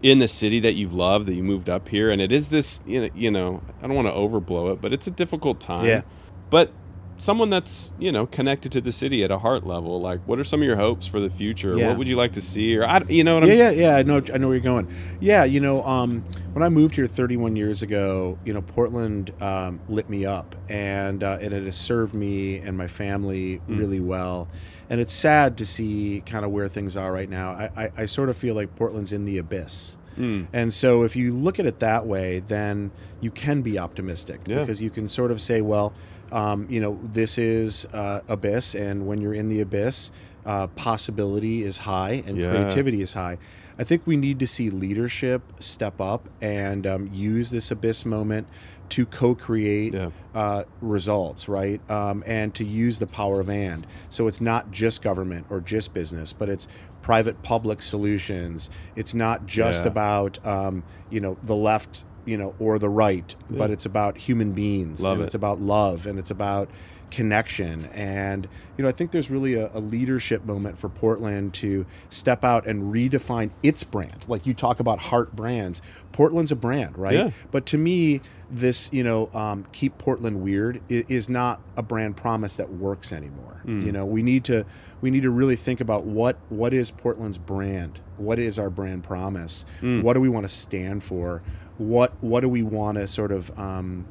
in 0.00 0.20
the 0.20 0.28
city 0.28 0.60
that 0.60 0.74
you've 0.74 0.94
loved, 0.94 1.26
that 1.26 1.34
you 1.34 1.42
moved 1.42 1.68
up 1.68 1.88
here, 1.88 2.10
and 2.12 2.22
it 2.22 2.30
is 2.30 2.50
this, 2.50 2.80
you 2.86 3.00
know, 3.00 3.08
you 3.16 3.30
know, 3.32 3.60
I 3.82 3.88
don't 3.88 3.96
want 3.96 4.06
to 4.06 4.14
overblow 4.14 4.72
it, 4.72 4.80
but 4.80 4.92
it's 4.92 5.08
a 5.08 5.10
difficult 5.10 5.58
time. 5.60 5.84
Yeah. 5.86 6.02
But 6.50 6.70
someone 7.18 7.50
that's 7.50 7.92
you 7.98 8.10
know 8.12 8.26
connected 8.26 8.72
to 8.72 8.80
the 8.80 8.92
city 8.92 9.22
at 9.24 9.30
a 9.30 9.38
heart 9.38 9.66
level, 9.66 10.00
like, 10.00 10.20
what 10.26 10.38
are 10.38 10.44
some 10.44 10.60
of 10.60 10.66
your 10.66 10.76
hopes 10.76 11.06
for 11.06 11.20
the 11.20 11.28
future? 11.30 11.76
Yeah. 11.76 11.88
What 11.88 11.98
would 11.98 12.08
you 12.08 12.16
like 12.16 12.32
to 12.32 12.40
see? 12.40 12.76
Or 12.76 12.84
I, 12.84 13.02
you 13.08 13.24
know 13.24 13.38
what 13.40 13.46
yeah, 13.48 13.52
I'm? 13.52 13.58
yeah, 13.58 13.70
yeah. 13.70 13.96
I 13.96 14.02
know, 14.02 14.22
I 14.32 14.38
know 14.38 14.46
where 14.48 14.56
you're 14.56 14.64
going. 14.64 14.88
Yeah, 15.20 15.44
you 15.44 15.60
know, 15.60 15.84
um, 15.84 16.24
when 16.52 16.62
I 16.62 16.68
moved 16.68 16.94
here 16.96 17.06
31 17.06 17.56
years 17.56 17.82
ago, 17.82 18.38
you 18.44 18.52
know, 18.54 18.62
Portland 18.62 19.32
um, 19.42 19.80
lit 19.88 20.08
me 20.08 20.24
up, 20.24 20.54
and 20.68 21.22
uh, 21.22 21.38
and 21.40 21.52
it 21.52 21.64
has 21.64 21.76
served 21.76 22.14
me 22.14 22.58
and 22.58 22.76
my 22.76 22.86
family 22.86 23.60
Mm. 23.68 23.78
really 23.78 24.00
well. 24.00 24.48
And 24.90 25.00
it's 25.00 25.12
sad 25.12 25.58
to 25.58 25.66
see 25.66 26.22
kind 26.24 26.44
of 26.46 26.50
where 26.50 26.68
things 26.68 26.96
are 26.96 27.12
right 27.12 27.28
now. 27.28 27.50
I, 27.52 27.70
I, 27.76 27.90
I 27.98 28.06
sort 28.06 28.30
of 28.30 28.38
feel 28.38 28.54
like 28.54 28.74
Portland's 28.76 29.12
in 29.12 29.24
the 29.24 29.36
abyss. 29.36 29.96
Mm. 30.18 30.46
And 30.52 30.72
so, 30.72 31.02
if 31.04 31.14
you 31.16 31.32
look 31.32 31.58
at 31.60 31.66
it 31.66 31.78
that 31.80 32.06
way, 32.06 32.40
then 32.40 32.90
you 33.20 33.30
can 33.30 33.62
be 33.62 33.78
optimistic 33.78 34.40
Yeah. 34.46 34.60
because 34.60 34.82
you 34.82 34.90
can 34.90 35.08
sort 35.08 35.30
of 35.30 35.40
say, 35.40 35.60
well, 35.60 35.92
um, 36.32 36.66
you 36.68 36.80
know, 36.80 36.98
this 37.02 37.38
is 37.38 37.86
uh, 37.94 38.20
abyss, 38.28 38.74
and 38.74 39.06
when 39.06 39.20
you're 39.20 39.34
in 39.34 39.48
the 39.48 39.60
abyss, 39.60 40.12
uh, 40.44 40.66
possibility 40.68 41.62
is 41.62 41.78
high 41.78 42.22
and 42.26 42.36
Yeah. 42.36 42.50
creativity 42.50 43.00
is 43.02 43.12
high. 43.14 43.38
I 43.78 43.84
think 43.84 44.02
we 44.06 44.16
need 44.16 44.38
to 44.40 44.46
see 44.46 44.70
leadership 44.70 45.40
step 45.60 46.00
up 46.00 46.28
and 46.40 46.86
um, 46.86 47.10
use 47.12 47.50
this 47.50 47.70
abyss 47.70 48.04
moment 48.04 48.46
to 48.90 49.06
co-create 49.06 49.94
Yeah. 49.94 50.10
uh, 50.34 50.64
results, 50.80 51.48
right? 51.48 51.80
Um, 51.90 52.22
and 52.26 52.54
to 52.54 52.64
use 52.64 52.98
the 52.98 53.06
power 53.06 53.40
of 53.40 53.48
and. 53.48 53.86
So 54.10 54.26
it's 54.26 54.40
not 54.40 54.70
just 54.70 55.02
government 55.02 55.46
or 55.50 55.60
just 55.60 55.92
business, 55.94 56.32
but 56.32 56.48
it's 56.48 56.66
private-public 57.02 57.80
solutions. 57.82 58.70
It's 58.96 59.14
not 59.14 59.46
just 59.46 59.84
Yeah. 59.84 59.90
about 59.90 60.46
um, 60.46 60.82
you 61.10 61.20
know 61.20 61.36
the 61.42 61.56
left, 61.56 62.04
you 62.26 62.36
know, 62.36 62.54
or 62.58 62.78
the 62.78 62.88
right, 62.90 63.34
but 63.50 63.70
it's 63.70 63.86
about 63.86 64.18
human 64.18 64.52
beings. 64.52 65.00
Love 65.02 65.14
and 65.14 65.22
it. 65.22 65.24
It's 65.26 65.34
about 65.34 65.60
love, 65.60 66.06
and 66.06 66.18
it's 66.18 66.30
about 66.30 66.68
connection. 67.10 67.86
And 67.86 68.48
you 68.76 68.82
know, 68.82 68.88
I 68.88 68.92
think 68.92 69.10
there's 69.10 69.30
really 69.30 69.54
a, 69.54 69.70
a 69.74 69.80
leadership 69.80 70.44
moment 70.44 70.78
for 70.78 70.88
Portland 70.88 71.54
to 71.54 71.86
step 72.10 72.44
out 72.44 72.66
and 72.66 72.92
redefine 72.92 73.50
its 73.62 73.84
brand. 73.84 74.24
Like 74.28 74.46
you 74.46 74.54
talk 74.54 74.80
about 74.80 74.98
heart 74.98 75.34
brands, 75.34 75.82
Portland's 76.12 76.52
a 76.52 76.56
brand, 76.56 76.96
right? 76.96 77.14
Yeah. 77.14 77.30
But 77.50 77.66
to 77.66 77.78
me, 77.78 78.20
this 78.50 78.88
you 78.92 79.02
know, 79.02 79.30
um, 79.34 79.66
keep 79.72 79.98
Portland 79.98 80.42
weird 80.42 80.80
is 80.88 81.28
not 81.28 81.60
a 81.76 81.82
brand 81.82 82.16
promise 82.16 82.56
that 82.56 82.70
works 82.70 83.12
anymore. 83.12 83.62
You 83.84 83.92
know, 83.92 84.06
we 84.06 84.22
need 84.22 84.44
to 84.44 84.64
we 85.00 85.10
need 85.10 85.22
to 85.22 85.30
really 85.30 85.56
think 85.56 85.80
about 85.80 86.04
what 86.04 86.36
what 86.48 86.72
is 86.72 86.90
Portland's 86.90 87.38
brand. 87.38 88.00
What 88.16 88.38
is 88.38 88.58
our 88.58 88.70
brand 88.70 89.04
promise? 89.04 89.66
What 90.02 90.14
do 90.14 90.20
we 90.20 90.28
want 90.28 90.44
to 90.44 90.48
stand 90.48 91.04
for? 91.04 91.42
What 91.76 92.12
what 92.22 92.40
do 92.40 92.48
we 92.48 92.62
want 92.62 92.96
to 92.98 93.06
sort 93.06 93.30
of 93.30 93.56
um, 93.58 94.06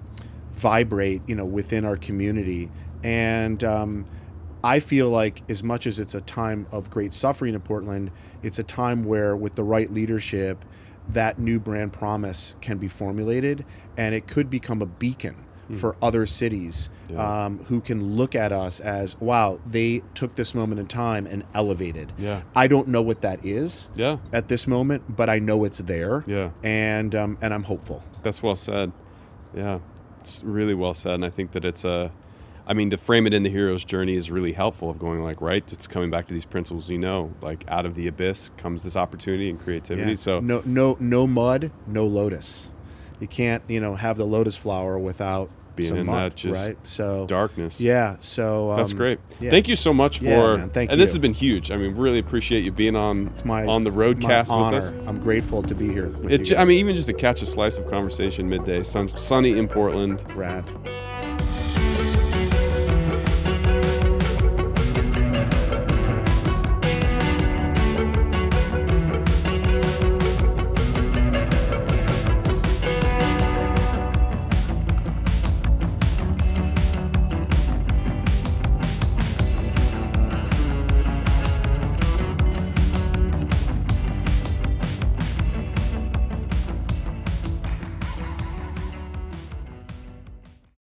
vibrate, 0.54 1.22
you 1.28 1.36
know, 1.36 1.46
within 1.46 1.86
our 1.86 1.98
community 1.98 2.70
And 3.04 3.64
um, 3.64 4.06
I 4.64 4.80
feel 4.80 5.10
like, 5.10 5.44
as 5.50 5.64
much 5.64 5.88
as 5.88 6.00
it's 6.00 6.16
a 6.16 6.22
time 6.22 6.68
of 6.72 6.90
great 6.90 7.14
suffering 7.14 7.54
in 7.54 7.62
Portland, 7.62 8.12
it's 8.44 8.60
a 8.60 8.64
time 8.64 9.04
where, 9.06 9.36
with 9.36 9.54
the 9.56 9.64
right 9.64 9.92
leadership, 9.92 10.64
that 11.10 11.40
new 11.40 11.60
brand 11.60 11.94
promise 11.94 12.56
can 12.62 12.78
be 12.78 12.88
formulated 12.88 13.64
and 13.96 14.14
it 14.14 14.28
could 14.28 14.50
become 14.50 14.82
a 14.82 14.86
beacon 14.86 15.36
for 15.80 15.98
other 16.02 16.26
cities 16.26 16.90
Yeah. 17.10 17.46
um, 17.46 17.60
who 17.66 17.82
can 17.82 18.16
look 18.16 18.36
at 18.36 18.54
us 18.54 18.80
as, 18.80 19.20
wow, 19.20 19.60
they 19.66 20.02
took 20.14 20.36
this 20.36 20.56
moment 20.56 20.80
in 20.80 20.88
time 20.88 21.26
and 21.28 21.44
elevated. 21.54 22.14
Yeah. 22.18 22.42
I 22.56 22.68
don't 22.68 22.88
know 22.88 23.02
what 23.02 23.20
that 23.22 23.44
is 23.46 23.90
Yeah. 23.96 24.18
at 24.32 24.48
this 24.48 24.66
moment, 24.66 25.16
but 25.16 25.30
I 25.30 25.40
know 25.40 25.66
it's 25.66 25.80
there. 25.80 26.24
Yeah. 26.26 26.52
And, 26.64 27.14
um, 27.16 27.38
and 27.42 27.54
I'm 27.54 27.64
hopeful. 27.64 28.02
That's 28.24 28.42
well 28.42 28.56
said. 28.56 28.94
Yeah, 29.54 29.80
it's 30.22 30.42
really 30.44 30.74
well 30.74 30.94
said, 30.94 31.16
and 31.16 31.26
I 31.26 31.30
think 31.30 31.52
that 31.52 31.64
it's 31.66 31.84
a. 31.84 32.12
I 32.70 32.74
mean, 32.74 32.90
to 32.90 32.98
frame 32.98 33.26
it 33.26 33.34
in 33.34 33.44
the 33.44 33.50
hero's 33.50 33.86
journey 33.86 34.16
is 34.16 34.30
really 34.30 34.52
helpful. 34.52 34.90
Of 34.90 35.00
going 35.00 35.22
like, 35.22 35.40
right, 35.42 35.64
it's 35.72 35.88
coming 35.88 36.10
back 36.12 36.28
to 36.28 36.34
these 36.34 36.46
principles. 36.46 36.90
You 36.90 36.98
know, 37.00 37.32
like 37.42 37.64
out 37.70 37.86
of 37.86 37.96
the 37.96 38.08
abyss 38.08 38.52
comes 38.58 38.84
this 38.84 38.96
opportunity 38.98 39.50
and 39.50 39.60
creativity. 39.60 40.10
Yeah. 40.12 40.16
So 40.16 40.40
no, 40.42 40.62
no, 40.66 40.98
no 41.00 41.26
mud, 41.26 41.72
no 41.88 42.06
lotus. 42.06 42.72
You 43.20 43.28
can't, 43.28 43.64
you 43.68 43.80
know, 43.80 43.96
have 43.96 44.18
the 44.18 44.26
lotus 44.26 44.56
flower 44.58 45.00
without 45.00 45.50
Being 45.76 45.96
in 45.96 46.06
mud, 46.06 46.34
that 46.34 46.36
just 46.36 46.54
right? 46.68 46.78
So 46.84 47.26
darkness. 47.26 47.80
Yeah. 47.82 48.18
So 48.20 48.70
um, 48.72 48.78
That's 48.78 48.94
great. 48.94 49.20
yeah. 49.40 49.50
Thank 49.50 49.68
you 49.68 49.76
so 49.76 49.94
much 49.94 50.20
for. 50.20 50.26
Yeah, 50.26 50.56
man, 50.58 50.70
thank 50.70 50.92
and 50.92 51.00
this 51.02 51.12
has 51.12 51.18
been 51.20 51.34
huge. 51.34 51.72
I 51.72 51.78
mean, 51.78 51.96
really 51.96 52.20
appreciate 52.20 52.64
you 52.66 52.72
being 52.72 52.96
on 52.96 53.28
It's 53.28 53.46
my 53.46 53.66
on 53.66 53.86
the 53.86 53.90
roadcast 53.92 54.50
honor. 54.52 54.76
with 54.76 54.84
us. 54.84 55.08
I'm 55.08 55.20
grateful 55.20 55.64
to 55.64 55.74
be 55.74 55.88
here. 55.88 56.08
With 56.10 56.32
It, 56.32 56.40
you 56.42 56.46
ju- 56.48 56.56
I 56.58 56.66
mean, 56.66 56.78
even 56.80 56.96
just 56.96 57.08
to 57.08 57.14
catch 57.14 57.42
a 57.42 57.46
slice 57.46 57.78
of 57.78 57.90
conversation 57.90 58.48
midday, 58.50 58.84
sun, 58.84 59.08
sunny 59.08 59.58
in 59.58 59.68
Portland. 59.70 60.24
rad. 60.36 60.66